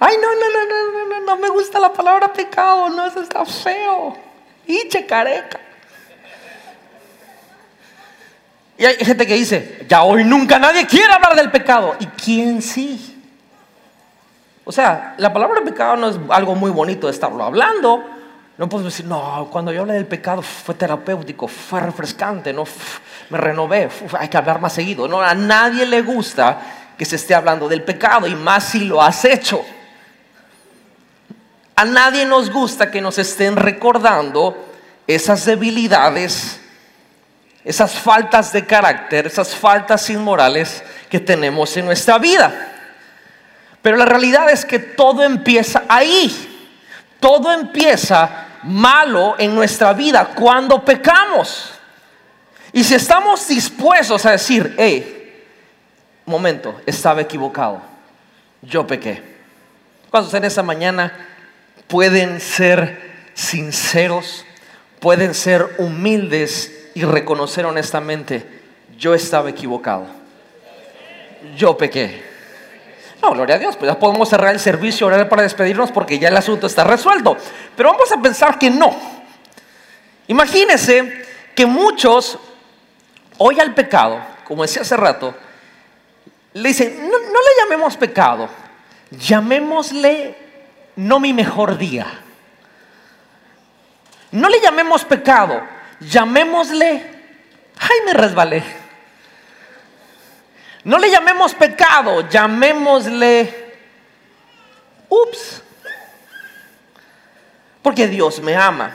Ay, 0.00 0.16
no, 0.20 0.34
no, 0.34 0.50
no, 0.50 0.66
no, 0.66 0.92
no, 0.92 1.08
no, 1.08 1.26
no 1.26 1.36
me 1.36 1.48
gusta 1.48 1.78
la 1.78 1.92
palabra 1.92 2.32
pecado, 2.32 2.88
no, 2.88 3.06
eso 3.06 3.22
está 3.22 3.44
feo. 3.44 4.16
Y 4.66 4.88
careca. 5.06 5.60
Y 8.76 8.84
hay 8.84 8.96
gente 8.96 9.24
que 9.24 9.34
dice, 9.34 9.86
ya 9.88 10.02
hoy 10.02 10.24
nunca 10.24 10.58
nadie 10.58 10.84
quiere 10.84 11.12
hablar 11.12 11.36
del 11.36 11.52
pecado. 11.52 11.94
¿Y 12.00 12.06
quién 12.06 12.60
sí? 12.60 13.15
O 14.68 14.72
sea, 14.72 15.14
la 15.18 15.32
palabra 15.32 15.62
pecado 15.64 15.94
no 15.94 16.08
es 16.08 16.16
algo 16.28 16.56
muy 16.56 16.72
bonito 16.72 17.06
de 17.06 17.12
estarlo 17.12 17.44
hablando. 17.44 18.02
No 18.58 18.68
podemos 18.68 18.92
decir, 18.92 19.06
no, 19.06 19.48
cuando 19.48 19.72
yo 19.72 19.82
hablé 19.82 19.94
del 19.94 20.06
pecado 20.06 20.42
fue 20.42 20.74
terapéutico, 20.74 21.46
fue 21.46 21.78
refrescante, 21.78 22.52
no, 22.52 22.64
me 23.30 23.38
renové, 23.38 23.88
hay 24.18 24.26
que 24.26 24.36
hablar 24.36 24.60
más 24.60 24.72
seguido. 24.72 25.06
No, 25.06 25.20
a 25.20 25.34
nadie 25.34 25.86
le 25.86 26.02
gusta 26.02 26.58
que 26.98 27.04
se 27.04 27.14
esté 27.14 27.32
hablando 27.32 27.68
del 27.68 27.84
pecado 27.84 28.26
y 28.26 28.34
más 28.34 28.64
si 28.64 28.80
lo 28.80 29.00
has 29.00 29.24
hecho. 29.24 29.64
A 31.76 31.84
nadie 31.84 32.24
nos 32.24 32.50
gusta 32.50 32.90
que 32.90 33.00
nos 33.00 33.18
estén 33.18 33.54
recordando 33.54 34.56
esas 35.06 35.44
debilidades, 35.44 36.60
esas 37.62 37.94
faltas 37.94 38.52
de 38.52 38.66
carácter, 38.66 39.28
esas 39.28 39.54
faltas 39.54 40.10
inmorales 40.10 40.82
que 41.08 41.20
tenemos 41.20 41.76
en 41.76 41.84
nuestra 41.84 42.18
vida. 42.18 42.65
Pero 43.86 43.98
la 43.98 44.04
realidad 44.04 44.50
es 44.50 44.64
que 44.64 44.80
todo 44.80 45.22
empieza 45.22 45.84
ahí. 45.88 46.28
Todo 47.20 47.52
empieza 47.52 48.48
malo 48.64 49.36
en 49.38 49.54
nuestra 49.54 49.92
vida 49.92 50.32
cuando 50.34 50.84
pecamos. 50.84 51.70
Y 52.72 52.82
si 52.82 52.96
estamos 52.96 53.46
dispuestos 53.46 54.26
a 54.26 54.32
decir, 54.32 54.74
hey, 54.76 55.44
momento, 56.24 56.80
estaba 56.84 57.20
equivocado, 57.20 57.80
yo 58.60 58.84
pequé. 58.84 59.22
¿Cuántos 60.10 60.34
en 60.34 60.42
esa 60.42 60.64
mañana 60.64 61.12
pueden 61.86 62.40
ser 62.40 63.28
sinceros, 63.34 64.44
pueden 64.98 65.32
ser 65.32 65.76
humildes 65.78 66.90
y 66.96 67.04
reconocer 67.04 67.64
honestamente, 67.64 68.44
yo 68.98 69.14
estaba 69.14 69.48
equivocado, 69.48 70.06
yo 71.56 71.76
pequé? 71.76 72.34
No, 73.22 73.30
gloria 73.32 73.56
a 73.56 73.58
Dios, 73.58 73.76
pues 73.76 73.90
ya 73.90 73.98
podemos 73.98 74.28
cerrar 74.28 74.52
el 74.52 74.60
servicio, 74.60 75.06
orar 75.06 75.28
para 75.28 75.42
despedirnos 75.42 75.90
porque 75.90 76.18
ya 76.18 76.28
el 76.28 76.36
asunto 76.36 76.66
está 76.66 76.84
resuelto. 76.84 77.36
Pero 77.76 77.92
vamos 77.92 78.12
a 78.12 78.20
pensar 78.20 78.58
que 78.58 78.70
no. 78.70 78.94
Imagínense 80.28 81.24
que 81.54 81.66
muchos 81.66 82.38
hoy 83.38 83.58
al 83.60 83.74
pecado, 83.74 84.20
como 84.44 84.62
decía 84.62 84.82
hace 84.82 84.96
rato, 84.96 85.34
le 86.52 86.68
dicen, 86.68 87.02
no, 87.02 87.18
no 87.18 87.40
le 87.40 87.62
llamemos 87.62 87.96
pecado, 87.96 88.48
llamémosle 89.10 90.36
no 90.96 91.20
mi 91.20 91.32
mejor 91.32 91.78
día. 91.78 92.06
No 94.32 94.48
le 94.48 94.60
llamemos 94.60 95.04
pecado, 95.04 95.62
llamémosle, 96.00 96.88
ay, 97.78 97.96
me 98.04 98.12
resbalé. 98.12 98.85
No 100.86 101.00
le 101.00 101.10
llamemos 101.10 101.52
pecado, 101.52 102.28
llamémosle, 102.28 103.74
ups. 105.08 105.60
Porque 107.82 108.06
Dios 108.06 108.40
me 108.40 108.54
ama. 108.54 108.94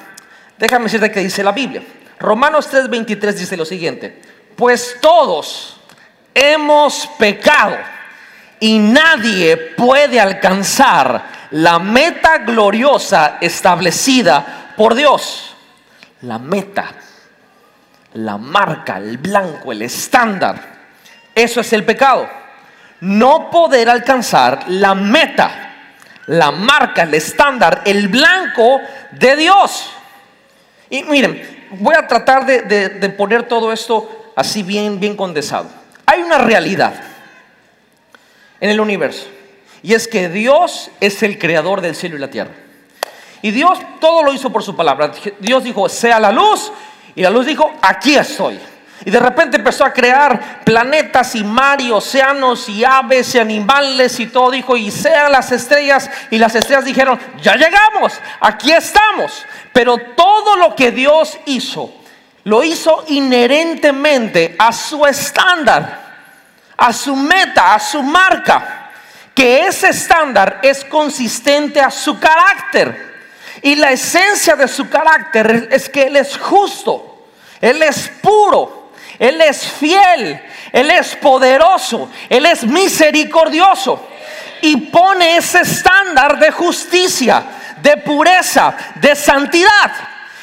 Déjame 0.58 0.86
decirte 0.86 1.12
que 1.12 1.20
dice 1.20 1.44
la 1.44 1.52
Biblia. 1.52 1.84
Romanos 2.18 2.70
3:23 2.72 3.34
dice 3.34 3.58
lo 3.58 3.66
siguiente. 3.66 4.22
Pues 4.56 5.00
todos 5.02 5.82
hemos 6.34 7.08
pecado 7.20 7.76
y 8.62 8.80
nadie 8.80 9.58
puede 9.58 10.18
alcanzar 10.22 11.50
la 11.52 11.78
meta 11.78 12.38
gloriosa 12.38 13.38
establecida 13.42 14.72
por 14.78 14.96
Dios. 14.96 15.58
La 16.22 16.40
meta, 16.40 16.86
la 18.14 18.38
marca, 18.38 18.96
el 18.96 19.18
blanco, 19.18 19.74
el 19.74 19.82
estándar. 19.82 20.81
Eso 21.36 21.62
es 21.62 21.72
el 21.74 21.84
pecado. 21.86 22.30
No 23.02 23.50
poder 23.50 23.89
alcanzar 23.89 24.65
la 24.67 24.94
meta, 24.94 25.74
la 26.28 26.52
marca, 26.52 27.04
el 27.04 27.13
estándar, 27.13 27.82
el 27.86 28.08
blanco 28.10 28.80
de 29.12 29.36
Dios. 29.36 29.89
Y 30.89 31.04
miren, 31.04 31.67
voy 31.72 31.96
a 31.96 32.06
tratar 32.08 32.46
de, 32.46 32.62
de- 32.62 33.10
poner 33.10 33.44
todo 33.44 33.72
esto 33.72 34.32
así 34.36 34.62
bien, 34.62 35.00
bien 35.00 35.15
condensado. 35.15 35.70
Hay 36.06 36.22
una 36.22 36.38
realidad 36.38 36.94
en 38.60 38.70
el 38.70 38.80
universo. 38.80 39.28
Y 39.84 39.94
es 39.96 40.08
que 40.08 40.30
Dios 40.30 40.91
es 41.00 41.24
el 41.24 41.39
creador 41.39 41.82
del 41.82 41.96
cielo 41.96 42.17
y 42.17 42.20
la 42.20 42.30
tierra. 42.30 42.52
Y 43.41 43.50
Dios 43.50 43.80
todo 44.00 44.22
lo 44.22 44.32
hizo 44.34 44.52
por 44.52 44.62
su 44.62 44.76
palabra. 44.76 45.12
Dios 45.39 45.63
dijo, 45.63 45.89
sea 45.89 46.20
la 46.20 46.32
luz. 46.32 46.72
Y 47.15 47.24
la 47.24 47.32
luz 47.32 47.48
dijo, 47.48 47.72
aquí 47.82 48.15
estoy. 48.15 48.60
Y 49.04 49.12
de 49.12 49.20
repente 49.20 49.58
empezó 49.58 49.84
a 49.84 49.94
crear 49.94 50.64
planetas 50.64 51.36
y 51.36 51.44
mar 51.44 51.82
y 51.82 51.92
océanos 51.92 52.70
y 52.70 52.86
aves 52.86 53.34
y 53.34 53.40
animales 53.40 54.20
y 54.20 54.28
todo. 54.28 54.52
Dijo, 54.52 54.78
y 54.78 54.92
sean 54.92 55.32
las 55.32 55.52
estrellas. 55.52 56.10
Y 56.30 56.38
las 56.38 56.54
estrellas 56.54 56.86
dijeron, 56.86 57.20
ya 57.42 57.56
llegamos, 57.56 58.14
aquí 58.40 58.72
estamos. 58.72 59.46
Pero 59.74 59.98
todo 60.16 60.56
lo 60.58 60.76
que 60.76 60.92
Dios 60.92 61.38
hizo, 61.46 61.92
lo 62.44 62.64
hizo 62.64 63.04
inherentemente 63.08 64.56
a 64.60 64.72
su 64.72 65.06
estándar, 65.06 66.00
a 66.78 66.94
su 66.94 67.16
meta, 67.16 67.74
a 67.74 67.80
su 67.80 68.04
marca 68.04 68.82
que 69.34 69.66
ese 69.66 69.90
estándar 69.90 70.60
es 70.62 70.84
consistente 70.86 71.80
a 71.82 71.90
su 71.90 72.20
carácter. 72.20 73.10
Y 73.62 73.76
la 73.76 73.92
esencia 73.92 74.56
de 74.56 74.68
su 74.68 74.90
carácter 74.90 75.68
es 75.72 75.90
que 75.90 76.04
Él 76.04 76.18
es 76.18 76.38
justo, 76.38 77.28
Él 77.60 77.82
es 77.84 78.10
puro, 78.22 78.81
Él 79.22 79.40
es 79.40 79.64
fiel, 79.64 80.42
Él 80.72 80.90
es 80.90 81.16
poderoso, 81.16 82.12
Él 82.28 82.44
es 82.48 82.64
misericordioso. 82.64 84.08
Y 84.62 84.78
pone 84.78 85.38
ese 85.38 85.62
estándar 85.62 86.40
de 86.40 86.50
justicia, 86.50 87.44
de 87.84 87.98
pureza, 87.98 88.76
de 88.96 89.16
santidad. 89.16 89.92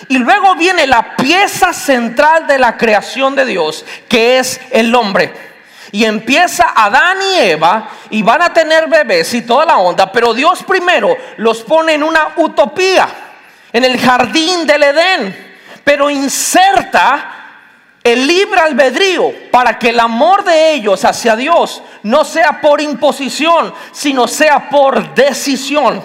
Y 0.07 0.19
luego 0.19 0.55
viene 0.55 0.87
la 0.87 1.17
pieza 1.17 1.73
central 1.73 2.47
de 2.47 2.57
la 2.57 2.77
creación 2.77 3.35
de 3.35 3.47
Dios, 3.47 3.85
que 4.09 4.39
es 4.39 4.61
el 4.71 4.95
hombre. 4.95 5.35
Y 5.91 6.05
empieza 6.05 6.73
Adán 6.73 7.19
y 7.33 7.39
Eva 7.41 7.89
y 8.11 8.23
van 8.23 8.43
a 8.43 8.53
tener 8.53 8.87
bebés 8.87 9.35
y 9.35 9.43
toda 9.43 9.67
la 9.67 9.79
onda, 9.79 10.13
pero 10.13 10.35
Dios 10.35 10.63
primero 10.63 11.17
los 11.39 11.63
pone 11.63 11.95
en 11.95 12.05
una 12.05 12.35
utopía, 12.37 13.09
en 13.73 13.85
el 13.85 13.99
jardín 13.99 14.69
del 14.69 14.85
Edén, 14.85 15.57
pero 15.83 16.09
inserta 16.09 17.38
el 18.13 18.49
albedrío 18.59 19.33
para 19.51 19.79
que 19.79 19.91
el 19.91 20.01
amor 20.01 20.45
de 20.45 20.75
ellos 20.75 21.05
hacia 21.05 21.37
Dios 21.37 21.83
no 22.03 22.25
sea 22.25 22.61
por 22.61 22.81
imposición, 22.81 23.73
sino 23.93 24.27
sea 24.27 24.69
por 24.69 25.15
decisión. 25.15 26.03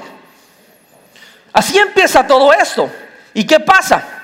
Así 1.52 1.78
empieza 1.78 2.26
todo 2.26 2.52
esto. 2.52 2.90
¿Y 3.34 3.46
qué 3.46 3.60
pasa? 3.60 4.22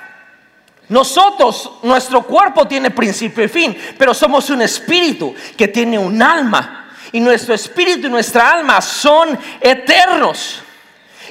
Nosotros, 0.89 1.71
nuestro 1.83 2.23
cuerpo 2.23 2.67
tiene 2.67 2.89
principio 2.89 3.43
y 3.43 3.47
fin, 3.47 3.77
pero 3.97 4.13
somos 4.13 4.49
un 4.49 4.61
espíritu 4.63 5.35
que 5.55 5.67
tiene 5.67 5.99
un 5.99 6.21
alma. 6.21 6.87
Y 7.11 7.19
nuestro 7.19 7.53
espíritu 7.53 8.07
y 8.07 8.09
nuestra 8.09 8.51
alma 8.51 8.81
son 8.81 9.37
eternos. 9.61 10.61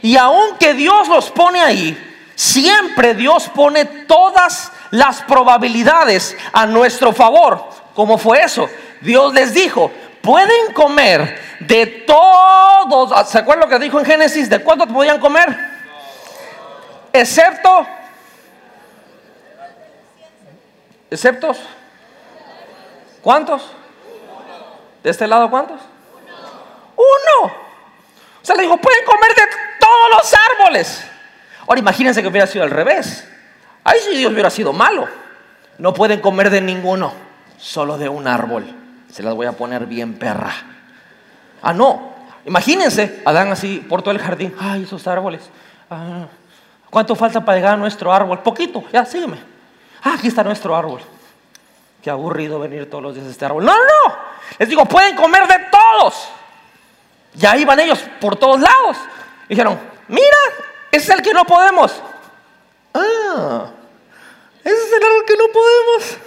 Y 0.03 0.17
aunque 0.17 0.75
Dios 0.75 1.09
los 1.09 1.31
pone 1.31 1.61
ahí, 1.61 1.97
siempre 2.37 3.15
Dios 3.15 3.49
pone 3.53 3.85
todas 3.85 4.73
las 4.91 5.23
probabilidades 5.23 6.37
a 6.53 6.67
nuestro 6.67 7.13
favor. 7.13 7.65
¿Cómo 7.95 8.19
fue 8.19 8.43
eso? 8.43 8.69
Dios 9.01 9.33
les 9.35 9.55
dijo, 9.55 9.91
pueden 10.23 10.73
comer 10.73 11.41
de 11.61 11.87
todos. 12.07 13.29
¿Se 13.29 13.39
acuerdan 13.39 13.69
lo 13.69 13.79
que 13.79 13.85
dijo 13.85 13.99
en 13.99 14.07
Génesis? 14.07 14.49
¿De 14.49 14.61
cuántos 14.61 14.89
podían 14.89 15.21
comer? 15.21 15.57
Excepto 17.13 17.87
¿Exceptos? 21.11 21.59
¿Cuántos? 23.23 23.71
¿De 25.03 25.11
este 25.11 25.27
lado 25.27 25.51
cuántos? 25.51 25.81
Uno. 26.97 27.47
O 28.43 28.45
sea, 28.45 28.55
le 28.57 28.63
dijo, 28.63 28.77
pueden 28.77 29.05
comer 29.05 29.35
de 29.35 29.43
todos 29.81 30.11
los 30.17 30.35
árboles. 30.53 31.05
Ahora 31.67 31.81
imagínense 31.81 32.23
que 32.23 32.29
hubiera 32.29 32.47
sido 32.47 32.65
al 32.65 32.71
revés. 32.71 33.27
Ahí 33.89 34.01
si 34.01 34.17
Dios 34.17 34.33
hubiera 34.33 34.51
sido 34.51 34.75
malo. 34.75 35.09
No 35.79 35.95
pueden 35.95 36.21
comer 36.21 36.51
de 36.51 36.61
ninguno, 36.61 37.11
solo 37.57 37.97
de 37.97 38.07
un 38.07 38.27
árbol. 38.27 38.67
Se 39.11 39.23
las 39.23 39.35
voy 39.35 39.47
a 39.47 39.53
poner 39.53 39.87
bien 39.87 40.19
perra. 40.19 40.53
Ah, 41.63 41.73
no. 41.73 42.13
Imagínense, 42.45 43.23
Adán 43.25 43.51
así 43.51 43.79
por 43.89 44.03
todo 44.03 44.11
el 44.11 44.19
jardín. 44.19 44.55
Ay, 44.61 44.83
esos 44.83 45.07
árboles. 45.07 45.49
Ah, 45.91 46.27
¿Cuánto 46.91 47.15
falta 47.15 47.43
para 47.43 47.57
llegar 47.57 47.75
a 47.75 47.77
nuestro 47.79 48.13
árbol? 48.13 48.41
Poquito, 48.41 48.85
ya, 48.93 49.07
sígueme. 49.07 49.39
Ah, 50.03 50.17
aquí 50.19 50.29
está 50.29 50.45
nuestro 50.45 50.77
árbol. 50.77 51.01
Qué 52.03 52.11
aburrido 52.11 52.59
venir 52.59 52.91
todos 52.91 53.03
los 53.03 53.15
días 53.15 53.27
a 53.27 53.31
este 53.31 53.47
árbol. 53.47 53.65
No, 53.65 53.73
no, 53.73 53.79
no. 53.79 54.17
Les 54.59 54.69
digo, 54.69 54.85
pueden 54.85 55.17
comer 55.17 55.47
de 55.47 55.65
todos. 55.71 56.29
Ya 57.33 57.57
iban 57.57 57.81
ellos 57.81 58.05
por 58.21 58.37
todos 58.37 58.61
lados. 58.61 58.99
Dijeron, 59.49 59.79
mira, 60.09 60.37
es 60.93 61.09
el 61.09 61.23
que 61.23 61.33
no 61.33 61.47
podemos. 61.47 62.03
Ah, 62.93 63.71
ese 64.69 64.87
es 64.87 64.93
el 64.93 65.05
árbol 65.05 65.25
que 65.27 65.37
no 65.37 65.49
podemos. 65.49 66.19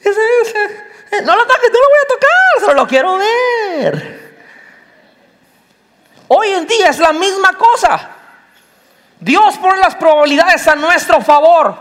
Ese, 0.00 0.20
ese. 0.42 0.64
Eh, 1.12 1.22
No 1.22 1.36
lo 1.36 1.46
toques, 1.46 1.70
no 1.70 1.78
lo 1.78 1.88
voy 1.88 1.98
a 2.02 2.08
tocar, 2.08 2.60
solo 2.60 2.74
lo 2.74 2.86
quiero 2.86 3.18
ver. 3.18 4.24
Hoy 6.28 6.48
en 6.48 6.66
día 6.66 6.88
es 6.88 6.98
la 6.98 7.12
misma 7.12 7.52
cosa. 7.52 8.10
Dios 9.20 9.56
pone 9.58 9.78
las 9.78 9.94
probabilidades 9.94 10.66
a 10.68 10.74
nuestro 10.74 11.20
favor. 11.20 11.76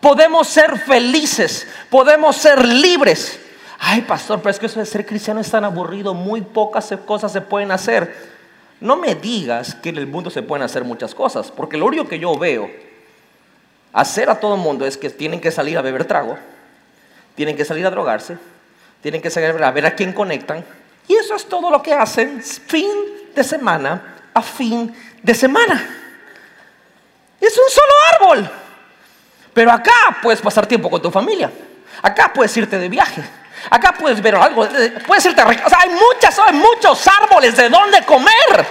Podemos 0.00 0.48
ser 0.48 0.78
felices, 0.78 1.66
podemos 1.90 2.36
ser 2.36 2.64
libres. 2.64 3.38
Ay, 3.78 4.02
pastor, 4.02 4.40
pero 4.40 4.50
es 4.50 4.58
que 4.58 4.66
eso 4.66 4.78
de 4.78 4.86
ser 4.86 5.06
cristiano 5.06 5.40
es 5.40 5.50
tan 5.50 5.64
aburrido, 5.64 6.14
muy 6.14 6.40
pocas 6.40 6.92
cosas 7.04 7.32
se 7.32 7.40
pueden 7.40 7.72
hacer. 7.72 8.32
No 8.80 8.96
me 8.96 9.14
digas 9.14 9.74
que 9.76 9.88
en 9.88 9.96
el 9.96 10.06
mundo 10.06 10.30
se 10.30 10.42
pueden 10.42 10.62
hacer 10.64 10.84
muchas 10.84 11.14
cosas, 11.14 11.50
porque 11.50 11.76
lo 11.76 11.86
único 11.86 12.06
que 12.08 12.18
yo 12.18 12.36
veo 12.36 12.70
hacer 13.92 14.30
a 14.30 14.40
todo 14.40 14.54
el 14.54 14.60
mundo 14.60 14.86
es 14.86 14.96
que 14.96 15.10
tienen 15.10 15.40
que 15.40 15.50
salir 15.50 15.76
a 15.78 15.82
beber 15.82 16.04
trago, 16.04 16.38
tienen 17.34 17.56
que 17.56 17.64
salir 17.64 17.86
a 17.86 17.90
drogarse, 17.90 18.38
tienen 19.00 19.20
que 19.20 19.30
salir 19.30 19.62
a 19.62 19.70
ver 19.70 19.86
a 19.86 19.94
quién 19.94 20.12
conectan, 20.12 20.64
y 21.08 21.14
eso 21.14 21.34
es 21.34 21.48
todo 21.48 21.70
lo 21.70 21.82
que 21.82 21.92
hacen 21.92 22.42
fin 22.42 22.90
de 23.34 23.44
semana 23.44 24.16
a 24.32 24.42
fin 24.42 24.94
de 25.22 25.34
semana. 25.34 25.98
Es 27.40 27.58
un 27.58 27.68
solo 27.68 27.92
árbol. 28.12 28.50
Pero 29.52 29.70
acá 29.70 29.92
puedes 30.22 30.40
pasar 30.40 30.66
tiempo 30.66 30.88
con 30.88 31.02
tu 31.02 31.10
familia. 31.10 31.50
Acá 32.00 32.32
puedes 32.32 32.56
irte 32.56 32.78
de 32.78 32.88
viaje. 32.88 33.22
Acá 33.68 33.92
puedes 33.92 34.22
ver 34.22 34.36
algo. 34.36 34.66
Puedes 35.06 35.26
irte 35.26 35.40
a... 35.40 35.46
O 35.46 35.68
sea, 35.68 35.80
hay 35.80 35.90
muchas, 35.90 36.38
hay 36.38 36.54
muchos 36.54 37.06
árboles 37.06 37.56
de 37.56 37.68
dónde 37.68 38.02
comer. 38.04 38.66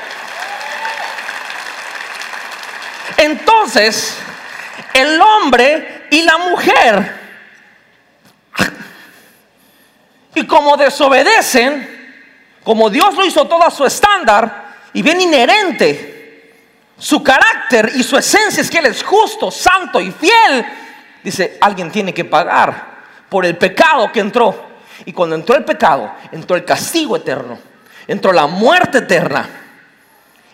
Entonces, 3.18 4.18
el 4.94 5.22
hombre 5.22 6.08
y 6.10 6.22
la 6.24 6.38
mujer, 6.38 7.22
y 10.36 10.46
como 10.48 10.78
desobedecen, 10.78 11.90
como 12.64 12.90
Dios 12.90 13.16
lo 13.16 13.26
hizo 13.26 13.46
todo 13.46 13.66
a 13.66 13.72
su 13.72 13.86
estándar, 13.86 14.72
y 14.94 15.02
bien 15.02 15.20
inherente, 15.22 16.54
su 16.98 17.24
carácter 17.24 17.92
y 17.96 18.04
su 18.04 18.18
esencia 18.18 18.62
es 18.62 18.70
que 18.70 18.78
Él 18.78 18.86
es 18.86 19.04
justo, 19.04 19.50
santo 19.50 20.00
y 20.00 20.12
fiel, 20.12 20.66
dice, 21.24 21.58
alguien 21.60 21.92
tiene 21.92 22.14
que 22.14 22.26
pagar 22.26 22.92
por 23.28 23.46
el 23.46 23.58
pecado 23.58 24.12
que 24.12 24.20
entró. 24.20 24.70
Y 25.06 25.14
cuando 25.14 25.36
entró 25.36 25.56
el 25.56 25.66
pecado, 25.66 26.14
entró 26.32 26.56
el 26.56 26.64
castigo 26.64 27.16
eterno, 27.16 27.58
entró 28.08 28.32
la 28.32 28.46
muerte 28.46 29.00
eterna, 29.00 29.50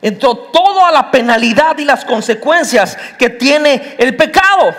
entró 0.02 0.36
toda 0.36 0.91
la 0.91 1.10
penalidad 1.12 1.78
y 1.78 1.86
las 1.86 2.06
consecuencias 2.06 2.98
que 3.18 3.30
tiene 3.30 3.95
el 3.98 4.16
pecado. 4.16 4.76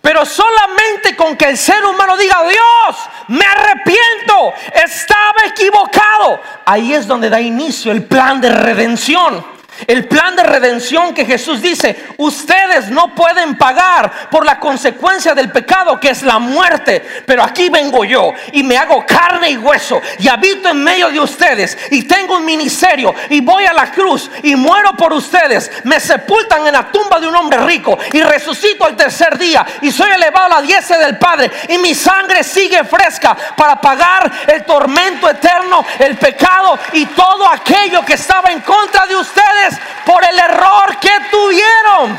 Pero 0.00 0.26
solamente 0.26 1.14
con 1.16 1.36
que 1.36 1.48
el 1.48 1.56
ser 1.56 1.84
humano 1.84 2.16
diga, 2.16 2.36
Dios, 2.42 2.96
me 3.28 3.44
arrepiento, 3.44 4.52
estaba 4.74 5.46
equivocado. 5.46 6.40
Ahí 6.64 6.92
es 6.92 7.06
donde 7.06 7.30
da 7.30 7.40
inicio 7.40 7.92
el 7.92 8.04
plan 8.04 8.40
de 8.40 8.48
redención. 8.50 9.44
El 9.86 10.06
plan 10.06 10.36
de 10.36 10.42
redención 10.42 11.14
que 11.14 11.24
Jesús 11.24 11.60
dice, 11.60 12.04
ustedes 12.16 12.90
no 12.90 13.14
pueden 13.14 13.56
pagar 13.56 14.28
por 14.30 14.44
la 14.44 14.58
consecuencia 14.58 15.34
del 15.34 15.50
pecado 15.50 15.98
que 15.98 16.10
es 16.10 16.22
la 16.22 16.38
muerte, 16.38 17.04
pero 17.26 17.42
aquí 17.42 17.68
vengo 17.68 18.04
yo 18.04 18.32
y 18.52 18.62
me 18.62 18.76
hago 18.76 19.04
carne 19.06 19.50
y 19.50 19.56
hueso 19.56 20.00
y 20.18 20.28
habito 20.28 20.68
en 20.68 20.82
medio 20.82 21.08
de 21.08 21.20
ustedes 21.20 21.76
y 21.90 22.04
tengo 22.04 22.36
un 22.36 22.44
ministerio 22.44 23.14
y 23.28 23.40
voy 23.40 23.64
a 23.64 23.72
la 23.72 23.90
cruz 23.90 24.30
y 24.42 24.54
muero 24.56 24.94
por 24.96 25.12
ustedes, 25.12 25.70
me 25.84 26.00
sepultan 26.00 26.66
en 26.66 26.72
la 26.72 26.90
tumba 26.90 27.18
de 27.20 27.26
un 27.26 27.36
hombre 27.36 27.58
rico 27.58 27.98
y 28.12 28.22
resucito 28.22 28.88
el 28.88 28.96
tercer 28.96 29.38
día 29.38 29.66
y 29.80 29.90
soy 29.90 30.10
elevado 30.10 30.46
a 30.46 30.60
la 30.60 30.62
diestra 30.62 30.98
del 30.98 31.18
Padre 31.18 31.50
y 31.68 31.78
mi 31.78 31.94
sangre 31.94 32.44
sigue 32.44 32.84
fresca 32.84 33.36
para 33.56 33.80
pagar 33.80 34.30
el 34.46 34.64
tormento 34.64 35.28
eterno, 35.28 35.84
el 35.98 36.16
pecado 36.16 36.78
y 36.92 37.06
todo 37.06 37.48
aquello 37.48 38.04
que 38.04 38.14
estaba 38.14 38.50
en 38.50 38.60
contra 38.60 39.06
de 39.06 39.16
ustedes 39.16 39.71
por 40.04 40.22
el 40.24 40.38
error 40.38 40.98
que 41.00 41.10
tuvieron. 41.30 42.18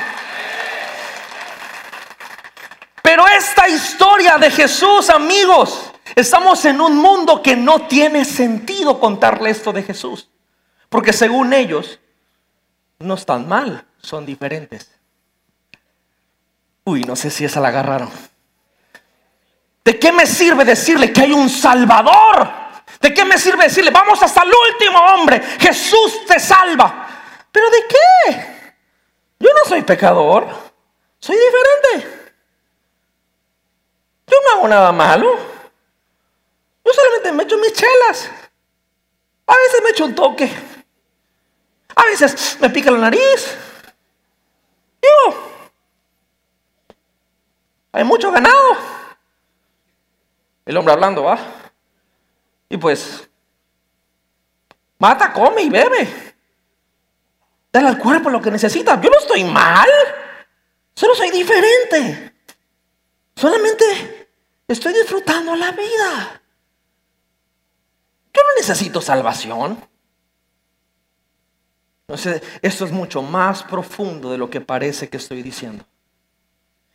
Pero 3.01 3.27
esta 3.27 3.67
historia 3.67 4.37
de 4.37 4.49
Jesús, 4.49 5.09
amigos, 5.09 5.91
estamos 6.15 6.63
en 6.65 6.79
un 6.79 6.95
mundo 6.97 7.41
que 7.43 7.55
no 7.55 7.87
tiene 7.87 8.23
sentido 8.25 8.99
contarle 8.99 9.49
esto 9.49 9.73
de 9.73 9.83
Jesús. 9.83 10.29
Porque 10.89 11.11
según 11.11 11.53
ellos, 11.53 11.99
no 12.99 13.15
están 13.15 13.47
mal, 13.47 13.85
son 14.01 14.25
diferentes. 14.25 14.89
Uy, 16.85 17.01
no 17.03 17.15
sé 17.15 17.29
si 17.29 17.45
esa 17.45 17.59
la 17.59 17.69
agarraron. 17.69 18.09
¿De 19.83 19.99
qué 19.99 20.11
me 20.11 20.25
sirve 20.25 20.63
decirle 20.63 21.11
que 21.11 21.21
hay 21.21 21.33
un 21.33 21.49
Salvador? 21.49 22.51
¿De 23.01 23.13
qué 23.13 23.25
me 23.25 23.37
sirve 23.37 23.65
decirle, 23.65 23.91
vamos 23.91 24.21
hasta 24.23 24.43
el 24.43 24.51
último 24.71 24.97
hombre, 24.99 25.41
Jesús 25.59 26.25
te 26.25 26.39
salva? 26.39 27.02
¿Pero 27.53 27.69
de 27.69 27.87
qué? 27.87 28.75
Yo 29.39 29.49
no 29.53 29.69
soy 29.69 29.83
pecador. 29.83 30.47
Soy 31.19 31.37
diferente. 31.37 32.33
Yo 34.27 34.37
no 34.41 34.57
hago 34.57 34.67
nada 34.67 34.91
malo. 34.91 35.37
Yo 36.83 36.91
solamente 36.91 37.31
me 37.31 37.43
echo 37.43 37.57
mis 37.57 37.71
chelas. 37.71 38.29
A 39.45 39.55
veces 39.55 39.81
me 39.83 39.89
echo 39.91 40.05
un 40.05 40.15
toque. 40.15 40.51
A 41.95 42.05
veces 42.05 42.57
me 42.59 42.71
pica 42.71 42.89
la 42.89 42.97
nariz. 42.97 43.55
Yo. 44.99 45.51
Hay 47.91 48.03
mucho 48.03 48.31
ganado. 48.31 48.77
El 50.65 50.75
hombre 50.75 50.93
hablando, 50.93 51.23
¿va? 51.23 51.37
Y 52.67 52.77
pues, 52.77 53.29
mata, 54.97 55.31
come 55.31 55.61
y 55.61 55.69
bebe. 55.69 56.32
Dale 57.73 57.87
al 57.87 57.97
cuerpo 57.97 58.29
lo 58.29 58.39
que 58.39 58.51
necesita. 58.51 59.01
Yo 59.01 59.09
no 59.09 59.17
estoy 59.17 59.43
mal. 59.43 59.89
Solo 60.93 61.15
soy 61.15 61.31
diferente. 61.31 62.35
Solamente 63.35 64.27
estoy 64.67 64.93
disfrutando 64.93 65.55
la 65.55 65.71
vida. 65.71 66.41
Yo 68.31 68.41
no 68.43 68.49
necesito 68.55 69.01
salvación. 69.01 69.83
Entonces, 72.07 72.43
esto 72.61 72.85
es 72.85 72.91
mucho 72.91 73.23
más 73.23 73.63
profundo 73.63 74.31
de 74.31 74.37
lo 74.37 74.51
que 74.51 74.61
parece 74.61 75.09
que 75.09 75.17
estoy 75.17 75.41
diciendo. 75.41 75.83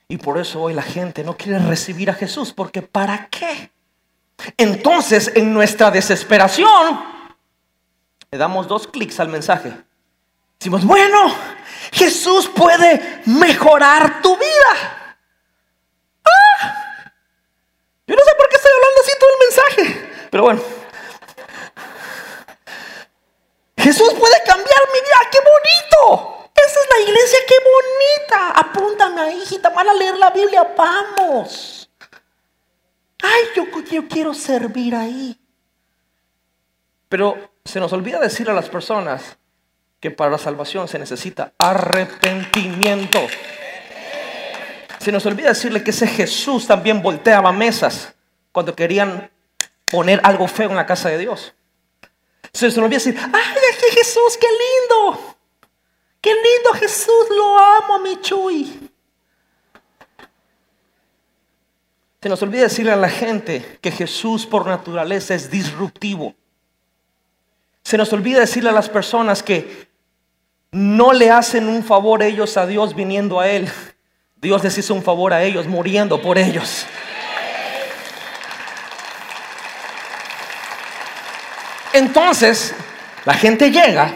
Y 0.07 0.19
por 0.19 0.39
eso 0.39 0.63
hoy 0.63 0.75
la 0.75 0.83
gente 0.83 1.25
no 1.25 1.37
quiere 1.37 1.59
recibir 1.59 2.09
a 2.09 2.15
Jesús, 2.15 2.53
porque 2.53 2.83
¿para 2.83 3.29
qué? 3.29 3.73
Entonces, 4.57 5.33
en 5.35 5.53
nuestra 5.53 5.91
desesperación, 5.91 7.01
le 8.31 8.39
damos 8.39 8.69
dos 8.69 8.87
clics 8.87 9.19
al 9.19 9.29
mensaje. 9.29 9.88
Decimos, 10.59 10.85
bueno, 10.85 11.35
Jesús 11.93 12.49
puede 12.49 13.23
mejorar 13.27 14.21
tu 14.21 14.37
vida. 14.37 15.17
Ah, 16.25 17.13
yo 18.07 18.17
no 18.17 18.23
sé 18.25 18.31
por 18.37 18.49
qué 18.49 18.57
estoy 18.57 18.73
hablando 18.75 19.01
así 19.01 19.13
todo 19.21 19.31
el 19.31 19.39
mensaje, 19.47 20.27
pero 20.31 20.43
bueno. 20.43 20.63
Jesús 23.77 24.13
puede 24.15 24.43
cambiar 24.45 24.81
mi 24.93 25.01
vida, 25.01 25.31
qué 25.31 25.39
bonito. 25.39 26.51
Esa 26.55 26.81
es 26.81 26.89
la 26.91 27.09
iglesia, 27.09 27.39
qué 27.47 27.55
bonita. 27.65 28.51
Apúntame, 28.59 29.37
hijita, 29.37 29.69
van 29.71 29.89
a 29.89 29.95
leer 29.95 30.19
la 30.19 30.31
Biblia, 30.31 30.75
vamos. 30.77 31.89
Ay, 33.23 33.43
yo, 33.55 33.65
yo 33.91 34.09
quiero 34.09 34.35
servir 34.35 34.97
ahí. 34.97 35.41
Pero 37.09 37.53
se 37.65 37.79
nos 37.79 37.93
olvida 37.93 38.19
decir 38.19 38.51
a 38.51 38.55
las 38.55 38.69
personas, 38.69 39.39
que 40.01 40.11
para 40.11 40.31
la 40.31 40.39
salvación 40.39 40.89
se 40.89 40.99
necesita 40.99 41.53
arrepentimiento. 41.59 43.21
Se 44.99 45.13
nos 45.13 45.25
olvida 45.27 45.49
decirle 45.49 45.83
que 45.83 45.91
ese 45.91 46.07
Jesús 46.07 46.67
también 46.67 47.03
volteaba 47.03 47.53
mesas 47.53 48.15
cuando 48.53 48.75
querían 48.75 49.31
poner 49.89 50.21
algo 50.23 50.49
feo 50.49 50.71
en 50.71 50.77
la 50.77 50.87
casa 50.87 51.09
de 51.09 51.19
Dios. 51.19 51.55
Se 52.53 52.67
nos 52.67 52.79
olvida 52.79 52.99
decir, 52.99 53.17
ay, 53.19 53.55
qué 53.81 53.91
Jesús, 53.93 54.39
qué 54.41 54.47
lindo. 54.47 55.37
Qué 56.21 56.35
lindo 56.35 56.73
Jesús, 56.75 57.27
lo 57.31 57.59
amo, 57.59 57.99
mi. 58.01 58.19
Se 62.21 62.29
nos 62.29 62.43
olvida 62.43 62.63
decirle 62.63 62.93
a 62.93 62.97
la 62.97 63.09
gente 63.09 63.79
que 63.81 63.93
Jesús 63.93 64.45
por 64.45 64.67
naturaleza 64.67 65.35
es 65.35 65.51
disruptivo. 65.51 66.35
Se 67.85 67.97
nos 67.97 68.13
olvida 68.13 68.41
decirle 68.41 68.71
a 68.71 68.73
las 68.73 68.89
personas 68.89 69.43
que 69.43 69.88
no 70.71 71.13
le 71.13 71.31
hacen 71.31 71.69
un 71.69 71.83
favor 71.83 72.23
ellos 72.23 72.57
a 72.57 72.67
Dios 72.67 72.95
viniendo 72.95 73.41
a 73.41 73.49
Él. 73.49 73.69
Dios 74.37 74.63
les 74.63 74.79
hizo 74.79 74.95
un 74.95 75.03
favor 75.03 75.33
a 75.33 75.43
ellos 75.43 75.67
muriendo 75.67 76.21
por 76.23 76.39
ellos. 76.39 76.87
Entonces, 81.93 82.75
la 83.25 83.35
gente 83.35 83.71
llega 83.71 84.13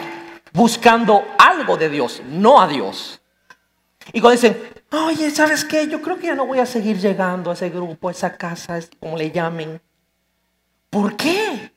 buscando 0.53 1.25
algo 1.37 1.75
de 1.75 1.89
Dios, 1.89 2.21
no 2.25 2.61
a 2.61 2.67
Dios. 2.67 3.19
Y 4.13 4.21
cuando 4.21 4.41
dicen, 4.41 4.73
oye, 4.91 5.31
¿sabes 5.31 5.65
qué? 5.65 5.87
Yo 5.87 6.01
creo 6.01 6.17
que 6.17 6.27
ya 6.27 6.35
no 6.35 6.45
voy 6.45 6.59
a 6.59 6.65
seguir 6.65 6.97
llegando 6.99 7.49
a 7.49 7.53
ese 7.53 7.69
grupo, 7.69 8.07
a 8.07 8.11
esa 8.11 8.37
casa, 8.37 8.79
como 8.99 9.17
le 9.17 9.31
llamen. 9.31 9.81
¿Por 10.89 11.17
qué? 11.17 11.73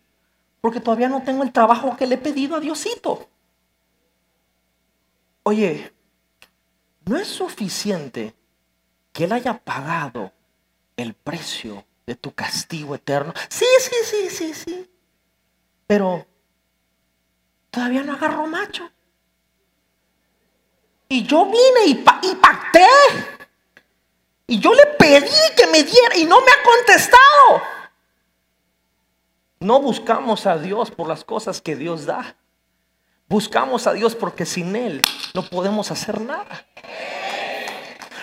Porque 0.61 0.81
todavía 0.81 1.09
no 1.09 1.23
tengo 1.23 1.43
el 1.43 1.53
trabajo 1.53 1.97
que 1.97 2.07
le 2.07 2.17
he 2.17 2.19
pedido 2.19 2.57
a 2.57 2.61
Diosito. 2.61 3.29
Oye, 5.49 5.95
no 7.05 7.17
es 7.17 7.29
suficiente 7.29 8.35
que 9.13 9.25
Él 9.25 9.33
haya 9.33 9.57
pagado 9.57 10.33
el 10.97 11.15
precio 11.15 11.85
de 12.05 12.17
tu 12.17 12.35
castigo 12.35 12.97
eterno. 12.97 13.33
Sí, 13.49 13.65
sí, 13.79 13.95
sí, 14.03 14.29
sí, 14.29 14.55
sí. 14.55 14.91
Pero 15.87 16.27
todavía 17.71 18.03
no 18.03 18.15
agarró 18.15 18.49
macho. 18.49 18.91
Y 21.09 21.25
yo 21.25 21.45
vine 21.45 21.87
y, 21.87 21.93
y 21.93 22.35
pacté. 22.35 22.89
Y 24.49 24.59
yo 24.59 24.75
le 24.75 24.87
pedí 24.99 25.55
que 25.57 25.69
me 25.69 25.85
diera 25.85 26.17
y 26.17 26.25
no 26.25 26.41
me 26.41 26.51
ha 26.51 26.65
contestado. 26.65 27.63
no 29.61 29.81
buscamos 29.81 30.45
a 30.47 30.59
Dios 30.59 30.91
por 30.91 31.07
las 31.07 31.23
cosas 31.23 31.61
que 31.61 31.77
Dios 31.77 32.05
da. 32.05 32.37
Buscamos 33.29 33.87
a 33.87 33.93
Dios 33.93 34.15
porque 34.15 34.47
sin 34.47 34.77
Él 34.77 35.03
no 35.35 35.43
podemos 35.43 35.91
hacer 35.91 36.21
nada. 36.21 36.65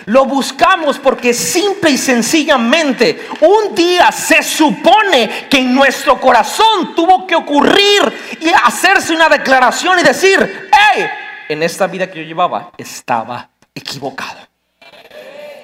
Lo 0.06 0.26
buscamos 0.26 0.98
porque 0.98 1.32
simple 1.32 1.90
y 1.90 1.98
sencillamente 1.98 3.26
un 3.40 3.74
día 3.74 4.12
se 4.12 4.42
supone 4.42 5.46
que 5.48 5.58
en 5.58 5.74
nuestro 5.74 6.20
corazón 6.20 6.94
tuvo 6.94 7.26
que 7.26 7.34
ocurrir 7.34 8.36
y 8.40 8.48
hacerse 8.50 9.14
una 9.14 9.28
declaración 9.28 9.98
y 9.98 10.02
decir, 10.02 10.70
hey, 10.70 11.06
en 11.48 11.62
esta 11.62 11.86
vida 11.86 12.10
que 12.10 12.20
yo 12.20 12.24
llevaba 12.24 12.72
estaba 12.76 13.48
equivocado. 13.74 14.40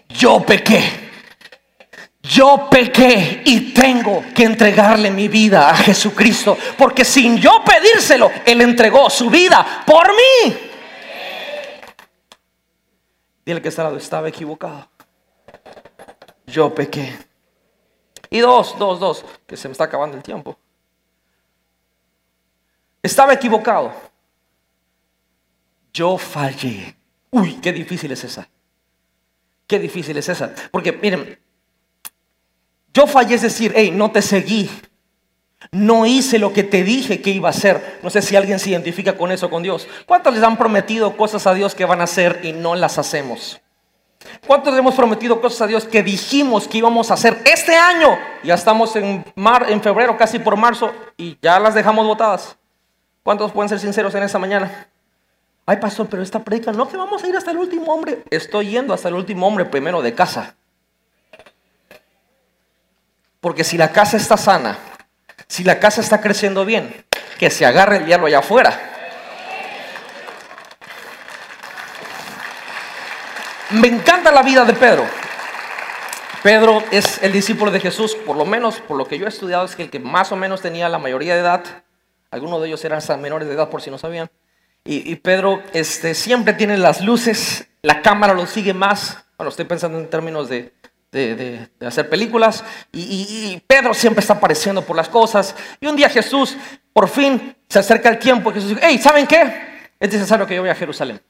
Yo 0.09 0.41
pequé. 0.41 1.10
Yo 2.31 2.69
pequé 2.71 3.43
y 3.45 3.75
tengo 3.75 4.23
que 4.33 4.45
entregarle 4.45 5.11
mi 5.11 5.27
vida 5.27 5.69
a 5.69 5.75
Jesucristo, 5.75 6.57
porque 6.79 7.05
sin 7.05 7.37
yo 7.39 7.61
pedírselo, 7.65 8.31
Él 8.47 8.61
entregó 8.61 9.11
su 9.11 9.29
vida 9.29 9.83
por 9.85 10.11
mí. 10.11 10.57
Dile 13.45 13.61
que 13.61 13.69
está 13.69 13.83
lado, 13.83 13.97
estaba 13.97 14.29
equivocado. 14.29 14.89
Yo 16.47 16.73
pequé. 16.73 17.19
Y 18.31 18.39
dos, 18.39 18.79
dos, 18.79 19.01
dos, 19.01 19.25
que 19.45 19.57
se 19.57 19.67
me 19.67 19.73
está 19.73 19.83
acabando 19.83 20.17
el 20.17 20.23
tiempo. 20.23 20.57
Estaba 23.03 23.33
equivocado. 23.33 23.93
Yo 25.93 26.17
fallé. 26.17 26.95
Uy, 27.31 27.55
qué 27.55 27.73
difícil 27.73 28.13
es 28.13 28.23
esa. 28.23 28.49
Qué 29.67 29.81
difícil 29.81 30.17
es 30.17 30.29
esa. 30.29 30.55
Porque 30.71 30.93
miren, 30.93 31.40
yo 32.93 33.07
fallé 33.07 33.37
es 33.37 33.43
decir, 33.43 33.73
hey, 33.75 33.93
no 33.95 34.11
te 34.11 34.23
seguí. 34.23 34.71
No 35.73 36.07
hice 36.07 36.39
lo 36.39 36.53
que 36.53 36.65
te 36.65 36.83
dije 36.83 37.21
que 37.21 37.31
iba 37.31 37.49
a 37.49 37.51
hacer. 37.51 38.01
No 38.03 38.11
sé 38.11 38.23
si 38.23 38.35
alguien 38.35 38.59
se 38.59 38.71
identifica 38.71 39.17
con 39.17 39.31
eso, 39.31 39.51
con 39.51 39.63
Dios. 39.63 39.87
¿Cuántos 40.07 40.35
les 40.35 40.43
han 40.43 40.57
prometido 40.57 41.17
cosas 41.17 41.47
a 41.47 41.55
Dios 41.55 41.75
que 41.75 41.85
van 41.85 42.01
a 42.01 42.05
hacer 42.05 42.41
y 42.43 42.53
no 42.53 42.75
las 42.75 42.99
hacemos? 42.99 43.61
¿Cuántos 44.47 44.73
le 44.73 44.81
hemos 44.81 44.95
prometido 44.95 45.41
cosas 45.41 45.63
a 45.63 45.67
Dios 45.67 45.85
que 45.85 46.03
dijimos 46.03 46.67
que 46.69 46.79
íbamos 46.79 47.11
a 47.11 47.15
hacer 47.15 47.41
este 47.45 47.75
año? 47.77 48.19
Ya 48.43 48.55
estamos 48.55 48.95
en, 48.97 49.25
febrero, 49.83 50.17
casi 50.17 50.39
por 50.39 50.57
marzo, 50.57 50.93
y 51.17 51.39
ya 51.41 51.59
las 51.59 51.75
dejamos 51.75 52.07
votadas. 52.07 52.57
¿Cuántos 53.23 53.53
pueden 53.53 53.69
ser 53.69 53.79
sinceros 53.79 54.15
en 54.15 54.23
esta 54.23 54.39
mañana? 54.39 54.89
Ay, 55.65 55.77
pastor, 55.77 56.09
pero 56.09 56.23
esta 56.23 56.43
predica, 56.43 56.73
no 56.73 56.89
que 56.89 56.97
vamos 56.97 57.23
a 57.23 57.29
ir 57.29 57.37
hasta 57.37 57.51
el 57.51 57.59
último 57.59 57.93
hombre. 57.95 58.25
Estoy 58.31 58.71
yendo 58.71 58.93
hasta 58.93 59.09
el 59.09 59.15
último 59.15 59.47
hombre 59.47 59.65
primero 59.65 60.03
de 60.03 60.15
casa. 60.15 60.57
Porque 63.41 63.65
si 63.65 63.79
la 63.79 63.91
casa 63.91 64.17
está 64.17 64.37
sana, 64.37 64.79
si 65.49 65.65
la 65.65 65.81
casa 65.81 66.01
está 66.01 66.21
creciendo 66.21 66.65
bien, 66.65 67.05
que 67.39 67.51
se 67.51 67.65
agarre 67.65 67.97
el 67.99 68.07
diablo 68.07 68.27
allá 68.27 68.41
afuera. 68.41 68.79
Me 73.71 73.89
encanta 73.89 74.31
la 74.31 74.43
vida 74.43 74.65
de 74.65 74.75
Pedro. 74.75 75.07
Pedro 76.43 76.83
es 76.91 77.23
el 77.23 77.33
discípulo 77.33 77.71
de 77.71 77.81
Jesús, 77.81 78.15
por 78.15 78.37
lo 78.37 78.45
menos 78.45 78.81
por 78.81 78.97
lo 78.97 79.07
que 79.07 79.19
yo 79.19 79.27
he 79.27 79.29
estudiado, 79.29 79.65
es 79.65 79.77
que 79.77 79.85
el 79.85 79.91
que 79.91 80.01
más 80.01 80.33
o 80.33 80.37
menos 80.37 80.61
tenía 80.61 80.89
la 80.89 80.99
mayoría 80.99 81.35
de 81.35 81.41
edad. 81.41 81.63
Algunos 82.31 82.61
de 82.61 82.69
ellos 82.69 82.85
eran 82.85 82.99
hasta 82.99 83.17
menores 83.17 83.49
de 83.49 83.55
edad, 83.55 83.71
por 83.71 83.81
si 83.81 83.91
no 83.91 83.99
sabían. 83.99 84.31
Y, 84.85 85.11
y 85.11 85.17
Pedro 85.17 85.63
este, 85.73 86.15
siempre 86.15 86.55
tiene 86.55 86.79
las 86.79 87.01
luces, 87.03 87.69
la 87.83 88.03
cámara 88.03 88.35
lo 88.35 88.47
sigue 88.47 88.75
más. 88.75 89.19
Bueno, 89.37 89.51
estoy 89.51 89.65
pensando 89.67 89.99
en 89.99 90.09
términos 90.09 90.49
de, 90.49 90.73
de, 91.13 91.69
de- 91.79 91.87
hacer 91.87 92.09
películas. 92.09 92.65
Y, 92.93 93.01
y- 93.01 93.53
y 93.55 93.61
Pedro 93.67 93.95
siempre 93.95 94.21
está 94.21 94.35
apareciendo 94.35 94.83
por 94.83 94.97
las 94.97 95.09
cosas. 95.09 95.55
Y 95.81 95.87
un 95.87 95.97
día 95.97 96.09
Jesús, 96.09 96.57
por 96.93 97.09
fin, 97.09 97.57
se 97.69 97.79
acerca 97.79 98.09
el 98.09 98.19
tiempo. 98.19 98.51
Y 98.51 98.55
Jesús 98.55 98.71
dice, 98.71 98.81
hey, 98.85 98.99
¿saben 98.99 99.27
qué? 99.27 99.91
Es 99.99 100.13
necesario 100.13 100.47
que 100.47 100.55
yo 100.55 100.63
vaya 100.63 100.73
a 100.73 100.77
Jerusalén. 100.77 101.21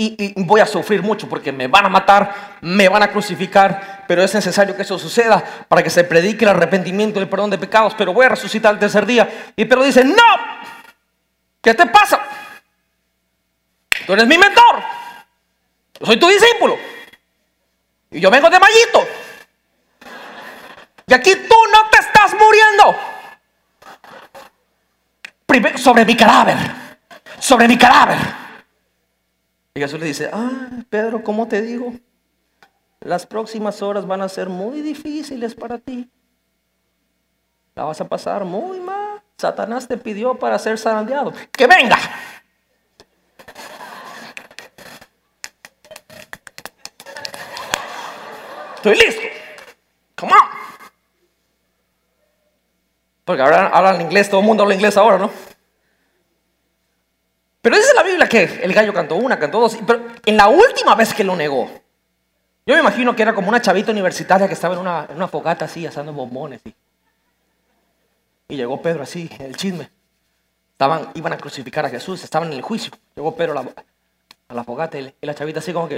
Y, 0.00 0.14
y 0.38 0.44
voy 0.44 0.60
a 0.60 0.66
sufrir 0.66 1.02
mucho 1.02 1.28
porque 1.28 1.50
me 1.50 1.66
van 1.66 1.84
a 1.84 1.88
matar, 1.88 2.58
me 2.60 2.88
van 2.88 3.02
a 3.02 3.10
crucificar, 3.10 4.04
pero 4.06 4.22
es 4.22 4.32
necesario 4.32 4.76
que 4.76 4.82
eso 4.82 4.96
suceda 4.96 5.42
para 5.66 5.82
que 5.82 5.90
se 5.90 6.04
predique 6.04 6.44
el 6.44 6.50
arrepentimiento 6.50 7.18
y 7.18 7.22
el 7.24 7.28
perdón 7.28 7.50
de 7.50 7.58
pecados, 7.58 7.94
pero 7.98 8.12
voy 8.12 8.24
a 8.24 8.28
resucitar 8.28 8.72
el 8.72 8.78
tercer 8.78 9.04
día. 9.04 9.28
Y 9.56 9.64
Pedro 9.64 9.82
dice, 9.82 10.04
no, 10.04 10.14
¿qué 11.60 11.74
te 11.74 11.84
pasa? 11.86 12.20
Tú 14.06 14.12
eres 14.12 14.28
mi 14.28 14.38
mentor, 14.38 14.82
yo 15.98 16.06
soy 16.06 16.16
tu 16.16 16.28
discípulo, 16.28 16.76
y 18.10 18.20
yo 18.20 18.30
vengo 18.30 18.48
de 18.50 18.58
Mallito. 18.58 19.06
Y 21.06 21.14
aquí 21.14 21.34
tú 21.34 21.54
no 21.72 21.90
te 21.90 21.98
estás 21.98 22.34
muriendo. 22.34 22.96
Sobre 25.78 26.04
mi 26.04 26.14
cadáver, 26.14 26.56
sobre 27.38 27.66
mi 27.66 27.78
cadáver. 27.78 28.18
Y 29.74 29.80
Jesús 29.80 29.98
le 29.98 30.06
dice, 30.06 30.30
ah, 30.32 30.68
Pedro, 30.90 31.22
¿cómo 31.24 31.48
te 31.48 31.62
digo? 31.62 31.94
Las 33.00 33.26
próximas 33.26 33.80
horas 33.80 34.06
van 34.06 34.20
a 34.20 34.28
ser 34.28 34.48
muy 34.48 34.82
difíciles 34.82 35.54
para 35.54 35.78
ti. 35.78 36.10
La 37.74 37.84
vas 37.84 38.00
a 38.00 38.08
pasar 38.08 38.44
muy 38.44 38.80
mal. 38.80 39.22
Satanás 39.36 39.86
te 39.86 39.96
pidió 39.96 40.38
para 40.38 40.58
ser 40.58 40.78
zarandeado. 40.78 41.32
¡Que 41.52 41.66
venga! 41.66 41.96
Estoy 48.78 48.94
listo. 48.94 49.22
Come 50.14 50.32
on. 50.32 50.48
Porque 53.24 53.42
ahora 53.42 53.66
hablan 53.66 54.00
inglés, 54.00 54.30
todo 54.30 54.40
el 54.40 54.46
mundo 54.46 54.62
habla 54.62 54.76
inglés 54.76 54.96
ahora, 54.96 55.18
¿no? 55.18 55.30
Pero 57.60 57.76
dice 57.76 57.92
la 57.92 58.04
Biblia 58.04 58.28
que 58.28 58.44
el 58.62 58.72
gallo 58.72 58.94
cantó 58.94 59.16
una, 59.16 59.36
cantó 59.36 59.60
dos, 59.60 59.76
pero 59.84 60.00
en 60.24 60.36
la 60.36 60.46
última 60.46 60.94
vez 60.94 61.12
que 61.12 61.24
lo 61.24 61.34
negó, 61.34 61.68
yo 62.64 62.74
me 62.74 62.80
imagino 62.80 63.16
que 63.16 63.22
era 63.22 63.34
como 63.34 63.48
una 63.48 63.60
chavita 63.60 63.90
universitaria 63.90 64.46
que 64.46 64.54
estaba 64.54 64.74
en 64.74 64.80
una, 64.80 65.08
en 65.10 65.28
fogata 65.28 65.64
así, 65.64 65.84
asando 65.84 66.12
bombones. 66.12 66.60
Y, 66.64 66.74
y 68.48 68.56
llegó 68.56 68.80
Pedro 68.80 69.02
así, 69.02 69.28
el 69.40 69.56
chisme. 69.56 69.90
Estaban, 70.72 71.10
iban 71.14 71.32
a 71.32 71.36
crucificar 71.36 71.84
a 71.84 71.90
Jesús, 71.90 72.22
estaban 72.22 72.52
en 72.52 72.58
el 72.58 72.62
juicio. 72.62 72.92
Llegó 73.16 73.34
Pedro 73.34 73.58
a 73.58 73.64
la, 73.64 73.70
a 74.48 74.54
la 74.54 74.62
fogata 74.62 74.98
y 74.98 75.12
la 75.20 75.34
chavita 75.34 75.58
así 75.58 75.72
como 75.72 75.88
que, 75.88 75.96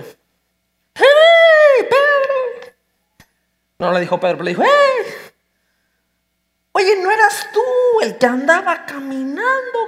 ¡Hey, 0.94 1.86
Pedro! 1.90 2.29
No 3.80 3.92
le 3.92 4.00
dijo 4.00 4.20
Pedro, 4.20 4.36
pero 4.36 4.44
le 4.44 4.50
dijo, 4.50 4.62
¡Hey! 4.62 5.14
Oye, 6.72 7.02
¿no 7.02 7.10
eras 7.10 7.48
tú 7.52 7.60
el 8.02 8.18
que 8.18 8.26
andaba 8.26 8.84
caminando 8.84 9.78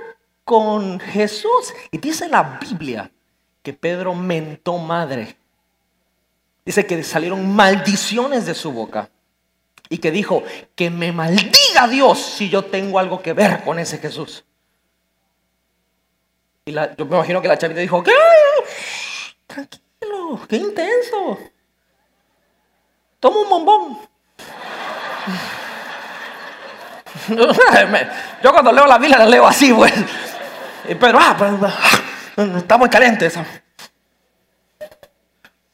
con 0.44 0.98
Jesús? 0.98 1.74
Y 1.90 1.98
dice 1.98 2.26
la 2.28 2.58
Biblia 2.60 3.10
que 3.62 3.74
Pedro 3.74 4.14
mentó 4.14 4.78
madre. 4.78 5.36
Dice 6.64 6.86
que 6.86 7.02
salieron 7.02 7.54
maldiciones 7.54 8.46
de 8.46 8.54
su 8.54 8.72
boca. 8.72 9.10
Y 9.88 9.98
que 9.98 10.10
dijo, 10.10 10.42
que 10.74 10.88
me 10.88 11.12
maldiga 11.12 11.86
Dios 11.88 12.18
si 12.18 12.48
yo 12.48 12.64
tengo 12.64 12.98
algo 12.98 13.20
que 13.20 13.34
ver 13.34 13.62
con 13.62 13.78
ese 13.78 13.98
Jesús. 13.98 14.42
Y 16.64 16.72
yo 16.72 17.06
me 17.06 17.16
imagino 17.16 17.42
que 17.42 17.48
la 17.48 17.58
chavita 17.58 17.80
dijo, 17.80 18.02
¿qué? 18.02 18.12
Tranquilo, 19.46 20.40
qué 20.48 20.56
intenso. 20.56 21.38
Toma 23.22 23.38
un 23.38 23.48
bombón. 23.48 23.98
Yo 28.42 28.52
cuando 28.52 28.72
leo 28.72 28.84
la 28.86 28.98
Biblia 28.98 29.18
la 29.18 29.26
leo 29.26 29.46
así, 29.46 29.72
pues. 29.72 29.92
Y 30.88 30.96
Pedro, 30.96 31.18
ah, 31.22 31.36
pues, 31.38 31.52
ah, 31.62 31.78
está 32.58 32.76
muy 32.76 32.88
caliente. 32.90 33.30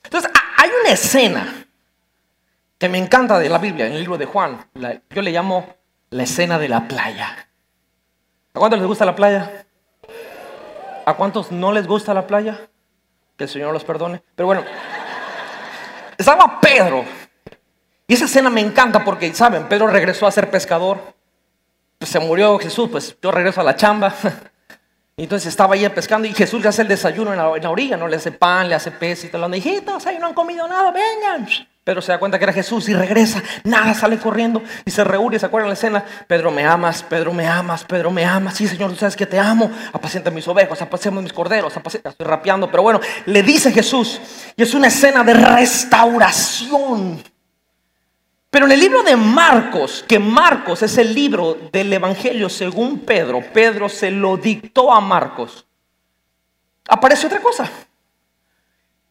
Entonces, 0.04 0.30
ha- 0.34 0.62
hay 0.62 0.70
una 0.82 0.90
escena 0.90 1.64
que 2.76 2.90
me 2.90 2.98
encanta 2.98 3.38
de 3.38 3.48
la 3.48 3.56
Biblia, 3.56 3.86
en 3.86 3.94
el 3.94 4.00
libro 4.00 4.18
de 4.18 4.26
Juan. 4.26 4.66
Yo 5.08 5.22
le 5.22 5.30
llamo 5.30 5.74
la 6.10 6.24
escena 6.24 6.58
de 6.58 6.68
la 6.68 6.86
playa. 6.86 7.48
¿A 8.52 8.58
cuántos 8.58 8.78
les 8.78 8.86
gusta 8.88 9.06
la 9.06 9.14
playa? 9.16 9.64
¿A 11.06 11.14
cuántos 11.14 11.50
no 11.50 11.72
les 11.72 11.86
gusta 11.86 12.12
la 12.12 12.26
playa? 12.26 12.60
Que 13.38 13.44
el 13.44 13.50
Señor 13.50 13.72
los 13.72 13.84
perdone. 13.84 14.22
Pero 14.34 14.46
bueno, 14.48 14.64
estaba 16.18 16.60
Pedro. 16.60 17.06
Y 18.08 18.14
esa 18.14 18.24
escena 18.24 18.50
me 18.50 18.60
encanta 18.62 19.04
porque, 19.04 19.32
¿saben? 19.34 19.68
Pedro 19.68 19.86
regresó 19.86 20.26
a 20.26 20.32
ser 20.32 20.50
pescador. 20.50 20.98
Pues 21.98 22.10
se 22.10 22.18
murió 22.18 22.58
Jesús, 22.58 22.88
pues 22.90 23.16
yo 23.22 23.30
regreso 23.30 23.60
a 23.60 23.64
la 23.64 23.76
chamba. 23.76 24.12
Y 25.20 25.24
entonces 25.24 25.48
estaba 25.48 25.74
ahí 25.74 25.88
pescando 25.88 26.28
y 26.28 26.32
Jesús 26.32 26.62
le 26.62 26.68
hace 26.68 26.82
el 26.82 26.86
desayuno 26.86 27.32
en 27.32 27.38
la, 27.38 27.48
orilla, 27.48 27.96
¿no? 27.96 28.06
Le 28.06 28.14
hace 28.14 28.30
pan, 28.30 28.68
le 28.68 28.76
hace 28.76 28.92
pez 28.92 29.24
y 29.24 29.28
todo. 29.28 29.52
Hijitos, 29.52 30.06
ahí 30.06 30.16
no 30.20 30.28
han 30.28 30.32
comido 30.32 30.68
nada, 30.68 30.92
vengan. 30.92 31.44
Pedro 31.82 32.00
se 32.00 32.12
da 32.12 32.20
cuenta 32.20 32.38
que 32.38 32.44
era 32.44 32.52
Jesús 32.52 32.88
y 32.88 32.94
regresa. 32.94 33.42
Nada, 33.64 33.94
sale 33.94 34.16
corriendo 34.18 34.62
y 34.84 34.92
se 34.92 35.02
reúne. 35.02 35.36
¿Se 35.40 35.46
acuerdan 35.46 35.70
la 35.70 35.74
escena? 35.74 36.04
Pedro, 36.28 36.52
me 36.52 36.64
amas, 36.64 37.02
Pedro, 37.02 37.32
me 37.32 37.48
amas, 37.48 37.82
Pedro, 37.82 38.12
me 38.12 38.24
amas. 38.24 38.54
Sí, 38.54 38.68
Señor, 38.68 38.90
tú 38.90 38.96
sabes 38.96 39.16
que 39.16 39.26
te 39.26 39.40
amo. 39.40 39.68
Apacienta 39.92 40.30
mis 40.30 40.46
ovejas, 40.46 40.80
apacienta 40.82 41.20
mis 41.20 41.32
corderos. 41.32 41.76
apacienta- 41.76 42.10
Estoy 42.10 42.24
rapeando, 42.24 42.70
pero 42.70 42.84
bueno, 42.84 43.00
le 43.26 43.42
dice 43.42 43.72
Jesús. 43.72 44.20
Y 44.56 44.62
es 44.62 44.72
una 44.72 44.86
escena 44.86 45.24
de 45.24 45.34
restauración. 45.34 47.24
Pero 48.50 48.66
en 48.66 48.72
el 48.72 48.80
libro 48.80 49.02
de 49.02 49.16
Marcos, 49.16 50.04
que 50.08 50.18
Marcos 50.18 50.82
es 50.82 50.96
el 50.96 51.14
libro 51.14 51.58
del 51.70 51.92
Evangelio 51.92 52.48
según 52.48 53.00
Pedro, 53.00 53.42
Pedro 53.52 53.88
se 53.88 54.10
lo 54.10 54.36
dictó 54.36 54.90
a 54.92 55.00
Marcos, 55.00 55.66
aparece 56.88 57.26
otra 57.26 57.40
cosa. 57.40 57.70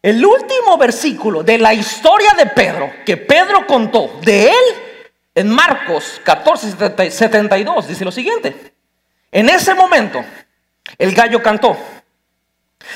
El 0.01 0.25
último 0.25 0.77
versículo 0.77 1.43
de 1.43 1.57
la 1.57 1.73
historia 1.73 2.33
de 2.37 2.47
Pedro, 2.47 2.91
que 3.05 3.17
Pedro 3.17 3.67
contó 3.67 4.19
de 4.23 4.47
él, 4.47 4.87
en 5.35 5.49
Marcos 5.49 6.19
14, 6.23 7.11
72, 7.11 7.87
dice 7.87 8.05
lo 8.05 8.11
siguiente. 8.11 8.73
En 9.31 9.49
ese 9.49 9.75
momento, 9.75 10.23
el 10.97 11.13
gallo 11.13 11.43
cantó. 11.43 11.77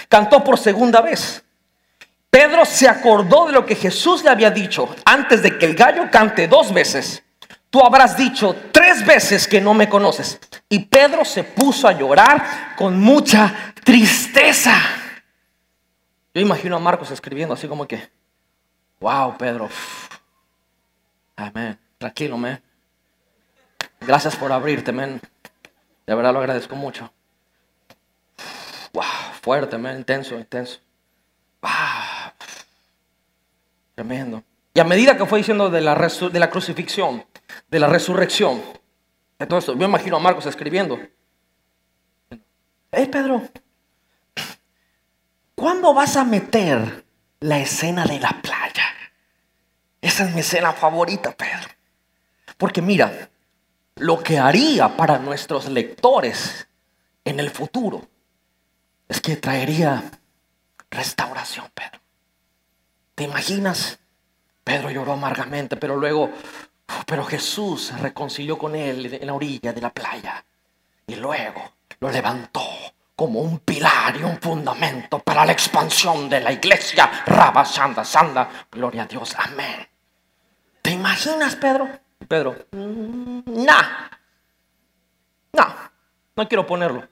Cantó 0.10 0.44
por 0.44 0.58
segunda 0.58 1.02
vez. 1.02 1.44
Pedro 2.32 2.64
se 2.64 2.88
acordó 2.88 3.46
de 3.46 3.52
lo 3.52 3.66
que 3.66 3.76
Jesús 3.76 4.24
le 4.24 4.30
había 4.30 4.50
dicho 4.50 4.96
antes 5.04 5.44
de 5.44 5.58
que 5.58 5.66
el 5.66 5.76
gallo 5.76 6.10
cante 6.10 6.48
dos 6.48 6.74
veces. 6.74 7.22
Tú 7.70 7.84
habrás 7.84 8.16
dicho 8.16 8.56
tres 8.72 9.06
veces 9.06 9.48
que 9.48 9.60
no 9.60 9.74
me 9.74 9.90
conoces. 9.90 10.40
Y 10.70 10.80
Pedro 10.80 11.26
se 11.26 11.44
puso 11.44 11.90
a 11.90 11.92
llorar 11.92 12.76
con 12.78 12.98
mucha 13.00 13.74
tristeza. 13.84 14.74
Yo 16.34 16.42
imagino 16.42 16.78
a 16.78 16.80
Marcos 16.80 17.12
escribiendo 17.12 17.54
así 17.54 17.68
como 17.68 17.86
que, 17.86 18.10
wow, 19.02 19.38
Pedro. 19.38 19.70
Amén. 21.36 21.78
Tranquilo, 21.98 22.38
man. 22.38 22.62
Gracias 24.00 24.38
por 24.38 24.54
abrirte, 24.54 24.94
man. 24.94 25.20
De 26.08 26.16
verdad 26.16 26.32
lo 26.32 26.40
agradezco 26.40 26.78
mucho. 26.78 27.12
Wow, 28.94 29.04
fuerte, 29.42 29.78
man. 29.78 29.98
Intenso, 29.98 30.36
intenso. 30.40 30.80
Wow. 31.62 31.72
Tremendo. 33.96 34.44
Y 34.74 34.80
a 34.80 34.84
medida 34.84 35.18
que 35.18 35.26
fue 35.26 35.40
diciendo 35.40 35.70
de 35.70 35.82
la, 35.82 35.96
de 35.96 36.40
la 36.40 36.50
crucifixión, 36.50 37.26
de 37.70 37.80
la 37.80 37.88
resurrección, 37.88 38.62
de 39.38 39.46
todo 39.46 39.60
esto, 39.60 39.76
yo 39.76 39.86
imagino 39.86 40.18
a 40.18 40.20
Marcos 40.20 40.46
escribiendo. 40.46 41.00
Hey, 42.92 43.08
Pedro, 43.12 43.42
¿Cuándo 45.62 45.94
vas 45.94 46.18
a 46.18 46.24
meter 46.24 47.06
la 47.40 47.60
escena 47.60 48.04
de 48.06 48.20
la 48.20 48.42
playa? 48.42 48.84
Esa 50.02 50.24
es 50.26 50.34
mi 50.34 50.40
escena 50.40 50.74
favorita, 50.74 51.34
Pedro. 51.34 51.70
Porque 52.58 52.82
mira, 52.82 53.30
lo 53.98 54.24
que 54.24 54.40
haría 54.40 54.98
para 54.98 55.20
nuestros 55.20 55.70
lectores 55.70 56.68
en 57.24 57.40
el 57.40 57.52
futuro 57.52 58.08
es 59.08 59.22
que 59.22 59.36
traería 59.36 60.04
restauración, 60.92 61.72
Pedro. 61.74 62.00
¿Te 63.16 63.24
imaginas? 63.24 64.00
Pedro 64.64 64.92
lloró 64.92 65.14
amargamente, 65.14 65.78
pero 65.78 65.96
luego, 65.96 66.30
pero 67.08 67.24
Jesús 67.24 67.86
se 67.88 67.98
reconcilió 67.98 68.58
con 68.58 68.76
él 68.76 69.14
en 69.14 69.26
la 69.26 69.34
orilla 69.34 69.74
de 69.74 69.82
la 69.82 69.92
playa 69.92 70.46
y 71.08 71.16
luego 71.16 71.74
lo 72.00 72.12
levantó 72.12 72.62
como 73.16 73.42
un 73.42 73.60
pilar 73.60 74.16
y 74.18 74.24
un 74.24 74.40
fundamento 74.40 75.20
para 75.20 75.46
la 75.46 75.52
expansión 75.52 76.30
de 76.30 76.40
la 76.40 76.52
iglesia. 76.52 77.24
Raba, 77.26 77.64
sanda, 77.66 78.04
sanda. 78.04 78.50
Gloria 78.72 79.04
a 79.04 79.06
Dios. 79.06 79.36
Amén. 79.38 79.88
¿Te 80.82 80.92
imaginas, 80.92 81.56
Pedro? 81.56 81.88
Pedro, 82.28 82.66
mm, 82.72 83.42
no. 83.46 83.78
No, 85.54 85.76
no 86.36 86.48
quiero 86.48 86.66
ponerlo. 86.66 87.08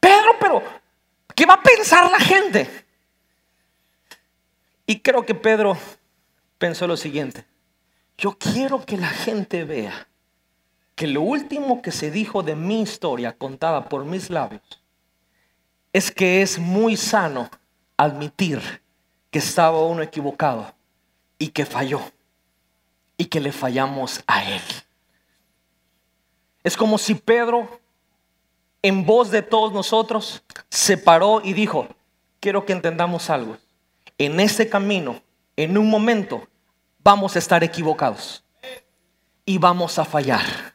Pedro, 0.00 0.32
pero, 0.40 0.62
¿qué 1.34 1.46
va 1.46 1.54
a 1.54 1.62
pensar 1.62 2.10
la 2.10 2.18
gente? 2.18 2.81
Y 4.92 5.00
creo 5.00 5.24
que 5.24 5.34
Pedro 5.34 5.78
pensó 6.58 6.86
lo 6.86 6.98
siguiente. 6.98 7.46
Yo 8.18 8.36
quiero 8.36 8.84
que 8.84 8.98
la 8.98 9.08
gente 9.08 9.64
vea 9.64 10.06
que 10.94 11.06
lo 11.06 11.22
último 11.22 11.80
que 11.80 11.90
se 11.90 12.10
dijo 12.10 12.42
de 12.42 12.56
mi 12.56 12.82
historia 12.82 13.32
contada 13.32 13.88
por 13.88 14.04
mis 14.04 14.28
labios 14.28 14.82
es 15.94 16.10
que 16.10 16.42
es 16.42 16.58
muy 16.58 16.98
sano 16.98 17.48
admitir 17.96 18.60
que 19.30 19.38
estaba 19.38 19.80
uno 19.80 20.02
equivocado 20.02 20.74
y 21.38 21.48
que 21.48 21.64
falló 21.64 22.02
y 23.16 23.24
que 23.24 23.40
le 23.40 23.50
fallamos 23.50 24.22
a 24.26 24.44
él. 24.44 24.60
Es 26.62 26.76
como 26.76 26.98
si 26.98 27.14
Pedro, 27.14 27.80
en 28.82 29.06
voz 29.06 29.30
de 29.30 29.40
todos 29.40 29.72
nosotros, 29.72 30.42
se 30.68 30.98
paró 30.98 31.40
y 31.42 31.54
dijo, 31.54 31.88
quiero 32.40 32.66
que 32.66 32.74
entendamos 32.74 33.30
algo. 33.30 33.56
En 34.22 34.38
este 34.38 34.68
camino, 34.68 35.20
en 35.56 35.76
un 35.76 35.90
momento, 35.90 36.46
vamos 37.02 37.34
a 37.34 37.40
estar 37.40 37.64
equivocados 37.64 38.44
y 39.44 39.58
vamos 39.58 39.98
a 39.98 40.04
fallar. 40.04 40.74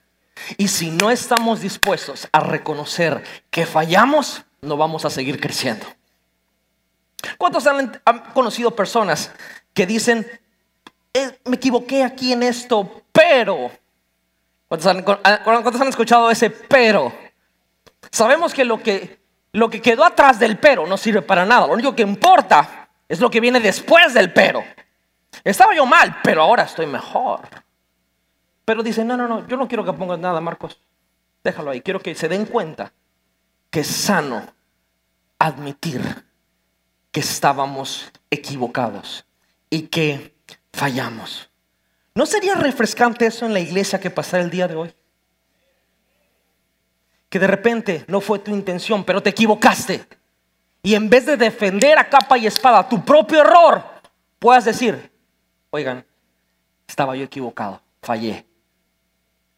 Y 0.57 0.67
si 0.67 0.91
no 0.91 1.09
estamos 1.09 1.61
dispuestos 1.61 2.27
a 2.33 2.41
reconocer 2.41 3.23
que 3.49 3.65
fallamos, 3.65 4.43
no 4.59 4.75
vamos 4.75 5.05
a 5.05 5.09
seguir 5.09 5.39
creciendo. 5.39 5.85
¿Cuántos 7.37 7.65
han, 7.67 8.01
conocido 8.33 8.75
personas 8.75 9.31
que 9.73 9.85
dicen, 9.85 10.27
eh, 11.13 11.39
me 11.45 11.55
equivoqué 11.55 12.03
aquí 12.03 12.33
en 12.33 12.43
esto, 12.43 13.01
pero... 13.13 13.71
Ah, 15.23 15.39
¿Cuántos 15.45 15.79
han, 15.79 15.87
escuchado 15.87 16.29
ese 16.29 16.49
pero? 16.49 17.13
Sabemos 18.11 18.53
que 18.53 18.65
lo, 18.65 18.83
que 18.83 19.21
lo 19.53 19.69
que 19.69 19.81
quedó 19.81 20.03
atrás 20.03 20.37
del 20.37 20.57
pero 20.57 20.85
no 20.85 20.97
sirve 20.97 21.21
para 21.21 21.45
nada. 21.45 21.65
Lo 21.65 21.73
único 21.73 21.95
que 21.95 22.01
importa 22.01 22.76
es 23.07 23.19
lo 23.19 23.29
que 23.29 23.39
viene 23.39 23.59
después 23.59 24.13
del 24.13 24.33
pero. 24.33 24.63
Estaba 25.43 25.75
yo 25.75 25.85
mal, 25.85 26.17
pero 26.23 26.41
ahora 26.41 26.63
estoy 26.63 26.85
mejor. 26.85 27.41
Pero 28.65 28.83
dice, 28.83 29.05
no, 29.05 29.15
no, 29.15 29.27
no, 29.27 29.47
yo 29.47 29.55
no 29.55 29.67
quiero 29.67 29.85
que 29.85 29.93
pongas 29.93 30.19
nada, 30.19 30.41
Marcos. 30.41 30.79
Déjalo 31.43 31.71
ahí. 31.71 31.81
Quiero 31.81 32.01
que 32.01 32.13
se 32.15 32.27
den 32.27 32.45
cuenta 32.45 32.91
que 33.69 33.81
es 33.81 33.87
sano 33.87 34.45
admitir 35.39 36.01
que 37.11 37.19
estábamos 37.19 38.11
equivocados 38.29 39.25
y 39.69 39.83
que 39.83 40.35
fallamos. 40.73 41.49
¿No 42.13 42.25
sería 42.25 42.55
refrescante 42.55 43.25
eso 43.25 43.45
en 43.45 43.53
la 43.53 43.59
iglesia 43.59 43.99
que 43.99 44.09
pasara 44.09 44.43
el 44.43 44.49
día 44.49 44.67
de 44.67 44.75
hoy? 44.75 44.93
Que 47.29 47.39
de 47.39 47.47
repente 47.47 48.05
no 48.07 48.21
fue 48.21 48.39
tu 48.39 48.51
intención, 48.51 49.03
pero 49.03 49.21
te 49.21 49.29
equivocaste. 49.29 50.05
Y 50.83 50.95
en 50.95 51.09
vez 51.09 51.25
de 51.25 51.37
defender 51.37 51.97
a 51.97 52.09
capa 52.09 52.37
y 52.37 52.47
espada 52.47 52.87
tu 52.87 53.03
propio 53.03 53.41
error, 53.41 53.83
puedas 54.39 54.65
decir, 54.65 55.11
oigan, 55.69 56.05
estaba 56.87 57.15
yo 57.15 57.25
equivocado, 57.25 57.81
fallé. 58.01 58.45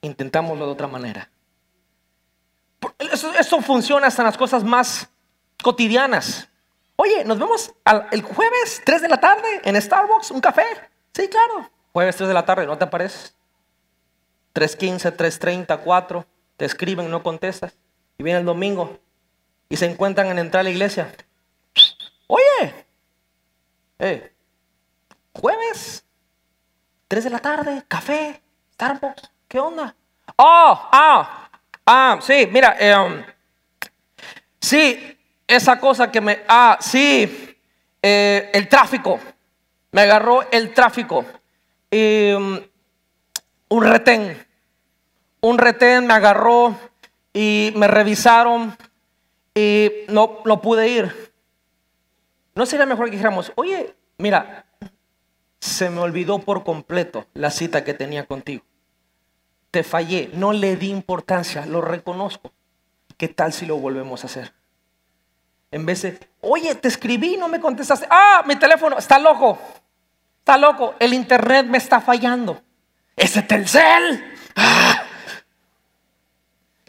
Intentámoslo 0.01 0.65
de 0.65 0.71
otra 0.71 0.87
manera. 0.87 1.29
Eso, 2.99 3.61
funciona 3.61 4.07
hasta 4.07 4.21
en 4.21 4.27
las 4.27 4.37
cosas 4.37 4.63
más 4.63 5.09
cotidianas. 5.61 6.47
Oye, 6.95 7.23
nos 7.25 7.37
vemos 7.37 7.73
el 8.11 8.21
jueves 8.21 8.81
3 8.85 9.01
de 9.01 9.09
la 9.09 9.17
tarde 9.17 9.61
en 9.63 9.81
Starbucks, 9.81 10.31
un 10.31 10.41
café. 10.41 10.65
Sí, 11.13 11.27
claro. 11.27 11.69
Jueves 11.93 12.15
3 12.15 12.27
de 12.27 12.33
la 12.33 12.45
tarde, 12.45 12.65
¿no 12.65 12.77
te 12.77 12.85
apareces? 12.85 13.35
3.15, 14.53 15.15
3.30, 15.15 15.79
4. 15.83 16.25
Te 16.57 16.65
escriben, 16.65 17.09
no 17.09 17.23
contestas. 17.23 17.77
Y 18.17 18.23
viene 18.23 18.39
el 18.39 18.45
domingo 18.45 18.99
y 19.69 19.77
se 19.77 19.85
encuentran 19.85 20.27
en 20.27 20.39
entrar 20.39 20.61
a 20.61 20.63
la 20.63 20.71
iglesia. 20.71 21.13
Oye, 22.27 22.85
eh, 23.99 24.33
jueves, 25.33 26.03
3 27.07 27.23
de 27.23 27.29
la 27.29 27.39
tarde, 27.39 27.85
café, 27.87 28.41
Starbucks, 28.73 29.31
¿qué 29.47 29.59
onda? 29.59 29.95
Oh, 30.35 30.89
ah, 30.91 31.49
Ah, 31.91 32.19
sí, 32.21 32.47
mira, 32.51 32.77
eh, 32.79 32.95
um, 32.95 33.23
sí, 34.61 35.17
esa 35.47 35.79
cosa 35.79 36.11
que 36.11 36.21
me... 36.21 36.43
Ah, 36.47 36.77
sí, 36.79 37.57
eh, 37.99 38.51
el 38.53 38.69
tráfico. 38.69 39.19
Me 39.91 40.01
agarró 40.01 40.47
el 40.51 40.71
tráfico. 40.71 41.25
Um, 41.91 42.59
un 43.69 43.83
retén. 43.83 44.45
Un 45.41 45.57
retén 45.57 46.05
me 46.05 46.13
agarró 46.13 46.77
y 47.33 47.73
me 47.75 47.87
revisaron 47.87 48.77
y 49.55 49.91
no, 50.07 50.43
pude 50.61 50.87
ir. 50.87 51.33
¿No 52.55 52.65
sería 52.65 52.85
mejor 52.85 53.05
que 53.05 53.11
dijéramos, 53.11 53.51
oye, 53.55 53.95
mira, 54.17 54.65
se 55.59 55.89
me 55.89 55.99
olvidó 55.99 56.39
por 56.39 56.63
completo 56.63 57.25
la 57.33 57.51
cita 57.51 57.83
que 57.83 57.93
tenía 57.93 58.25
contigo? 58.25 58.63
te 59.71 59.83
fallé, 59.83 60.29
no 60.33 60.53
le 60.53 60.75
di 60.75 60.89
importancia, 60.89 61.65
lo 61.65 61.81
reconozco. 61.81 62.51
¿Qué 63.17 63.27
tal 63.27 63.53
si 63.53 63.65
lo 63.65 63.77
volvemos 63.77 64.23
a 64.23 64.27
hacer? 64.27 64.53
En 65.71 65.85
vez 65.85 66.01
de, 66.01 66.19
oye, 66.41 66.73
te 66.75 66.87
escribí, 66.87 67.37
no 67.37 67.47
me 67.47 67.59
contestaste. 67.59 68.07
Ah, 68.09 68.43
mi 68.47 68.55
teléfono 68.55 68.97
está 68.97 69.19
loco. 69.19 69.59
Está 70.39 70.57
loco. 70.57 70.95
El 70.99 71.13
internet 71.13 71.67
me 71.67 71.77
está 71.77 72.01
fallando. 72.01 72.61
Ese 73.15 73.43
Telcel. 73.43 74.35
Ah. 74.55 75.03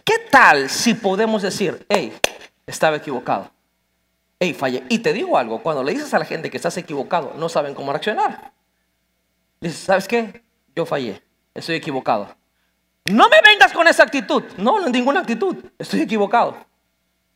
¿Qué 0.05 0.19
tal 0.31 0.71
si 0.71 0.95
podemos 0.95 1.43
decir, 1.43 1.85
hey, 1.89 2.17
estaba 2.71 2.97
equivocado? 2.97 3.51
Hey, 4.39 4.55
fallé. 4.55 4.85
Y 4.89 5.01
te 5.01 5.13
digo 5.13 5.37
algo, 5.37 5.63
cuando 5.63 5.83
le 5.83 5.93
dices 5.93 6.15
a 6.15 6.19
la 6.19 6.25
gente 6.25 6.51
que 6.51 6.57
estás 6.57 6.77
equivocado, 6.79 7.35
no 7.37 7.49
saben 7.49 7.75
cómo 7.75 7.93
reaccionar. 7.93 8.53
Dices, 9.61 9.81
¿sabes 9.81 10.09
qué? 10.09 10.43
Yo 10.75 10.87
fallé. 10.87 11.23
estoy 11.53 11.77
equivocado. 11.77 12.35
No 13.05 13.29
me 13.29 13.41
vengas 13.43 13.73
con 13.73 13.87
esa 13.87 14.05
actitud. 14.05 14.43
No, 14.57 14.81
no 14.81 14.89
ninguna 14.89 15.21
actitud. 15.21 15.57
Estoy 15.79 16.01
equivocado. 16.01 16.57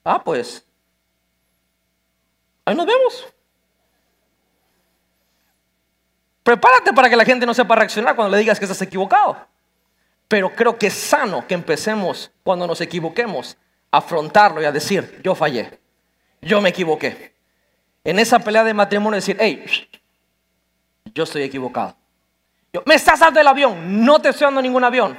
Ah, 0.03 0.23
pues. 0.23 0.67
Ahí 2.65 2.75
nos 2.75 2.87
vemos. 2.87 3.27
Prepárate 6.43 6.93
para 6.93 7.11
que 7.11 7.17
la 7.17 7.25
gente 7.25 7.45
no 7.45 7.55
sepa 7.55 7.75
reaccionar 7.75 8.15
cuando 8.15 8.33
le 8.33 8.39
digas 8.39 8.59
que 8.59 8.65
estás 8.65 8.81
equivocado. 8.83 9.37
Pero 10.29 10.55
creo 10.55 10.79
que 10.79 10.87
es 10.87 10.95
sano 10.95 11.47
que 11.47 11.55
empecemos 11.55 12.31
cuando 12.43 12.67
nos 12.67 12.81
equivoquemos 12.81 13.57
afrontarlo 13.97 14.63
y 14.63 14.65
a 14.65 14.73
decir, 14.73 15.21
yo 15.23 15.35
fallé, 15.35 15.79
yo 16.41 16.61
me 16.61 16.71
equivoqué. 16.71 17.35
En 18.03 18.19
esa 18.19 18.39
pelea 18.39 18.65
de 18.65 18.75
matrimonio 18.75 19.17
decir, 19.17 19.37
hey, 19.41 19.65
yo 21.15 21.25
estoy 21.25 21.43
equivocado. 21.43 21.97
me 22.85 22.95
estás 22.95 23.21
dando 23.21 23.41
el 23.41 23.47
avión, 23.47 24.05
no 24.05 24.21
te 24.21 24.31
estoy 24.31 24.47
dando 24.47 24.63
ningún 24.63 24.85
avión. 24.85 25.19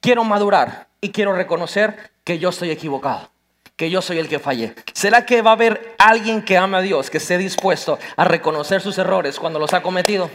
Quiero 0.00 0.24
madurar 0.24 0.88
y 1.00 1.10
quiero 1.10 1.34
reconocer 1.34 2.12
que 2.24 2.38
yo 2.38 2.50
estoy 2.50 2.70
equivocado 2.70 3.30
que 3.76 3.90
yo 3.90 4.00
soy 4.00 4.18
el 4.18 4.28
que 4.28 4.38
fallé? 4.38 4.74
¿Será 4.92 5.26
que 5.26 5.42
va 5.42 5.50
a 5.50 5.54
haber 5.54 5.94
alguien 5.98 6.42
que 6.42 6.56
ame 6.56 6.78
a 6.78 6.80
Dios, 6.80 7.10
que 7.10 7.18
esté 7.18 7.36
dispuesto 7.36 7.98
a 8.16 8.24
reconocer 8.24 8.80
sus 8.80 8.96
errores 8.96 9.38
cuando 9.38 9.58
los 9.58 9.72
ha 9.74 9.82
cometido? 9.82 10.30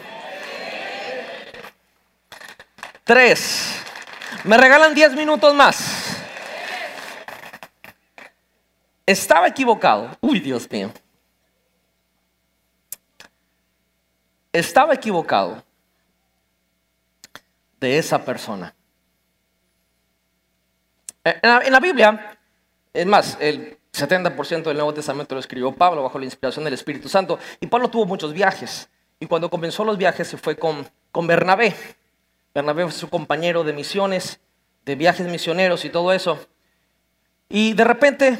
Tres. 3.03 3.77
Me 4.43 4.57
regalan 4.57 4.93
diez 4.93 5.13
minutos 5.13 5.53
más. 5.55 6.10
Estaba 9.11 9.45
equivocado. 9.45 10.17
Uy, 10.21 10.39
Dios 10.39 10.71
mío. 10.71 10.89
Estaba 14.53 14.93
equivocado 14.93 15.61
de 17.81 17.97
esa 17.97 18.23
persona. 18.23 18.73
En 21.25 21.73
la, 21.73 21.79
Biblia 21.81 22.37
es 22.93 23.05
más, 23.05 23.37
el 23.41 23.77
70% 23.91 24.63
del 24.63 24.77
Nuevo 24.77 24.93
Testamento 24.93 25.35
lo 25.35 25.41
escribió 25.41 25.73
Pablo 25.73 26.03
bajo 26.03 26.17
la 26.17 26.23
inspiración 26.23 26.63
del 26.63 26.75
Espíritu 26.75 27.09
Santo. 27.09 27.37
Y 27.59 27.67
Pablo 27.67 27.89
tuvo 27.89 28.05
muchos 28.05 28.31
viajes. 28.31 28.89
Y 29.19 29.25
cuando 29.25 29.49
comenzó 29.49 29.83
los 29.83 29.97
viajes 29.97 30.29
se 30.29 30.37
fue 30.37 30.55
con, 30.55 30.87
con 31.11 31.27
Bernabé. 31.27 31.75
Bernabé 32.55 32.83
fue 32.83 32.93
su 32.93 33.09
compañero 33.09 33.65
de 33.65 33.73
misiones, 33.73 34.39
de 34.85 34.95
viajes 34.95 35.27
misioneros 35.27 35.83
y 35.83 35.89
todo 35.89 36.13
eso. 36.13 36.39
Y 37.49 37.73
de 37.73 37.83
repente 37.83 38.39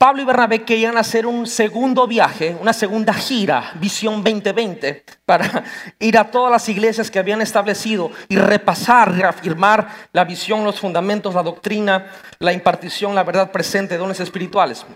Pablo 0.00 0.22
y 0.22 0.24
Bernabé 0.24 0.64
querían 0.64 0.96
hacer 0.96 1.26
un 1.26 1.46
segundo 1.46 2.06
viaje, 2.06 2.56
una 2.58 2.72
segunda 2.72 3.12
gira, 3.12 3.72
Visión 3.74 4.24
2020, 4.24 5.04
para 5.26 5.62
ir 5.98 6.16
a 6.16 6.30
todas 6.30 6.50
las 6.50 6.66
iglesias 6.70 7.10
que 7.10 7.18
habían 7.18 7.42
establecido 7.42 8.10
y 8.30 8.38
repasar, 8.38 9.12
reafirmar 9.12 9.88
la 10.12 10.24
visión, 10.24 10.64
los 10.64 10.80
fundamentos, 10.80 11.34
la 11.34 11.42
doctrina, 11.42 12.12
la 12.38 12.50
impartición, 12.50 13.14
la 13.14 13.24
verdad 13.24 13.52
presente, 13.52 13.98
dones 13.98 14.18
espirituales. 14.20 14.86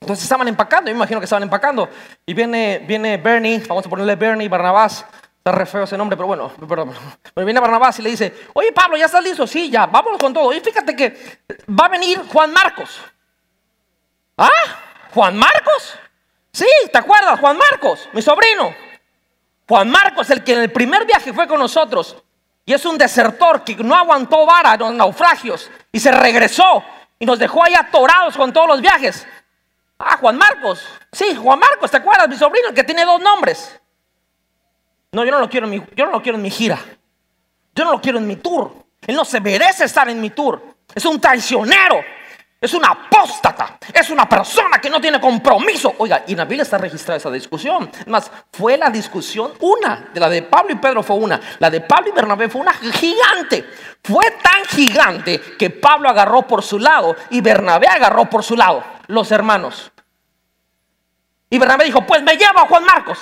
Entonces 0.00 0.22
estaban 0.22 0.46
empacando, 0.46 0.88
yo 0.88 0.94
me 0.94 0.98
imagino 0.98 1.18
que 1.18 1.24
estaban 1.24 1.42
empacando. 1.42 1.88
Y 2.24 2.32
viene, 2.32 2.84
viene 2.86 3.16
Bernie, 3.16 3.60
vamos 3.66 3.86
a 3.86 3.90
ponerle 3.90 4.14
Bernie, 4.14 4.48
Barnabás, 4.48 5.04
está 5.36 5.50
re 5.50 5.66
feo 5.66 5.82
ese 5.82 5.98
nombre, 5.98 6.16
pero 6.16 6.28
bueno, 6.28 6.52
perdón. 6.68 6.92
Pero 7.34 7.44
viene 7.44 7.58
Barnabás 7.58 7.98
y 7.98 8.02
le 8.02 8.10
dice, 8.10 8.32
oye 8.52 8.70
Pablo, 8.70 8.96
¿ya 8.96 9.06
estás 9.06 9.24
listo? 9.24 9.48
Sí, 9.48 9.68
ya, 9.68 9.86
vámonos 9.86 10.20
con 10.20 10.32
todo. 10.32 10.52
Y 10.52 10.60
fíjate 10.60 10.94
que 10.94 11.40
va 11.68 11.86
a 11.86 11.88
venir 11.88 12.20
Juan 12.28 12.52
Marcos. 12.52 13.00
¿Ah? 14.38 14.48
¿Juan 15.12 15.36
Marcos? 15.36 15.98
Sí, 16.52 16.68
¿te 16.92 16.98
acuerdas? 16.98 17.38
Juan 17.40 17.58
Marcos, 17.58 18.08
mi 18.12 18.22
sobrino. 18.22 18.74
Juan 19.68 19.90
Marcos, 19.90 20.30
el 20.30 20.42
que 20.42 20.54
en 20.54 20.60
el 20.60 20.72
primer 20.72 21.04
viaje 21.04 21.32
fue 21.32 21.46
con 21.46 21.58
nosotros. 21.58 22.16
Y 22.64 22.72
es 22.72 22.84
un 22.86 22.96
desertor 22.96 23.64
que 23.64 23.74
no 23.76 23.94
aguantó 23.94 24.46
vara 24.46 24.74
en 24.74 24.80
los 24.80 24.92
naufragios 24.94 25.70
y 25.90 25.98
se 25.98 26.12
regresó 26.12 26.84
y 27.18 27.26
nos 27.26 27.38
dejó 27.38 27.64
ahí 27.64 27.74
atorados 27.74 28.36
con 28.36 28.52
todos 28.52 28.68
los 28.68 28.80
viajes. 28.80 29.26
Ah, 29.98 30.16
Juan 30.18 30.38
Marcos. 30.38 30.86
Sí, 31.10 31.34
Juan 31.34 31.58
Marcos, 31.58 31.90
¿te 31.90 31.96
acuerdas? 31.96 32.28
Mi 32.28 32.36
sobrino, 32.36 32.68
el 32.68 32.74
que 32.74 32.84
tiene 32.84 33.04
dos 33.04 33.20
nombres. 33.20 33.80
No, 35.12 35.24
yo 35.24 35.32
no 35.32 35.40
lo 35.40 35.48
quiero 35.48 35.66
en 35.66 35.70
mi, 35.70 35.82
yo 35.96 36.06
no 36.06 36.12
lo 36.12 36.22
quiero 36.22 36.36
en 36.36 36.42
mi 36.42 36.50
gira. 36.50 36.78
Yo 37.74 37.84
no 37.84 37.92
lo 37.92 38.00
quiero 38.00 38.18
en 38.18 38.26
mi 38.26 38.36
tour. 38.36 38.72
Él 39.06 39.16
no 39.16 39.24
se 39.24 39.40
merece 39.40 39.84
estar 39.84 40.08
en 40.08 40.20
mi 40.20 40.30
tour. 40.30 40.62
Es 40.94 41.04
un 41.04 41.20
traicionero. 41.20 42.00
Es 42.60 42.74
una 42.74 42.88
apóstata. 42.88 43.78
Es 43.92 44.10
una 44.10 44.28
persona 44.28 44.80
que 44.80 44.90
no 44.90 45.00
tiene 45.00 45.20
compromiso. 45.20 45.94
Oiga, 45.98 46.24
y 46.26 46.32
en 46.32 46.38
la 46.38 46.44
Biblia 46.44 46.64
está 46.64 46.76
registrada 46.76 47.18
esa 47.18 47.30
discusión. 47.30 47.88
Además, 48.00 48.30
fue 48.52 48.76
la 48.76 48.90
discusión 48.90 49.52
una. 49.60 50.08
De 50.12 50.18
la 50.18 50.28
de 50.28 50.42
Pablo 50.42 50.72
y 50.72 50.76
Pedro 50.76 51.02
fue 51.02 51.16
una. 51.16 51.40
La 51.60 51.70
de 51.70 51.80
Pablo 51.80 52.08
y 52.08 52.12
Bernabé 52.12 52.48
fue 52.48 52.60
una 52.60 52.72
gigante. 52.72 53.64
Fue 54.02 54.24
tan 54.42 54.64
gigante 54.64 55.40
que 55.56 55.70
Pablo 55.70 56.08
agarró 56.08 56.42
por 56.42 56.62
su 56.62 56.78
lado 56.80 57.14
y 57.30 57.40
Bernabé 57.40 57.86
agarró 57.86 58.28
por 58.28 58.42
su 58.42 58.56
lado. 58.56 58.82
Los 59.06 59.30
hermanos. 59.30 59.92
Y 61.50 61.58
Bernabé 61.58 61.84
dijo, 61.84 62.04
pues 62.04 62.22
me 62.22 62.36
llevo 62.36 62.58
a 62.58 62.66
Juan 62.66 62.84
Marcos. 62.84 63.18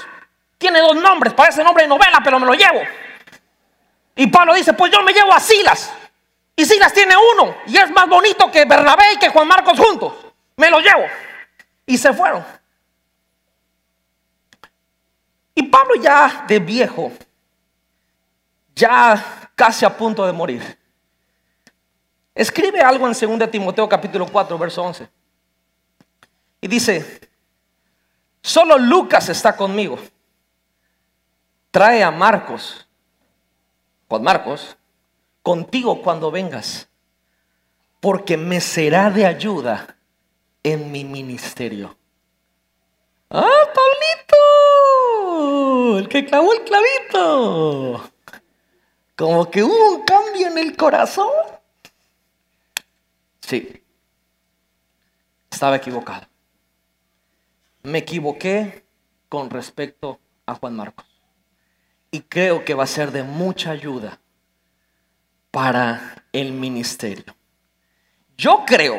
Tiene 0.59 0.81
dos 0.81 0.97
nombres, 0.97 1.35
parece 1.35 1.63
nombre 1.63 1.85
de 1.85 1.89
novela, 1.89 2.21
pero 2.25 2.41
me 2.41 2.47
lo 2.47 2.55
llevo. 2.55 2.81
Y 4.17 4.27
Pablo 4.29 4.55
dice, 4.55 4.73
pues 4.73 4.91
yo 4.91 5.03
me 5.03 5.13
llevo 5.13 5.33
a 5.33 5.41
Silas. 5.41 5.93
Y 6.57 6.65
Silas 6.65 6.95
tiene 6.95 7.15
uno 7.35 7.55
y 7.67 7.77
es 7.77 7.91
más 7.91 8.09
bonito 8.09 8.51
que 8.51 8.65
Bernabé 8.65 9.13
y 9.15 9.19
que 9.19 9.29
Juan 9.29 9.47
Marcos 9.47 9.79
juntos. 9.79 10.15
Me 10.57 10.71
lo 10.71 10.81
llevo. 10.81 11.05
Y 11.85 11.99
se 11.99 12.15
fueron. 12.15 12.43
Y 15.55 15.63
Pablo 15.65 15.95
ya 15.97 16.45
de 16.49 16.59
viejo, 16.59 17.13
ya 18.75 19.51
casi 19.55 19.85
a 19.85 19.97
punto 19.97 20.27
de 20.27 20.33
morir, 20.33 20.79
escribe 22.35 22.81
algo 22.81 23.07
en 23.07 23.39
2 23.39 23.51
Timoteo 23.51 23.89
capítulo 23.89 24.27
4, 24.27 24.59
verso 24.59 24.83
11. 24.83 25.09
Y 26.61 26.69
dice, 26.69 27.31
solo 28.43 28.77
Lucas 28.77 29.29
está 29.29 29.57
conmigo. 29.57 29.99
Trae 31.71 32.03
a 32.03 32.11
Marcos, 32.11 32.87
Juan 34.09 34.23
Marcos, 34.23 34.76
contigo 35.47 36.03
cuando 36.03 36.33
vengas, 36.33 36.89
porque 38.01 38.37
me 38.37 38.61
será 38.61 39.11
de 39.11 39.25
ayuda 39.25 39.97
en 40.65 40.91
mi 40.91 41.05
ministerio. 41.05 41.97
¡Ah, 43.31 43.47
Pablito! 44.27 45.99
El 46.01 46.09
que 46.09 46.27
clavó 46.27 46.53
el 46.53 46.65
clavito. 46.65 48.11
Como 49.15 49.49
que 49.49 49.63
hubo 49.63 49.95
un 49.95 50.03
cambio 50.03 50.49
en 50.49 50.59
el 50.59 50.77
corazón. 50.77 51.31
Sí, 53.41 53.85
estaba 55.49 55.77
equivocado. 55.77 56.27
Me 57.85 57.99
equivoqué 57.99 58.85
con 59.29 59.49
respecto 59.49 60.19
a 60.45 60.57
Juan 60.57 60.75
Marcos. 60.75 61.07
Y 62.11 62.23
creo 62.23 62.65
que 62.65 62.75
va 62.75 62.83
a 62.83 62.89
ser 62.89 63.13
de 63.13 63.23
mucha 63.23 63.71
ayuda 63.71 64.19
para 65.57 66.23
el 66.33 66.53
ministerio. 66.53 67.35
Yo 68.37 68.65
creo 68.67 68.99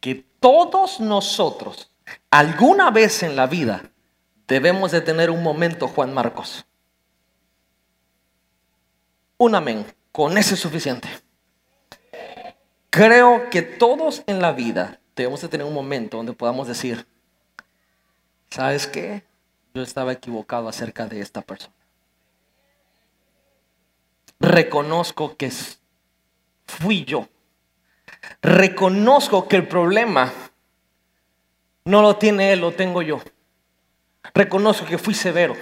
que 0.00 0.24
todos 0.40 1.00
nosotros, 1.00 1.92
alguna 2.30 2.90
vez 2.90 3.22
en 3.22 3.36
la 3.36 3.46
vida, 3.46 3.82
debemos 4.48 4.90
de 4.90 5.02
tener 5.02 5.28
un 5.30 5.42
momento, 5.42 5.86
Juan 5.86 6.14
Marcos. 6.14 6.64
Un 9.36 9.54
amén, 9.54 9.84
con 10.12 10.38
ese 10.38 10.54
es 10.54 10.60
suficiente. 10.60 11.10
Creo 12.88 13.50
que 13.50 13.60
todos 13.60 14.22
en 14.26 14.40
la 14.40 14.52
vida 14.52 14.98
debemos 15.14 15.42
de 15.42 15.48
tener 15.48 15.66
un 15.66 15.74
momento 15.74 16.16
donde 16.16 16.32
podamos 16.32 16.68
decir, 16.68 17.06
¿sabes 18.48 18.86
qué? 18.86 19.24
Yo 19.74 19.82
estaba 19.82 20.12
equivocado 20.12 20.70
acerca 20.70 21.04
de 21.04 21.20
esta 21.20 21.42
persona 21.42 21.75
reconozco 24.40 25.36
que 25.36 25.50
fui 26.66 27.04
yo. 27.04 27.28
Reconozco 28.42 29.48
que 29.48 29.56
el 29.56 29.66
problema 29.66 30.32
no 31.84 32.02
lo 32.02 32.16
tiene 32.16 32.52
él, 32.52 32.60
lo 32.60 32.72
tengo 32.72 33.02
yo. 33.02 33.20
Reconozco 34.34 34.86
que 34.86 34.98
fui 34.98 35.14
severo. 35.14 35.56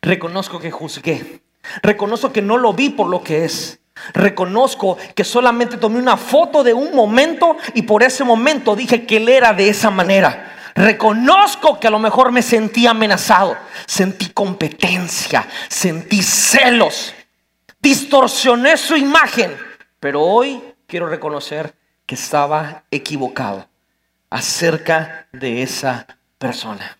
Reconozco 0.00 0.58
que 0.58 0.70
juzgué. 0.70 1.42
Reconozco 1.82 2.32
que 2.32 2.42
no 2.42 2.56
lo 2.56 2.72
vi 2.72 2.90
por 2.90 3.08
lo 3.08 3.22
que 3.22 3.44
es. 3.44 3.80
Reconozco 4.12 4.96
que 5.14 5.24
solamente 5.24 5.78
tomé 5.78 5.98
una 5.98 6.16
foto 6.16 6.62
de 6.62 6.74
un 6.74 6.94
momento 6.94 7.56
y 7.74 7.82
por 7.82 8.02
ese 8.02 8.24
momento 8.24 8.76
dije 8.76 9.06
que 9.06 9.16
él 9.16 9.28
era 9.28 9.52
de 9.52 9.68
esa 9.68 9.90
manera. 9.90 10.52
Reconozco 10.74 11.80
que 11.80 11.86
a 11.86 11.90
lo 11.90 11.98
mejor 11.98 12.30
me 12.30 12.42
sentí 12.42 12.86
amenazado, 12.86 13.56
sentí 13.86 14.28
competencia, 14.28 15.48
sentí 15.68 16.22
celos 16.22 17.14
distorsioné 17.86 18.76
su 18.76 18.96
imagen, 18.96 19.56
pero 20.00 20.20
hoy 20.20 20.60
quiero 20.88 21.06
reconocer 21.06 21.76
que 22.04 22.16
estaba 22.16 22.82
equivocado 22.90 23.68
acerca 24.28 25.28
de 25.30 25.62
esa 25.62 26.04
persona. 26.36 26.98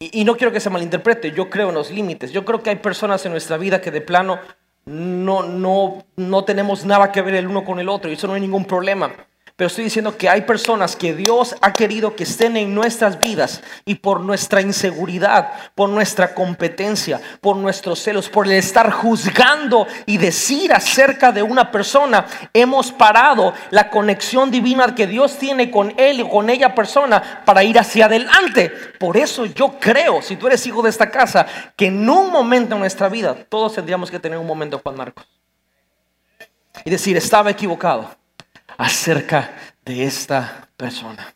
Y, 0.00 0.24
no 0.24 0.36
quiero 0.36 0.52
que 0.52 0.58
se 0.58 0.70
malinterprete, 0.70 1.30
yo 1.30 1.48
creo 1.48 1.68
en 1.68 1.76
los 1.76 1.92
límites, 1.92 2.32
yo 2.32 2.44
creo 2.44 2.64
que 2.64 2.70
hay 2.70 2.76
personas 2.76 3.24
en 3.24 3.30
nuestra 3.30 3.56
vida 3.56 3.80
que 3.80 3.92
de 3.92 4.00
plano 4.00 4.40
no, 4.86 5.44
no, 5.44 6.04
no 6.16 6.44
tenemos 6.44 6.84
nada 6.84 7.12
que 7.12 7.22
ver 7.22 7.36
el 7.36 7.46
uno 7.46 7.64
con 7.64 7.78
el 7.78 7.88
otro 7.88 8.10
y 8.10 8.14
eso 8.14 8.26
no 8.26 8.34
hay 8.34 8.40
ningún 8.40 8.64
problema. 8.64 9.12
Pero 9.56 9.68
estoy 9.68 9.84
diciendo 9.84 10.18
que 10.18 10.28
hay 10.28 10.42
personas 10.42 10.96
que 10.96 11.14
Dios 11.14 11.56
ha 11.62 11.72
querido 11.72 12.14
que 12.14 12.24
estén 12.24 12.58
en 12.58 12.74
nuestras 12.74 13.18
vidas 13.18 13.62
y 13.86 13.94
por 13.94 14.20
nuestra 14.20 14.60
inseguridad, 14.60 15.50
por 15.74 15.88
nuestra 15.88 16.34
competencia, 16.34 17.22
por 17.40 17.56
nuestros 17.56 18.02
celos, 18.02 18.28
por 18.28 18.44
el 18.44 18.52
estar 18.52 18.90
juzgando 18.92 19.86
y 20.04 20.18
decir 20.18 20.74
acerca 20.74 21.32
de 21.32 21.42
una 21.42 21.70
persona, 21.72 22.26
hemos 22.52 22.92
parado 22.92 23.54
la 23.70 23.88
conexión 23.88 24.50
divina 24.50 24.94
que 24.94 25.06
Dios 25.06 25.38
tiene 25.38 25.70
con 25.70 25.94
él 25.96 26.20
y 26.20 26.28
con 26.28 26.50
ella 26.50 26.74
persona 26.74 27.42
para 27.46 27.64
ir 27.64 27.78
hacia 27.78 28.04
adelante. 28.04 28.70
Por 29.00 29.16
eso 29.16 29.46
yo 29.46 29.78
creo, 29.80 30.20
si 30.20 30.36
tú 30.36 30.48
eres 30.48 30.66
hijo 30.66 30.82
de 30.82 30.90
esta 30.90 31.10
casa, 31.10 31.46
que 31.74 31.86
en 31.86 32.06
un 32.06 32.30
momento 32.30 32.74
en 32.74 32.80
nuestra 32.80 33.08
vida 33.08 33.34
todos 33.48 33.72
tendríamos 33.72 34.10
que 34.10 34.18
tener 34.18 34.36
un 34.36 34.46
momento 34.46 34.78
Juan 34.82 34.98
Marcos. 34.98 35.26
Y 36.84 36.90
decir, 36.90 37.16
estaba 37.16 37.50
equivocado 37.50 38.10
acerca 38.76 39.54
de 39.84 40.04
esta 40.04 40.68
persona. 40.76 41.34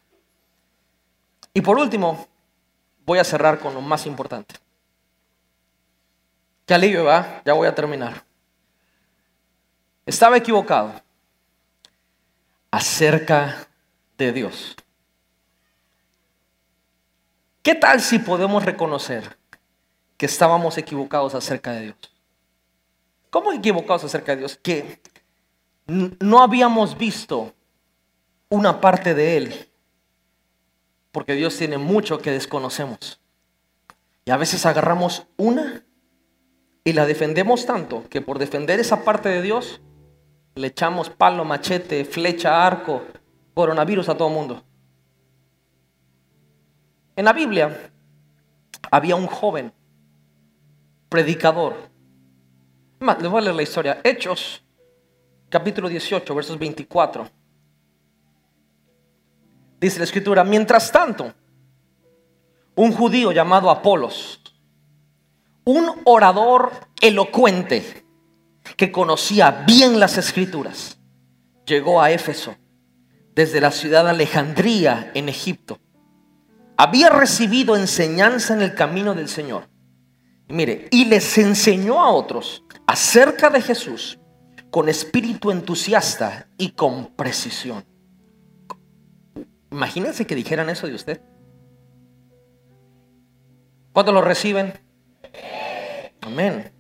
Y 1.52 1.60
por 1.60 1.78
último, 1.78 2.28
voy 3.04 3.18
a 3.18 3.24
cerrar 3.24 3.58
con 3.58 3.74
lo 3.74 3.80
más 3.80 4.06
importante. 4.06 4.54
Qué 6.66 6.74
alivio, 6.74 7.04
va, 7.04 7.42
ya 7.44 7.52
voy 7.52 7.66
a 7.66 7.74
terminar. 7.74 8.24
Estaba 10.06 10.36
equivocado 10.36 11.00
acerca 12.70 13.66
de 14.16 14.32
Dios. 14.32 14.76
¿Qué 17.62 17.74
tal 17.74 18.00
si 18.00 18.18
podemos 18.18 18.64
reconocer 18.64 19.36
que 20.16 20.26
estábamos 20.26 20.78
equivocados 20.78 21.34
acerca 21.34 21.72
de 21.72 21.80
Dios? 21.82 21.96
¿Cómo 23.30 23.52
equivocados 23.52 24.04
acerca 24.04 24.32
de 24.32 24.38
Dios? 24.38 24.58
Que 24.62 25.00
no 25.86 26.42
habíamos 26.42 26.96
visto 26.96 27.52
una 28.48 28.80
parte 28.80 29.14
de 29.14 29.36
Él, 29.36 29.68
porque 31.12 31.34
Dios 31.34 31.56
tiene 31.56 31.78
mucho 31.78 32.18
que 32.18 32.30
desconocemos. 32.30 33.20
Y 34.24 34.30
a 34.30 34.36
veces 34.36 34.66
agarramos 34.66 35.26
una 35.36 35.84
y 36.84 36.92
la 36.92 37.06
defendemos 37.06 37.66
tanto 37.66 38.04
que 38.08 38.20
por 38.20 38.38
defender 38.38 38.80
esa 38.80 39.04
parte 39.04 39.28
de 39.28 39.42
Dios 39.42 39.80
le 40.54 40.68
echamos 40.68 41.10
palo, 41.10 41.44
machete, 41.44 42.04
flecha, 42.04 42.66
arco, 42.66 43.02
coronavirus 43.54 44.08
a 44.08 44.16
todo 44.16 44.28
el 44.28 44.34
mundo. 44.34 44.64
En 47.16 47.24
la 47.24 47.32
Biblia 47.32 47.90
había 48.90 49.16
un 49.16 49.26
joven 49.26 49.72
predicador. 51.08 51.74
Les 53.00 53.30
voy 53.30 53.38
a 53.38 53.42
leer 53.42 53.56
la 53.56 53.62
historia. 53.62 54.00
Hechos 54.04 54.64
capítulo 55.50 55.88
18, 55.88 56.34
versos 56.34 56.58
24. 56.58 57.28
Dice 59.80 59.98
la 59.98 60.04
escritura, 60.04 60.44
mientras 60.44 60.92
tanto, 60.92 61.34
un 62.76 62.92
judío 62.92 63.32
llamado 63.32 63.68
Apolos, 63.68 64.40
un 65.64 65.90
orador 66.04 66.70
elocuente 67.00 68.06
que 68.76 68.92
conocía 68.92 69.64
bien 69.66 69.98
las 69.98 70.16
escrituras, 70.16 70.98
llegó 71.66 72.00
a 72.00 72.12
Éfeso 72.12 72.54
desde 73.34 73.60
la 73.60 73.72
ciudad 73.72 74.04
de 74.04 74.10
Alejandría 74.10 75.10
en 75.14 75.28
Egipto. 75.28 75.78
Había 76.76 77.10
recibido 77.10 77.76
enseñanza 77.76 78.54
en 78.54 78.62
el 78.62 78.74
camino 78.74 79.14
del 79.14 79.28
Señor. 79.28 79.68
Mire, 80.48 80.88
y 80.90 81.06
les 81.06 81.38
enseñó 81.38 82.00
a 82.00 82.10
otros 82.10 82.64
acerca 82.86 83.50
de 83.50 83.60
Jesús 83.62 84.19
con 84.70 84.88
espíritu 84.88 85.50
entusiasta 85.50 86.46
y 86.56 86.70
con 86.70 87.06
precisión. 87.14 87.84
Imagínense 89.70 90.26
que 90.26 90.34
dijeran 90.34 90.70
eso 90.70 90.86
de 90.86 90.94
usted. 90.94 91.20
¿Cuántos 93.92 94.14
lo 94.14 94.20
reciben? 94.20 94.72
Amén. 96.20 96.72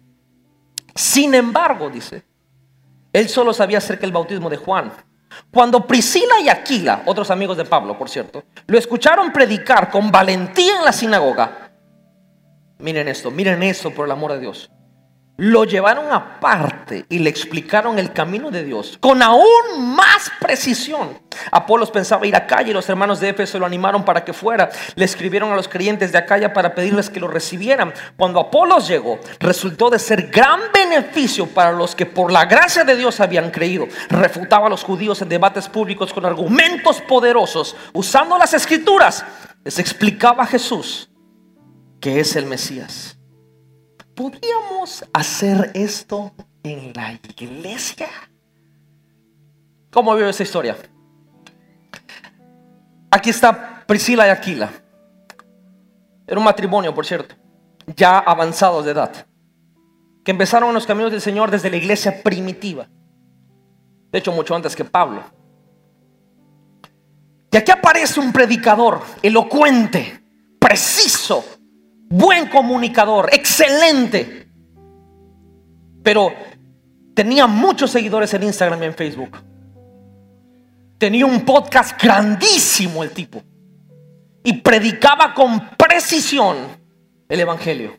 Sin 0.94 1.34
embargo, 1.34 1.90
dice, 1.90 2.22
él 3.12 3.28
solo 3.28 3.52
sabía 3.52 3.78
acerca 3.78 4.02
del 4.02 4.12
bautismo 4.12 4.48
de 4.48 4.56
Juan. 4.56 4.92
Cuando 5.50 5.86
Priscila 5.86 6.40
y 6.40 6.48
Aquila, 6.48 7.02
otros 7.06 7.30
amigos 7.30 7.56
de 7.56 7.64
Pablo, 7.64 7.96
por 7.96 8.08
cierto, 8.08 8.44
lo 8.66 8.78
escucharon 8.78 9.32
predicar 9.32 9.90
con 9.90 10.10
valentía 10.10 10.78
en 10.78 10.84
la 10.84 10.92
sinagoga, 10.92 11.72
miren 12.78 13.08
esto, 13.08 13.30
miren 13.30 13.62
esto 13.62 13.92
por 13.92 14.06
el 14.06 14.12
amor 14.12 14.32
de 14.32 14.40
Dios 14.40 14.70
lo 15.40 15.64
llevaron 15.64 16.12
aparte 16.12 17.06
y 17.08 17.18
le 17.18 17.30
explicaron 17.30 17.98
el 17.98 18.12
camino 18.12 18.50
de 18.50 18.62
Dios 18.62 18.98
con 19.00 19.22
aún 19.22 19.96
más 19.96 20.30
precisión. 20.38 21.18
Apolos 21.50 21.90
pensaba 21.90 22.26
ir 22.26 22.36
a 22.36 22.46
calle 22.46 22.72
y 22.72 22.74
los 22.74 22.86
hermanos 22.90 23.20
de 23.20 23.30
Éfeso 23.30 23.58
lo 23.58 23.64
animaron 23.64 24.04
para 24.04 24.22
que 24.22 24.34
fuera. 24.34 24.68
Le 24.96 25.04
escribieron 25.06 25.50
a 25.50 25.56
los 25.56 25.66
creyentes 25.66 26.12
de 26.12 26.18
Acaya 26.18 26.52
para 26.52 26.74
pedirles 26.74 27.08
que 27.08 27.20
lo 27.20 27.26
recibieran. 27.26 27.94
Cuando 28.18 28.38
Apolos 28.38 28.86
llegó, 28.86 29.18
resultó 29.38 29.88
de 29.88 29.98
ser 29.98 30.26
gran 30.26 30.60
beneficio 30.74 31.46
para 31.46 31.72
los 31.72 31.94
que 31.94 32.04
por 32.04 32.30
la 32.30 32.44
gracia 32.44 32.84
de 32.84 32.96
Dios 32.96 33.18
habían 33.20 33.50
creído. 33.50 33.88
Refutaba 34.10 34.66
a 34.66 34.70
los 34.70 34.84
judíos 34.84 35.22
en 35.22 35.30
debates 35.30 35.70
públicos 35.70 36.12
con 36.12 36.26
argumentos 36.26 37.00
poderosos, 37.00 37.74
usando 37.94 38.36
las 38.36 38.52
escrituras. 38.52 39.24
Les 39.64 39.78
explicaba 39.78 40.42
a 40.42 40.46
Jesús 40.46 41.10
que 41.98 42.20
es 42.20 42.36
el 42.36 42.44
Mesías. 42.44 43.19
¿Podríamos 44.20 45.02
hacer 45.14 45.70
esto 45.72 46.32
en 46.62 46.92
la 46.92 47.18
iglesia? 47.38 48.08
¿Cómo 49.90 50.14
vio 50.14 50.28
esa 50.28 50.42
historia? 50.42 50.76
Aquí 53.10 53.30
está 53.30 53.82
Priscila 53.86 54.26
y 54.26 54.30
Aquila. 54.30 54.70
Era 56.26 56.38
un 56.38 56.44
matrimonio, 56.44 56.94
por 56.94 57.06
cierto, 57.06 57.34
ya 57.96 58.18
avanzados 58.18 58.84
de 58.84 58.90
edad, 58.90 59.26
que 60.22 60.32
empezaron 60.32 60.68
en 60.68 60.74
los 60.74 60.86
caminos 60.86 61.10
del 61.10 61.22
Señor 61.22 61.50
desde 61.50 61.70
la 61.70 61.78
iglesia 61.78 62.22
primitiva. 62.22 62.88
De 64.12 64.18
hecho, 64.18 64.32
mucho 64.32 64.54
antes 64.54 64.76
que 64.76 64.84
Pablo. 64.84 65.22
Y 67.50 67.56
aquí 67.56 67.72
aparece 67.72 68.20
un 68.20 68.34
predicador 68.34 69.00
elocuente, 69.22 70.22
preciso, 70.58 71.42
buen 72.10 72.48
comunicador, 72.48 73.30
excelente. 73.32 74.48
Pero 76.02 76.32
tenía 77.14 77.46
muchos 77.46 77.90
seguidores 77.90 78.34
en 78.34 78.42
Instagram 78.42 78.82
y 78.82 78.86
en 78.86 78.94
Facebook. 78.94 79.38
Tenía 80.98 81.24
un 81.24 81.40
podcast 81.46 82.00
grandísimo 82.02 83.02
el 83.02 83.10
tipo. 83.12 83.42
Y 84.42 84.54
predicaba 84.54 85.32
con 85.32 85.70
precisión 85.78 86.56
el 87.28 87.40
Evangelio. 87.40 87.96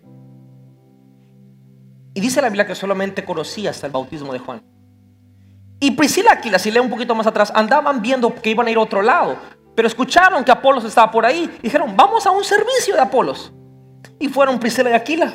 Y 2.14 2.20
dice 2.20 2.42
la 2.42 2.50
Biblia 2.50 2.68
que 2.68 2.76
solamente 2.76 3.24
conocía 3.24 3.70
hasta 3.70 3.88
el 3.88 3.94
bautismo 3.94 4.34
de 4.34 4.40
Juan. 4.40 4.62
Y 5.80 5.92
Priscila 5.92 6.34
Aquila, 6.34 6.60
si 6.60 6.70
lee 6.70 6.80
un 6.80 6.90
poquito 6.90 7.16
más 7.16 7.26
atrás, 7.26 7.52
andaban 7.56 8.02
viendo 8.02 8.36
que 8.36 8.50
iban 8.50 8.68
a 8.68 8.72
ir 8.72 8.78
a 8.78 8.82
otro 8.82 9.02
lado. 9.02 9.38
Pero 9.76 9.88
escucharon 9.88 10.44
que 10.44 10.52
Apolos 10.52 10.84
estaba 10.84 11.10
por 11.10 11.26
ahí. 11.26 11.50
Dijeron, 11.64 11.96
vamos 11.96 12.26
a 12.28 12.32
un 12.32 12.44
servicio 12.44 12.94
de 12.94 13.02
Apolos. 13.02 13.52
Y 14.22 14.30
fueron 14.30 14.60
Priscila 14.60 14.92
y 14.92 14.94
Aquila. 14.94 15.34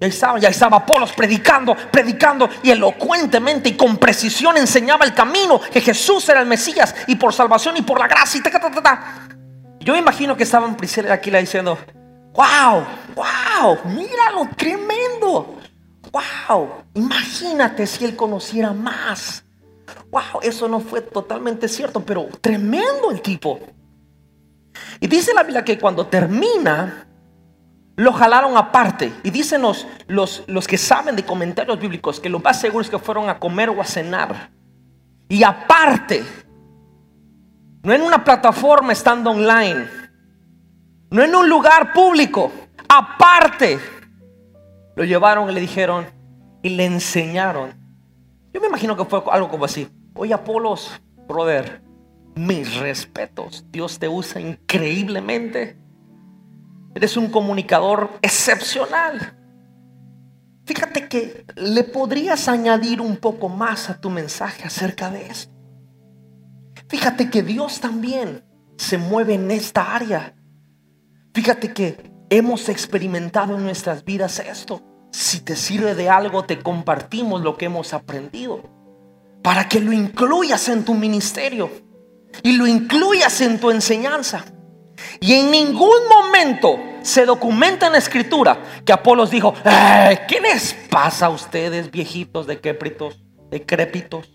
Y 0.00 0.04
ahí 0.04 0.10
estaba, 0.10 0.38
ya 0.38 0.48
estaba 0.48 0.78
Apolos 0.78 1.12
predicando, 1.12 1.76
predicando 1.76 2.48
y 2.62 2.70
elocuentemente 2.70 3.68
y 3.68 3.76
con 3.76 3.98
precisión 3.98 4.56
enseñaba 4.56 5.04
el 5.04 5.12
camino, 5.12 5.60
que 5.60 5.82
Jesús 5.82 6.26
era 6.30 6.40
el 6.40 6.46
Mesías 6.46 6.94
y 7.06 7.16
por 7.16 7.34
salvación 7.34 7.76
y 7.76 7.82
por 7.82 7.98
la 8.00 8.08
gracia. 8.08 8.40
Y 9.78 9.84
Yo 9.84 9.94
imagino 9.94 10.34
que 10.34 10.44
estaban 10.44 10.74
Priscila 10.74 11.10
y 11.10 11.12
Aquila 11.12 11.38
diciendo, 11.38 11.78
wow, 12.32 12.82
wow, 13.14 13.78
míralo, 13.84 14.48
tremendo. 14.56 15.58
Wow, 16.10 16.84
imagínate 16.94 17.86
si 17.86 18.06
él 18.06 18.16
conociera 18.16 18.72
más. 18.72 19.44
Wow, 20.10 20.40
eso 20.42 20.66
no 20.66 20.80
fue 20.80 21.02
totalmente 21.02 21.68
cierto, 21.68 22.02
pero 22.02 22.26
tremendo 22.40 23.10
el 23.10 23.20
tipo. 23.20 23.60
Y 24.98 25.06
dice 25.06 25.34
la 25.34 25.42
Biblia 25.42 25.62
que 25.62 25.78
cuando 25.78 26.06
termina 26.06 27.06
lo 28.00 28.14
jalaron 28.14 28.56
aparte. 28.56 29.12
Y 29.22 29.30
dicen 29.30 29.60
los, 29.60 29.86
los, 30.06 30.66
que 30.66 30.78
saben 30.78 31.16
de 31.16 31.22
comentarios 31.22 31.78
bíblicos 31.78 32.18
que 32.18 32.30
lo 32.30 32.40
más 32.40 32.58
seguro 32.58 32.82
es 32.82 32.88
que 32.88 32.98
fueron 32.98 33.28
a 33.28 33.38
comer 33.38 33.68
o 33.68 33.78
a 33.78 33.84
cenar. 33.84 34.50
Y 35.28 35.42
aparte, 35.42 36.24
no 37.82 37.92
en 37.92 38.00
una 38.00 38.24
plataforma 38.24 38.94
estando 38.94 39.32
online, 39.32 39.86
no 41.10 41.22
en 41.22 41.34
un 41.34 41.46
lugar 41.46 41.92
público, 41.92 42.50
aparte, 42.88 43.78
lo 44.96 45.04
llevaron 45.04 45.50
y 45.50 45.52
le 45.52 45.60
dijeron 45.60 46.06
y 46.62 46.70
le 46.70 46.86
enseñaron. 46.86 47.74
Yo 48.54 48.62
me 48.62 48.68
imagino 48.68 48.96
que 48.96 49.04
fue 49.04 49.22
algo 49.30 49.50
como 49.50 49.66
así. 49.66 49.86
Oye, 50.14 50.32
Apolos, 50.32 50.98
brother, 51.28 51.82
mis 52.34 52.76
respetos. 52.76 53.66
Dios 53.70 53.98
te 53.98 54.08
usa 54.08 54.40
increíblemente. 54.40 55.76
Eres 56.94 57.16
un 57.16 57.30
comunicador 57.30 58.10
excepcional. 58.22 59.36
Fíjate 60.64 61.08
que 61.08 61.44
le 61.56 61.84
podrías 61.84 62.48
añadir 62.48 63.00
un 63.00 63.16
poco 63.16 63.48
más 63.48 63.90
a 63.90 64.00
tu 64.00 64.10
mensaje 64.10 64.64
acerca 64.64 65.10
de 65.10 65.26
esto. 65.26 65.52
Fíjate 66.88 67.30
que 67.30 67.42
Dios 67.42 67.80
también 67.80 68.44
se 68.76 68.98
mueve 68.98 69.34
en 69.34 69.50
esta 69.50 69.94
área. 69.94 70.34
Fíjate 71.34 71.72
que 71.72 72.10
hemos 72.30 72.68
experimentado 72.68 73.56
en 73.56 73.62
nuestras 73.62 74.04
vidas 74.04 74.38
esto. 74.40 74.82
Si 75.12 75.40
te 75.40 75.56
sirve 75.56 75.94
de 75.94 76.08
algo, 76.08 76.44
te 76.44 76.60
compartimos 76.60 77.42
lo 77.42 77.56
que 77.56 77.66
hemos 77.66 77.92
aprendido 77.92 78.62
para 79.42 79.68
que 79.68 79.80
lo 79.80 79.92
incluyas 79.92 80.68
en 80.68 80.84
tu 80.84 80.94
ministerio 80.94 81.70
y 82.42 82.52
lo 82.52 82.66
incluyas 82.66 83.40
en 83.40 83.58
tu 83.58 83.70
enseñanza. 83.70 84.44
Y 85.20 85.34
en 85.34 85.50
ningún 85.50 86.08
momento 86.08 86.78
se 87.02 87.24
documenta 87.24 87.86
en 87.86 87.92
la 87.92 87.98
escritura 87.98 88.58
que 88.84 88.92
Apolos 88.92 89.30
dijo, 89.30 89.54
¿qué 89.62 90.40
les 90.40 90.74
pasa 90.90 91.26
a 91.26 91.30
ustedes 91.30 91.90
viejitos 91.90 92.46
decrépitos, 92.46 93.20
decrépitos? 93.50 94.28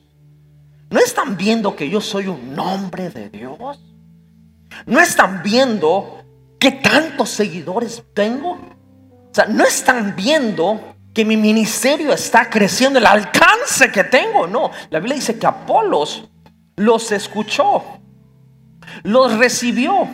¿No 0.90 1.00
están 1.00 1.36
viendo 1.36 1.76
que 1.76 1.90
yo 1.90 2.02
soy 2.02 2.28
un 2.28 2.58
hombre 2.60 3.10
de 3.10 3.30
Dios? 3.30 3.80
¿No 4.86 5.00
están 5.00 5.42
viendo 5.44 6.24
que 6.60 6.72
tantos 6.72 7.30
seguidores 7.30 8.04
tengo? 8.14 8.52
O 8.52 9.34
sea, 9.34 9.46
¿no 9.46 9.66
están 9.66 10.16
viendo 10.16 10.96
que 11.14 11.26
mi 11.26 11.38
ministerio 11.38 12.14
está 12.14 12.50
creciendo, 12.50 13.00
el 13.00 13.06
alcance 13.06 13.92
que 13.92 14.04
tengo? 14.04 14.48
No, 14.48 14.72
la 14.90 15.00
Biblia 15.00 15.16
dice 15.16 15.40
que 15.40 15.48
Apolos 15.48 16.30
los 16.76 17.12
escuchó, 17.12 17.84
los 19.04 19.38
recibió 19.38 20.08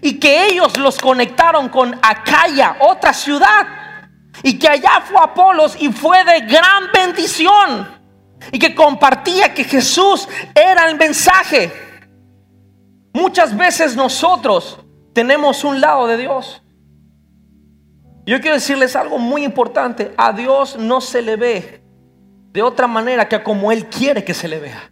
y 0.00 0.18
que 0.18 0.46
ellos 0.46 0.76
los 0.78 0.98
conectaron 0.98 1.68
con 1.68 1.98
Acaya, 2.02 2.76
otra 2.80 3.12
ciudad, 3.12 3.66
y 4.42 4.58
que 4.58 4.68
allá 4.68 5.02
fue 5.04 5.18
Apolos 5.20 5.76
y 5.78 5.92
fue 5.92 6.24
de 6.24 6.40
gran 6.40 6.84
bendición, 6.92 8.00
y 8.50 8.58
que 8.58 8.74
compartía 8.74 9.52
que 9.54 9.64
Jesús 9.64 10.28
era 10.54 10.88
el 10.88 10.96
mensaje. 10.96 11.72
Muchas 13.12 13.56
veces 13.56 13.94
nosotros 13.94 14.78
tenemos 15.12 15.64
un 15.64 15.80
lado 15.80 16.06
de 16.06 16.16
Dios. 16.16 16.62
Yo 18.24 18.40
quiero 18.40 18.54
decirles 18.54 18.96
algo 18.96 19.18
muy 19.18 19.44
importante, 19.44 20.14
a 20.16 20.32
Dios 20.32 20.76
no 20.76 21.00
se 21.00 21.22
le 21.22 21.36
ve 21.36 21.82
de 22.52 22.62
otra 22.62 22.86
manera 22.86 23.28
que 23.28 23.42
como 23.42 23.72
Él 23.72 23.86
quiere 23.86 24.24
que 24.24 24.34
se 24.34 24.46
le 24.46 24.60
vea. 24.60 24.91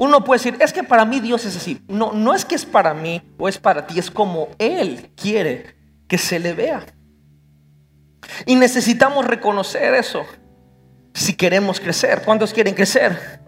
Uno 0.00 0.24
puede 0.24 0.38
decir, 0.38 0.56
es 0.60 0.72
que 0.72 0.82
para 0.82 1.04
mí 1.04 1.20
Dios 1.20 1.44
es 1.44 1.54
así. 1.54 1.82
No, 1.86 2.12
no 2.12 2.34
es 2.34 2.46
que 2.46 2.54
es 2.54 2.64
para 2.64 2.94
mí 2.94 3.20
o 3.36 3.50
es 3.50 3.58
para 3.58 3.86
ti, 3.86 3.98
es 3.98 4.10
como 4.10 4.48
Él 4.56 5.12
quiere 5.14 5.76
que 6.08 6.16
se 6.16 6.38
le 6.38 6.54
vea. 6.54 6.86
Y 8.46 8.56
necesitamos 8.56 9.26
reconocer 9.26 9.92
eso 9.92 10.24
si 11.12 11.34
queremos 11.34 11.78
crecer. 11.78 12.22
¿Cuántos 12.24 12.54
quieren 12.54 12.72
crecer? 12.72 13.42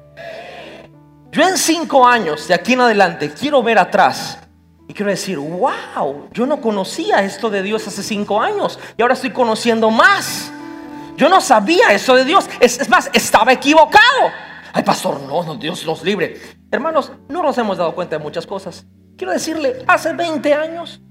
Yo 1.31 1.43
en 1.43 1.57
cinco 1.57 2.07
años, 2.07 2.47
de 2.47 2.53
aquí 2.53 2.75
en 2.75 2.83
adelante, 2.83 3.31
quiero 3.31 3.63
ver 3.63 3.79
atrás 3.79 4.39
y 4.87 4.93
quiero 4.93 5.11
decir, 5.11 5.39
wow, 5.39 6.29
yo 6.33 6.45
no 6.45 6.61
conocía 6.61 7.23
esto 7.23 7.49
de 7.49 7.63
Dios 7.63 7.89
hace 7.89 8.03
cinco 8.03 8.43
años 8.43 8.79
y 8.99 9.01
ahora 9.01 9.15
estoy 9.15 9.31
conociendo 9.31 9.91
más. 9.91 10.53
Yo 11.17 11.31
no 11.31 11.41
sabía 11.41 11.95
eso 11.95 12.15
de 12.15 12.27
Dios. 12.27 12.45
Es, 12.61 12.87
más, 12.91 13.09
estaba 13.15 13.55
equivocado. 13.55 14.31
Ay, 14.73 14.83
pastor, 14.83 15.21
no, 15.21 15.43
no, 15.43 15.57
Dios 15.57 15.85
los 15.85 16.03
libre. 16.03 16.41
Hermanos, 16.71 17.13
no 17.29 17.43
nos 17.43 17.59
hemos 17.59 17.77
dado 17.77 17.95
cuenta 17.95 18.17
de 18.17 18.23
muchas 18.23 18.47
cosas. 18.47 18.87
Quiero 19.17 19.33
decirle, 19.33 19.85
hace 19.87 20.15
20 20.15 20.55
años, 20.55 21.03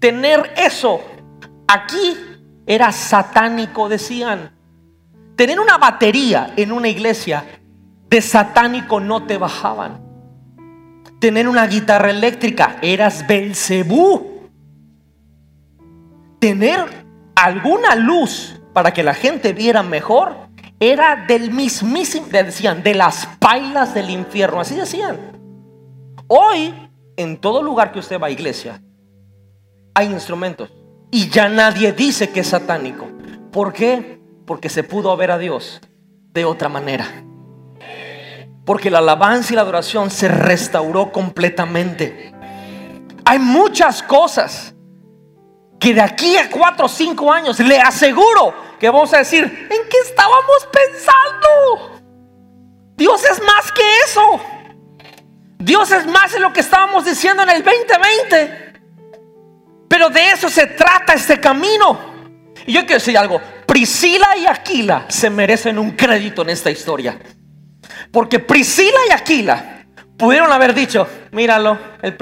tener 0.00 0.52
eso 0.56 1.00
aquí 1.68 2.16
era 2.66 2.90
satánico, 2.90 3.88
decían. 3.88 4.56
Tener 5.36 5.60
una 5.60 5.78
batería 5.78 6.52
en 6.56 6.72
una 6.72 6.88
iglesia 6.88 7.44
de 8.10 8.20
satánico 8.20 8.98
no 8.98 9.24
te 9.24 9.38
bajaban. 9.38 10.02
Tener 11.20 11.48
una 11.48 11.66
guitarra 11.68 12.10
eléctrica 12.10 12.78
eras 12.82 13.24
Belcebú. 13.28 14.50
Tener 16.40 17.06
alguna 17.36 17.94
luz 17.94 18.60
para 18.72 18.92
que 18.92 19.04
la 19.04 19.14
gente 19.14 19.52
viera 19.52 19.84
mejor 19.84 20.47
era 20.80 21.24
del 21.26 21.50
mismísimo, 21.50 22.26
decían, 22.30 22.82
de 22.82 22.94
las 22.94 23.26
pailas 23.38 23.94
del 23.94 24.10
infierno, 24.10 24.60
así 24.60 24.76
decían. 24.76 25.18
Hoy, 26.28 26.74
en 27.16 27.40
todo 27.40 27.62
lugar 27.62 27.90
que 27.90 27.98
usted 27.98 28.20
va 28.20 28.28
a 28.28 28.30
iglesia, 28.30 28.80
hay 29.94 30.06
instrumentos. 30.06 30.72
Y 31.10 31.28
ya 31.28 31.48
nadie 31.48 31.92
dice 31.92 32.30
que 32.30 32.40
es 32.40 32.48
satánico. 32.48 33.08
¿Por 33.50 33.72
qué? 33.72 34.20
Porque 34.46 34.68
se 34.68 34.84
pudo 34.84 35.16
ver 35.16 35.30
a 35.30 35.38
Dios 35.38 35.80
de 36.32 36.44
otra 36.44 36.68
manera. 36.68 37.06
Porque 38.64 38.90
la 38.90 38.98
alabanza 38.98 39.52
y 39.52 39.56
la 39.56 39.62
adoración 39.62 40.10
se 40.10 40.28
restauró 40.28 41.10
completamente. 41.10 42.32
Hay 43.24 43.38
muchas 43.38 44.02
cosas 44.02 44.74
que 45.80 45.94
de 45.94 46.02
aquí 46.02 46.36
a 46.36 46.50
cuatro 46.50 46.86
o 46.86 46.88
cinco 46.88 47.32
años 47.32 47.58
le 47.60 47.80
aseguro 47.80 48.67
que 48.78 48.88
vamos 48.88 49.12
a 49.12 49.18
decir, 49.18 49.44
¿en 49.44 49.88
qué 49.88 49.98
estábamos 50.04 50.68
pensando? 50.72 52.00
Dios 52.96 53.24
es 53.24 53.40
más 53.42 53.72
que 53.72 53.82
eso. 54.06 54.40
Dios 55.58 55.90
es 55.90 56.06
más 56.06 56.32
de 56.32 56.40
lo 56.40 56.52
que 56.52 56.60
estábamos 56.60 57.04
diciendo 57.04 57.42
en 57.42 57.50
el 57.50 57.64
2020. 57.64 58.72
Pero 59.88 60.10
de 60.10 60.30
eso 60.30 60.48
se 60.48 60.66
trata 60.66 61.14
este 61.14 61.40
camino. 61.40 62.44
Y 62.66 62.72
yo 62.72 62.80
quiero 62.82 62.94
decir 62.94 63.18
algo, 63.18 63.40
Priscila 63.66 64.36
y 64.36 64.46
Aquila 64.46 65.06
se 65.08 65.30
merecen 65.30 65.78
un 65.78 65.92
crédito 65.92 66.42
en 66.42 66.50
esta 66.50 66.70
historia. 66.70 67.18
Porque 68.12 68.38
Priscila 68.38 68.98
y 69.08 69.12
Aquila 69.12 69.86
pudieron 70.16 70.52
haber 70.52 70.74
dicho, 70.74 71.06
míralo, 71.32 71.78
el, 72.02 72.16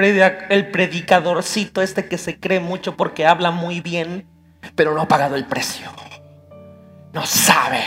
el 0.49 0.71
predicadorcito 0.71 1.83
este 1.83 2.07
que 2.07 2.19
se 2.19 2.39
cree 2.39 2.61
mucho 2.61 2.97
porque 2.97 3.27
habla 3.27 3.51
muy 3.51 3.81
bien, 3.81 4.27
pero 4.75 4.95
no 4.95 5.03
ha 5.03 5.09
pagado 5.09 5.37
el 5.37 5.47
precio 5.47 5.91
no 7.17 7.25
sabe 7.25 7.83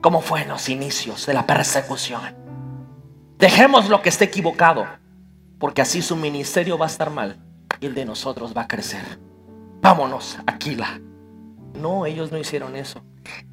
cómo 0.00 0.22
fue 0.22 0.40
en 0.40 0.48
los 0.48 0.70
inicios 0.70 1.26
de 1.26 1.34
la 1.34 1.46
persecución. 1.46 2.34
Dejemos 3.36 3.90
lo 3.90 4.00
que 4.00 4.08
esté 4.08 4.24
equivocado, 4.24 4.86
porque 5.58 5.82
así 5.82 6.00
su 6.00 6.16
ministerio 6.16 6.78
va 6.78 6.86
a 6.86 6.88
estar 6.88 7.10
mal 7.10 7.36
y 7.78 7.84
el 7.84 7.94
de 7.94 8.06
nosotros 8.06 8.54
va 8.56 8.62
a 8.62 8.66
crecer. 8.66 9.20
Vámonos, 9.82 10.38
Aquila. 10.46 10.98
No, 11.74 12.06
ellos 12.06 12.32
no 12.32 12.38
hicieron 12.38 12.74
eso. 12.74 13.02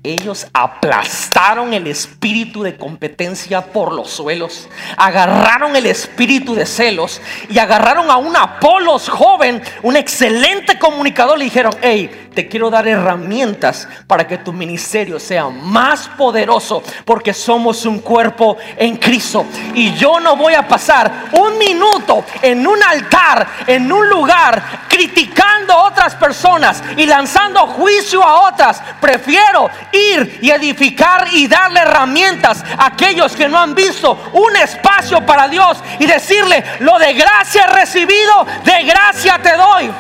Ellos 0.04 0.46
aplastaron 0.54 1.74
el 1.74 1.88
espíritu 1.88 2.62
de 2.62 2.78
competencia 2.78 3.62
por 3.62 3.92
los 3.92 4.12
suelos, 4.12 4.70
agarraron 4.98 5.76
el 5.76 5.88
espíritu 5.88 6.54
de 6.54 6.68
celos 6.68 7.22
y 7.50 7.58
agarraron 7.58 8.12
a 8.12 8.18
un 8.18 8.36
Apolos 8.36 9.10
joven, 9.10 9.64
un 9.82 9.96
excelente 9.96 10.78
comunicador, 10.78 11.40
le 11.40 11.46
dijeron, 11.46 11.74
hey, 11.82 12.30
te 12.36 12.48
quiero 12.48 12.70
dar 12.70 12.88
herramientas 12.88 13.88
para 14.06 14.28
que 14.28 14.38
tu 14.38 14.54
ministerio 14.54 15.20
sea 15.20 15.50
más 15.50 16.08
poderoso, 16.10 16.84
porque 17.06 17.34
somos 17.34 17.86
un 17.86 18.00
cuerpo 18.00 18.58
en 18.78 18.98
Cristo. 18.98 19.46
Y 19.74 19.94
yo 19.96 20.20
no 20.20 20.36
voy 20.36 20.54
a 20.54 20.68
pasar 20.68 21.30
un 21.32 21.58
minuto 21.58 22.24
en 22.42 22.68
un 22.68 22.84
altar, 22.84 23.48
en 23.66 23.92
un 23.92 24.08
lugar, 24.08 24.86
criticando 24.96 25.74
a 25.74 25.84
otras 25.88 26.16
personas 26.16 26.82
y 26.96 27.06
lanzando 27.06 27.68
juicio 27.68 28.24
a 28.24 28.48
otras. 28.48 28.82
Prefiero 29.02 29.70
ir 29.92 30.40
y 30.42 30.50
edificar 30.52 31.28
y 31.34 31.48
darle 31.48 31.82
herramientas 31.82 32.64
a 32.78 32.86
aquellos 32.88 33.36
que 33.36 33.50
no 33.50 33.60
han 33.60 33.76
visto 33.76 34.32
un 34.32 34.56
espacio 34.56 35.26
para 35.26 35.50
Dios 35.50 35.84
y 36.00 36.06
decirle, 36.06 36.64
lo 36.80 36.98
de 36.98 37.14
gracia 37.14 37.68
recibido, 37.68 38.48
de 38.64 38.84
gracia 38.84 39.38
te 39.42 39.58
doy. 39.58 39.92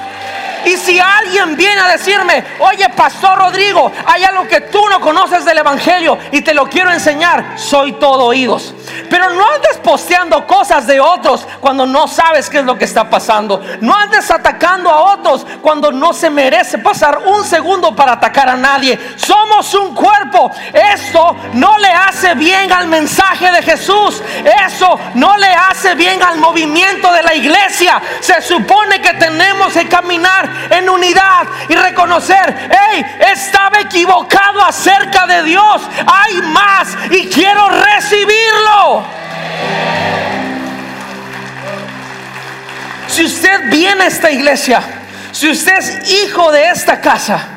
Y 0.65 0.77
si 0.77 0.99
alguien 0.99 1.55
viene 1.55 1.79
a 1.79 1.89
decirme, 1.89 2.43
oye, 2.59 2.89
Pastor 2.89 3.37
Rodrigo, 3.37 3.91
hay 4.05 4.23
algo 4.23 4.47
que 4.47 4.61
tú 4.61 4.81
no 4.89 4.99
conoces 4.99 5.45
del 5.45 5.59
Evangelio 5.59 6.17
y 6.31 6.41
te 6.41 6.53
lo 6.53 6.67
quiero 6.67 6.91
enseñar, 6.91 7.53
soy 7.55 7.93
todo 7.93 8.25
oídos. 8.25 8.73
Pero 9.09 9.29
no 9.31 9.45
andes 9.51 9.77
posteando 9.83 10.45
cosas 10.47 10.87
de 10.87 10.99
otros 10.99 11.47
cuando 11.59 11.85
no 11.85 12.07
sabes 12.07 12.49
qué 12.49 12.59
es 12.59 12.65
lo 12.65 12.77
que 12.77 12.85
está 12.85 13.09
pasando. 13.09 13.61
No 13.81 13.95
andes 13.95 14.29
atacando 14.31 14.89
a 14.89 15.13
otros 15.13 15.45
cuando 15.61 15.91
no 15.91 16.13
se 16.13 16.29
merece 16.29 16.79
pasar 16.79 17.19
un 17.25 17.43
segundo 17.43 17.95
para 17.95 18.13
atacar 18.13 18.49
a 18.49 18.55
nadie. 18.55 18.99
Somos 19.17 19.73
un 19.75 19.93
cuerpo. 19.93 20.51
Esto 20.73 21.35
no 21.53 21.77
le 21.77 21.89
hace 21.89 22.33
bien 22.35 22.71
al 22.71 22.87
mensaje 22.87 23.51
de 23.51 23.61
Jesús. 23.61 24.21
Eso 24.65 24.99
no 25.13 25.37
le 25.37 25.47
hace 25.47 25.95
bien 25.95 26.21
al 26.23 26.37
movimiento 26.37 27.11
de 27.11 27.23
la 27.23 27.35
iglesia. 27.35 28.01
Se 28.19 28.41
supone 28.41 29.01
que 29.01 29.13
tenemos 29.13 29.73
que 29.73 29.87
caminar 29.87 30.54
en 30.69 30.89
unidad 30.89 31.47
y 31.69 31.75
reconocer, 31.75 32.69
hey, 32.69 33.05
estaba 33.31 33.79
equivocado 33.81 34.63
acerca 34.63 35.27
de 35.27 35.43
Dios. 35.43 35.81
Hay 36.05 36.41
más 36.41 36.97
y 37.11 37.27
quiero 37.27 37.69
recibirlo. 37.69 39.03
Si 43.07 43.23
usted 43.23 43.69
viene 43.69 44.03
a 44.03 44.07
esta 44.07 44.29
iglesia, 44.31 44.81
si 45.31 45.49
usted 45.49 45.77
es 45.77 46.11
hijo 46.11 46.51
de 46.51 46.69
esta 46.69 46.99
casa, 46.99 47.49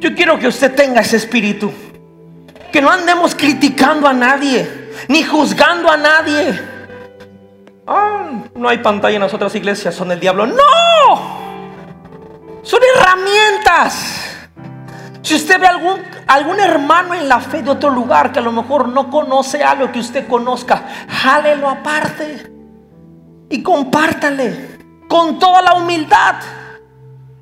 Yo 0.00 0.14
quiero 0.14 0.38
que 0.38 0.46
usted 0.46 0.74
tenga 0.74 1.00
ese 1.00 1.16
espíritu. 1.16 1.72
Que 2.72 2.80
no 2.80 2.90
andemos 2.90 3.34
criticando 3.34 4.06
a 4.06 4.12
nadie, 4.12 4.92
ni 5.08 5.24
juzgando 5.24 5.90
a 5.90 5.96
nadie. 5.96 6.60
Ah, 7.86 8.30
no 8.54 8.68
hay 8.68 8.78
pantalla 8.78 9.16
en 9.16 9.22
las 9.22 9.34
otras 9.34 9.54
iglesias, 9.54 9.94
son 9.94 10.12
el 10.12 10.20
diablo. 10.20 10.46
No, 10.46 11.37
son 12.68 12.80
herramientas. 12.96 14.36
Si 15.22 15.34
usted 15.34 15.58
ve 15.58 15.66
algún, 15.66 16.02
algún 16.26 16.60
hermano 16.60 17.14
en 17.14 17.26
la 17.26 17.40
fe 17.40 17.62
de 17.62 17.70
otro 17.70 17.88
lugar 17.88 18.30
que 18.30 18.40
a 18.40 18.42
lo 18.42 18.52
mejor 18.52 18.88
no 18.88 19.08
conoce 19.08 19.64
algo 19.64 19.90
que 19.90 20.00
usted 20.00 20.28
conozca, 20.28 20.84
jálelo 21.08 21.66
aparte 21.66 22.52
y 23.48 23.62
compártale 23.62 24.78
con 25.08 25.38
toda 25.38 25.62
la 25.62 25.74
humildad, 25.74 26.34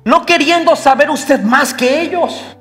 no 0.05 0.25
queriendo 0.25 0.77
saber 0.77 1.09
usted 1.09 1.41
más 1.41 1.73
que 1.73 2.01
ellos. 2.03 2.55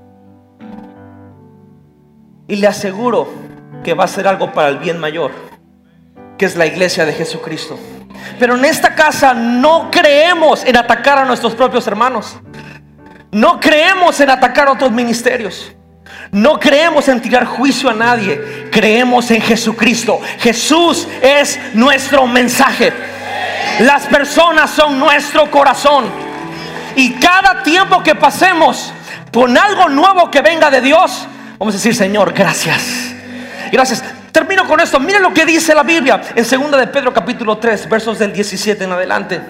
Y 2.49 2.57
le 2.57 2.67
aseguro 2.67 3.29
que 3.85 3.95
va 3.95 4.05
a 4.05 4.09
ser 4.09 4.27
algo 4.27 4.53
para 4.53 4.71
el 4.71 4.79
bien 4.79 4.99
mayor, 4.99 5.31
que 6.37 6.47
es 6.47 6.57
la 6.57 6.67
iglesia 6.67 7.07
de 7.07 7.12
Jesucristo. 7.12 7.79
Pero 8.39 8.57
en 8.57 8.64
esta 8.64 8.95
casa 8.95 9.35
no 9.35 9.91
creemos 9.91 10.64
en 10.64 10.77
atacar 10.77 11.19
a 11.19 11.25
nuestros 11.25 11.55
propios 11.55 11.87
hermanos. 11.87 12.37
No 13.31 13.61
creemos 13.61 14.21
en 14.21 14.31
atacar 14.31 14.69
a 14.69 14.73
otros 14.73 14.91
ministerios. 14.91 15.73
No 16.31 16.59
creemos 16.59 17.09
en 17.09 17.21
tirar 17.21 17.45
juicio 17.45 17.91
a 17.91 17.95
nadie. 17.95 18.69
Creemos 18.71 19.31
en 19.31 19.41
Jesucristo. 19.41 20.21
Jesús 20.39 21.07
es 21.23 21.59
nuestro 21.75 22.27
mensaje. 22.27 22.93
Las 23.81 24.07
personas 24.07 24.71
son 24.71 24.99
nuestro 24.99 25.51
corazón. 25.51 26.07
Y 26.95 27.12
cada 27.14 27.62
tiempo 27.62 28.03
que 28.03 28.14
pasemos 28.14 28.93
con 29.33 29.57
algo 29.57 29.89
nuevo 29.91 30.31
que 30.31 30.41
venga 30.41 30.71
de 30.71 30.81
Dios, 30.81 31.27
vamos 31.59 31.75
a 31.75 31.77
decir, 31.77 31.95
Señor, 31.95 32.33
gracias. 32.33 33.14
Gracias. 33.71 34.03
Con 34.67 34.81
esto. 34.81 34.99
Miren 34.99 35.23
lo 35.23 35.33
que 35.33 35.47
dice 35.47 35.75
la 35.75 35.85
Biblia 35.85 36.21
en 36.35 36.45
2 36.45 36.81
de 36.81 36.87
Pedro 36.89 37.12
capítulo 37.12 37.59
3, 37.59 37.89
versos 37.89 38.19
del 38.19 38.33
17 38.33 38.83
en 38.83 38.93
adelante. 38.93 39.41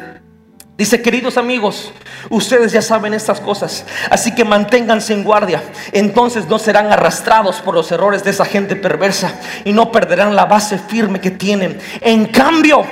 Dice, 0.77 1.01
queridos 1.01 1.39
amigos, 1.39 1.91
ustedes 2.29 2.71
ya 2.71 2.83
saben 2.83 3.15
estas 3.15 3.41
cosas, 3.41 3.87
así 4.11 4.35
que 4.35 4.45
manténganse 4.45 5.15
en 5.15 5.25
guardia. 5.25 5.63
Entonces 5.93 6.47
no 6.49 6.59
serán 6.59 6.93
arrastrados 6.93 7.63
por 7.63 7.75
los 7.75 7.91
errores 7.93 8.25
de 8.25 8.31
esa 8.31 8.45
gente 8.45 8.77
perversa 8.77 9.33
y 9.65 9.73
no 9.73 9.91
perderán 9.91 10.37
la 10.37 10.45
base 10.45 10.77
firme 10.79 11.19
que 11.19 11.31
tienen. 11.31 11.79
En 12.03 12.27
cambio, 12.27 12.85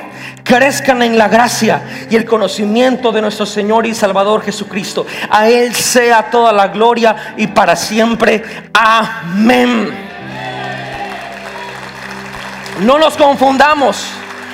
crezcan 0.45 1.03
en 1.03 1.19
la 1.19 1.29
gracia 1.29 1.83
y 2.09 2.17
el 2.17 2.25
conocimiento 2.25 3.13
de 3.13 3.21
nuestro 3.21 3.45
Señor 3.45 3.85
y 3.85 3.95
Salvador 3.95 4.43
Jesucristo. 4.43 5.07
A 5.29 5.51
Él 5.51 5.75
sea 5.75 6.31
toda 6.31 6.53
la 6.53 6.69
gloria 6.69 7.35
y 7.37 7.49
para 7.49 7.77
siempre. 7.77 8.43
Amén. 8.73 10.14
No 12.81 12.99
nos 12.99 13.17
confundamos. 13.17 14.05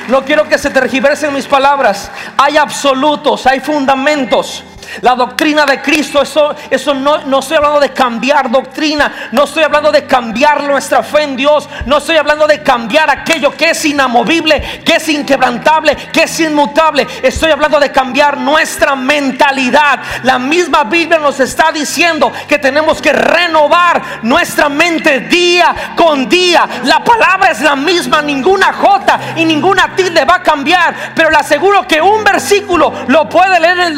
No 0.09 0.25
quiero 0.25 0.49
que 0.49 0.59
se 0.59 0.71
tergiversen 0.71 1.33
mis 1.33 1.47
palabras. 1.47 2.11
Hay 2.37 2.57
absolutos, 2.57 3.47
hay 3.47 3.61
fundamentos. 3.61 4.64
La 5.03 5.14
doctrina 5.14 5.64
de 5.64 5.80
Cristo, 5.80 6.22
eso, 6.22 6.55
eso 6.70 6.95
no, 6.95 7.18
no 7.26 7.41
estoy 7.41 7.57
hablando 7.57 7.80
de 7.80 7.91
cambiar 7.91 8.51
doctrina, 8.51 9.30
no 9.32 9.45
estoy 9.45 9.62
hablando 9.62 9.91
de 9.91 10.07
cambiar 10.07 10.64
nuestra 10.64 11.03
fe 11.03 11.22
en 11.22 11.36
Dios, 11.36 11.68
no 11.86 11.99
estoy 11.99 12.16
hablando 12.16 12.47
de 12.47 12.62
cambiar 12.62 13.11
aquello 13.11 13.57
que 13.57 13.70
es 13.70 13.84
inamovible, 13.84 14.82
que 14.84 14.97
es 14.97 15.09
inquebrantable, 15.09 15.97
que 16.12 16.24
es 16.24 16.41
inmutable. 16.41 17.07
Estoy 17.22 17.51
hablando 17.51 17.80
de 17.80 17.91
cambiar 17.91 18.36
nuestra 18.38 18.97
mentalidad. 18.97 20.01
La 20.22 20.38
misma 20.38 20.84
Biblia 20.84 21.18
nos 21.18 21.41
está 21.41 21.72
diciendo 21.72 22.32
que 22.49 22.59
tenemos 22.59 23.01
que 23.01 23.12
renovar 23.12 24.20
nuestra 24.22 24.68
mente 24.68 25.20
día 25.20 25.74
con 25.97 26.28
día. 26.28 26.68
La 26.84 27.03
palabra 27.03 27.51
es 27.51 27.61
la 27.61 27.76
misma, 27.76 28.22
ninguna 28.22 28.72
jota 28.72 29.20
y 29.36 29.45
ninguna 29.45 29.95
tilde 29.95 30.24
va 30.24 30.36
a 30.36 30.43
cambiar, 30.43 31.12
pero 31.14 31.30
le 31.30 31.36
aseguro 31.36 31.86
que 31.86 32.01
un 32.01 32.24
versículo 32.24 32.93
lo 33.09 33.28
puede 33.28 33.61
leer 33.61 33.78
en 33.78 33.86
el 33.86 33.95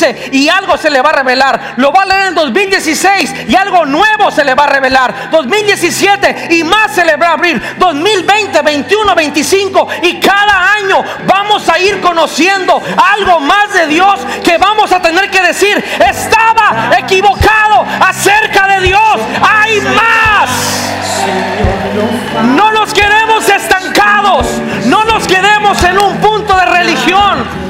2015 0.00 0.30
y 0.32 0.48
algo 0.48 0.76
se 0.76 0.90
le 0.90 1.00
va 1.00 1.10
a 1.10 1.12
revelar. 1.12 1.74
Lo 1.76 1.92
va 1.92 2.02
a 2.02 2.06
leer 2.06 2.26
en 2.28 2.34
2016 2.34 3.34
y 3.48 3.54
algo 3.54 3.84
nuevo 3.86 4.30
se 4.30 4.44
le 4.44 4.54
va 4.54 4.64
a 4.64 4.68
revelar. 4.68 5.30
2017 5.30 6.48
y 6.50 6.64
más 6.64 6.94
se 6.94 7.04
le 7.04 7.16
va 7.16 7.28
a 7.28 7.32
abrir. 7.32 7.60
2020, 7.78 8.62
21, 8.62 9.14
25 9.14 9.88
y 10.02 10.20
cada 10.20 10.72
año 10.74 11.04
vamos 11.26 11.68
a 11.68 11.78
ir 11.78 12.00
conociendo 12.00 12.82
algo 13.14 13.40
más 13.40 13.72
de 13.72 13.86
Dios 13.86 14.20
que 14.42 14.58
vamos 14.58 14.92
a 14.92 15.00
tener 15.00 15.30
que 15.30 15.42
decir, 15.42 15.82
estaba 15.98 16.90
equivocado 16.98 17.86
acerca 18.00 18.66
de 18.68 18.86
Dios. 18.86 19.20
Hay 19.42 19.80
más. 19.80 20.50
No 22.56 22.72
nos 22.72 22.94
quedemos 22.94 23.48
estancados. 23.48 24.46
No 24.86 25.04
nos 25.04 25.26
quedemos 25.26 25.82
en 25.84 25.98
un 25.98 26.16
punto 26.18 26.56
de 26.56 26.64
religión 26.64 27.69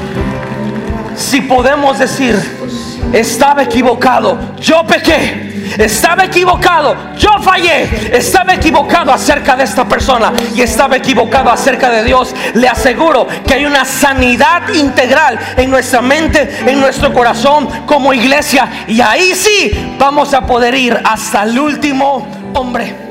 si 1.21 1.41
podemos 1.41 1.99
decir, 1.99 2.35
estaba 3.13 3.63
equivocado, 3.63 4.55
yo 4.59 4.85
pequé, 4.85 5.75
estaba 5.77 6.25
equivocado, 6.25 6.95
yo 7.17 7.29
fallé, 7.41 8.15
estaba 8.15 8.55
equivocado 8.55 9.13
acerca 9.13 9.55
de 9.55 9.63
esta 9.63 9.87
persona 9.87 10.33
y 10.55 10.61
estaba 10.61 10.97
equivocado 10.97 11.51
acerca 11.51 11.89
de 11.89 12.03
Dios, 12.03 12.33
le 12.55 12.67
aseguro 12.67 13.27
que 13.45 13.53
hay 13.53 13.65
una 13.65 13.85
sanidad 13.85 14.67
integral 14.73 15.39
en 15.57 15.69
nuestra 15.69 16.01
mente, 16.01 16.49
en 16.65 16.79
nuestro 16.79 17.13
corazón 17.13 17.67
como 17.85 18.13
iglesia. 18.13 18.85
Y 18.87 18.99
ahí 19.01 19.33
sí 19.35 19.95
vamos 19.97 20.33
a 20.33 20.45
poder 20.45 20.75
ir 20.75 20.99
hasta 21.03 21.43
el 21.43 21.59
último 21.59 22.27
hombre. 22.53 23.10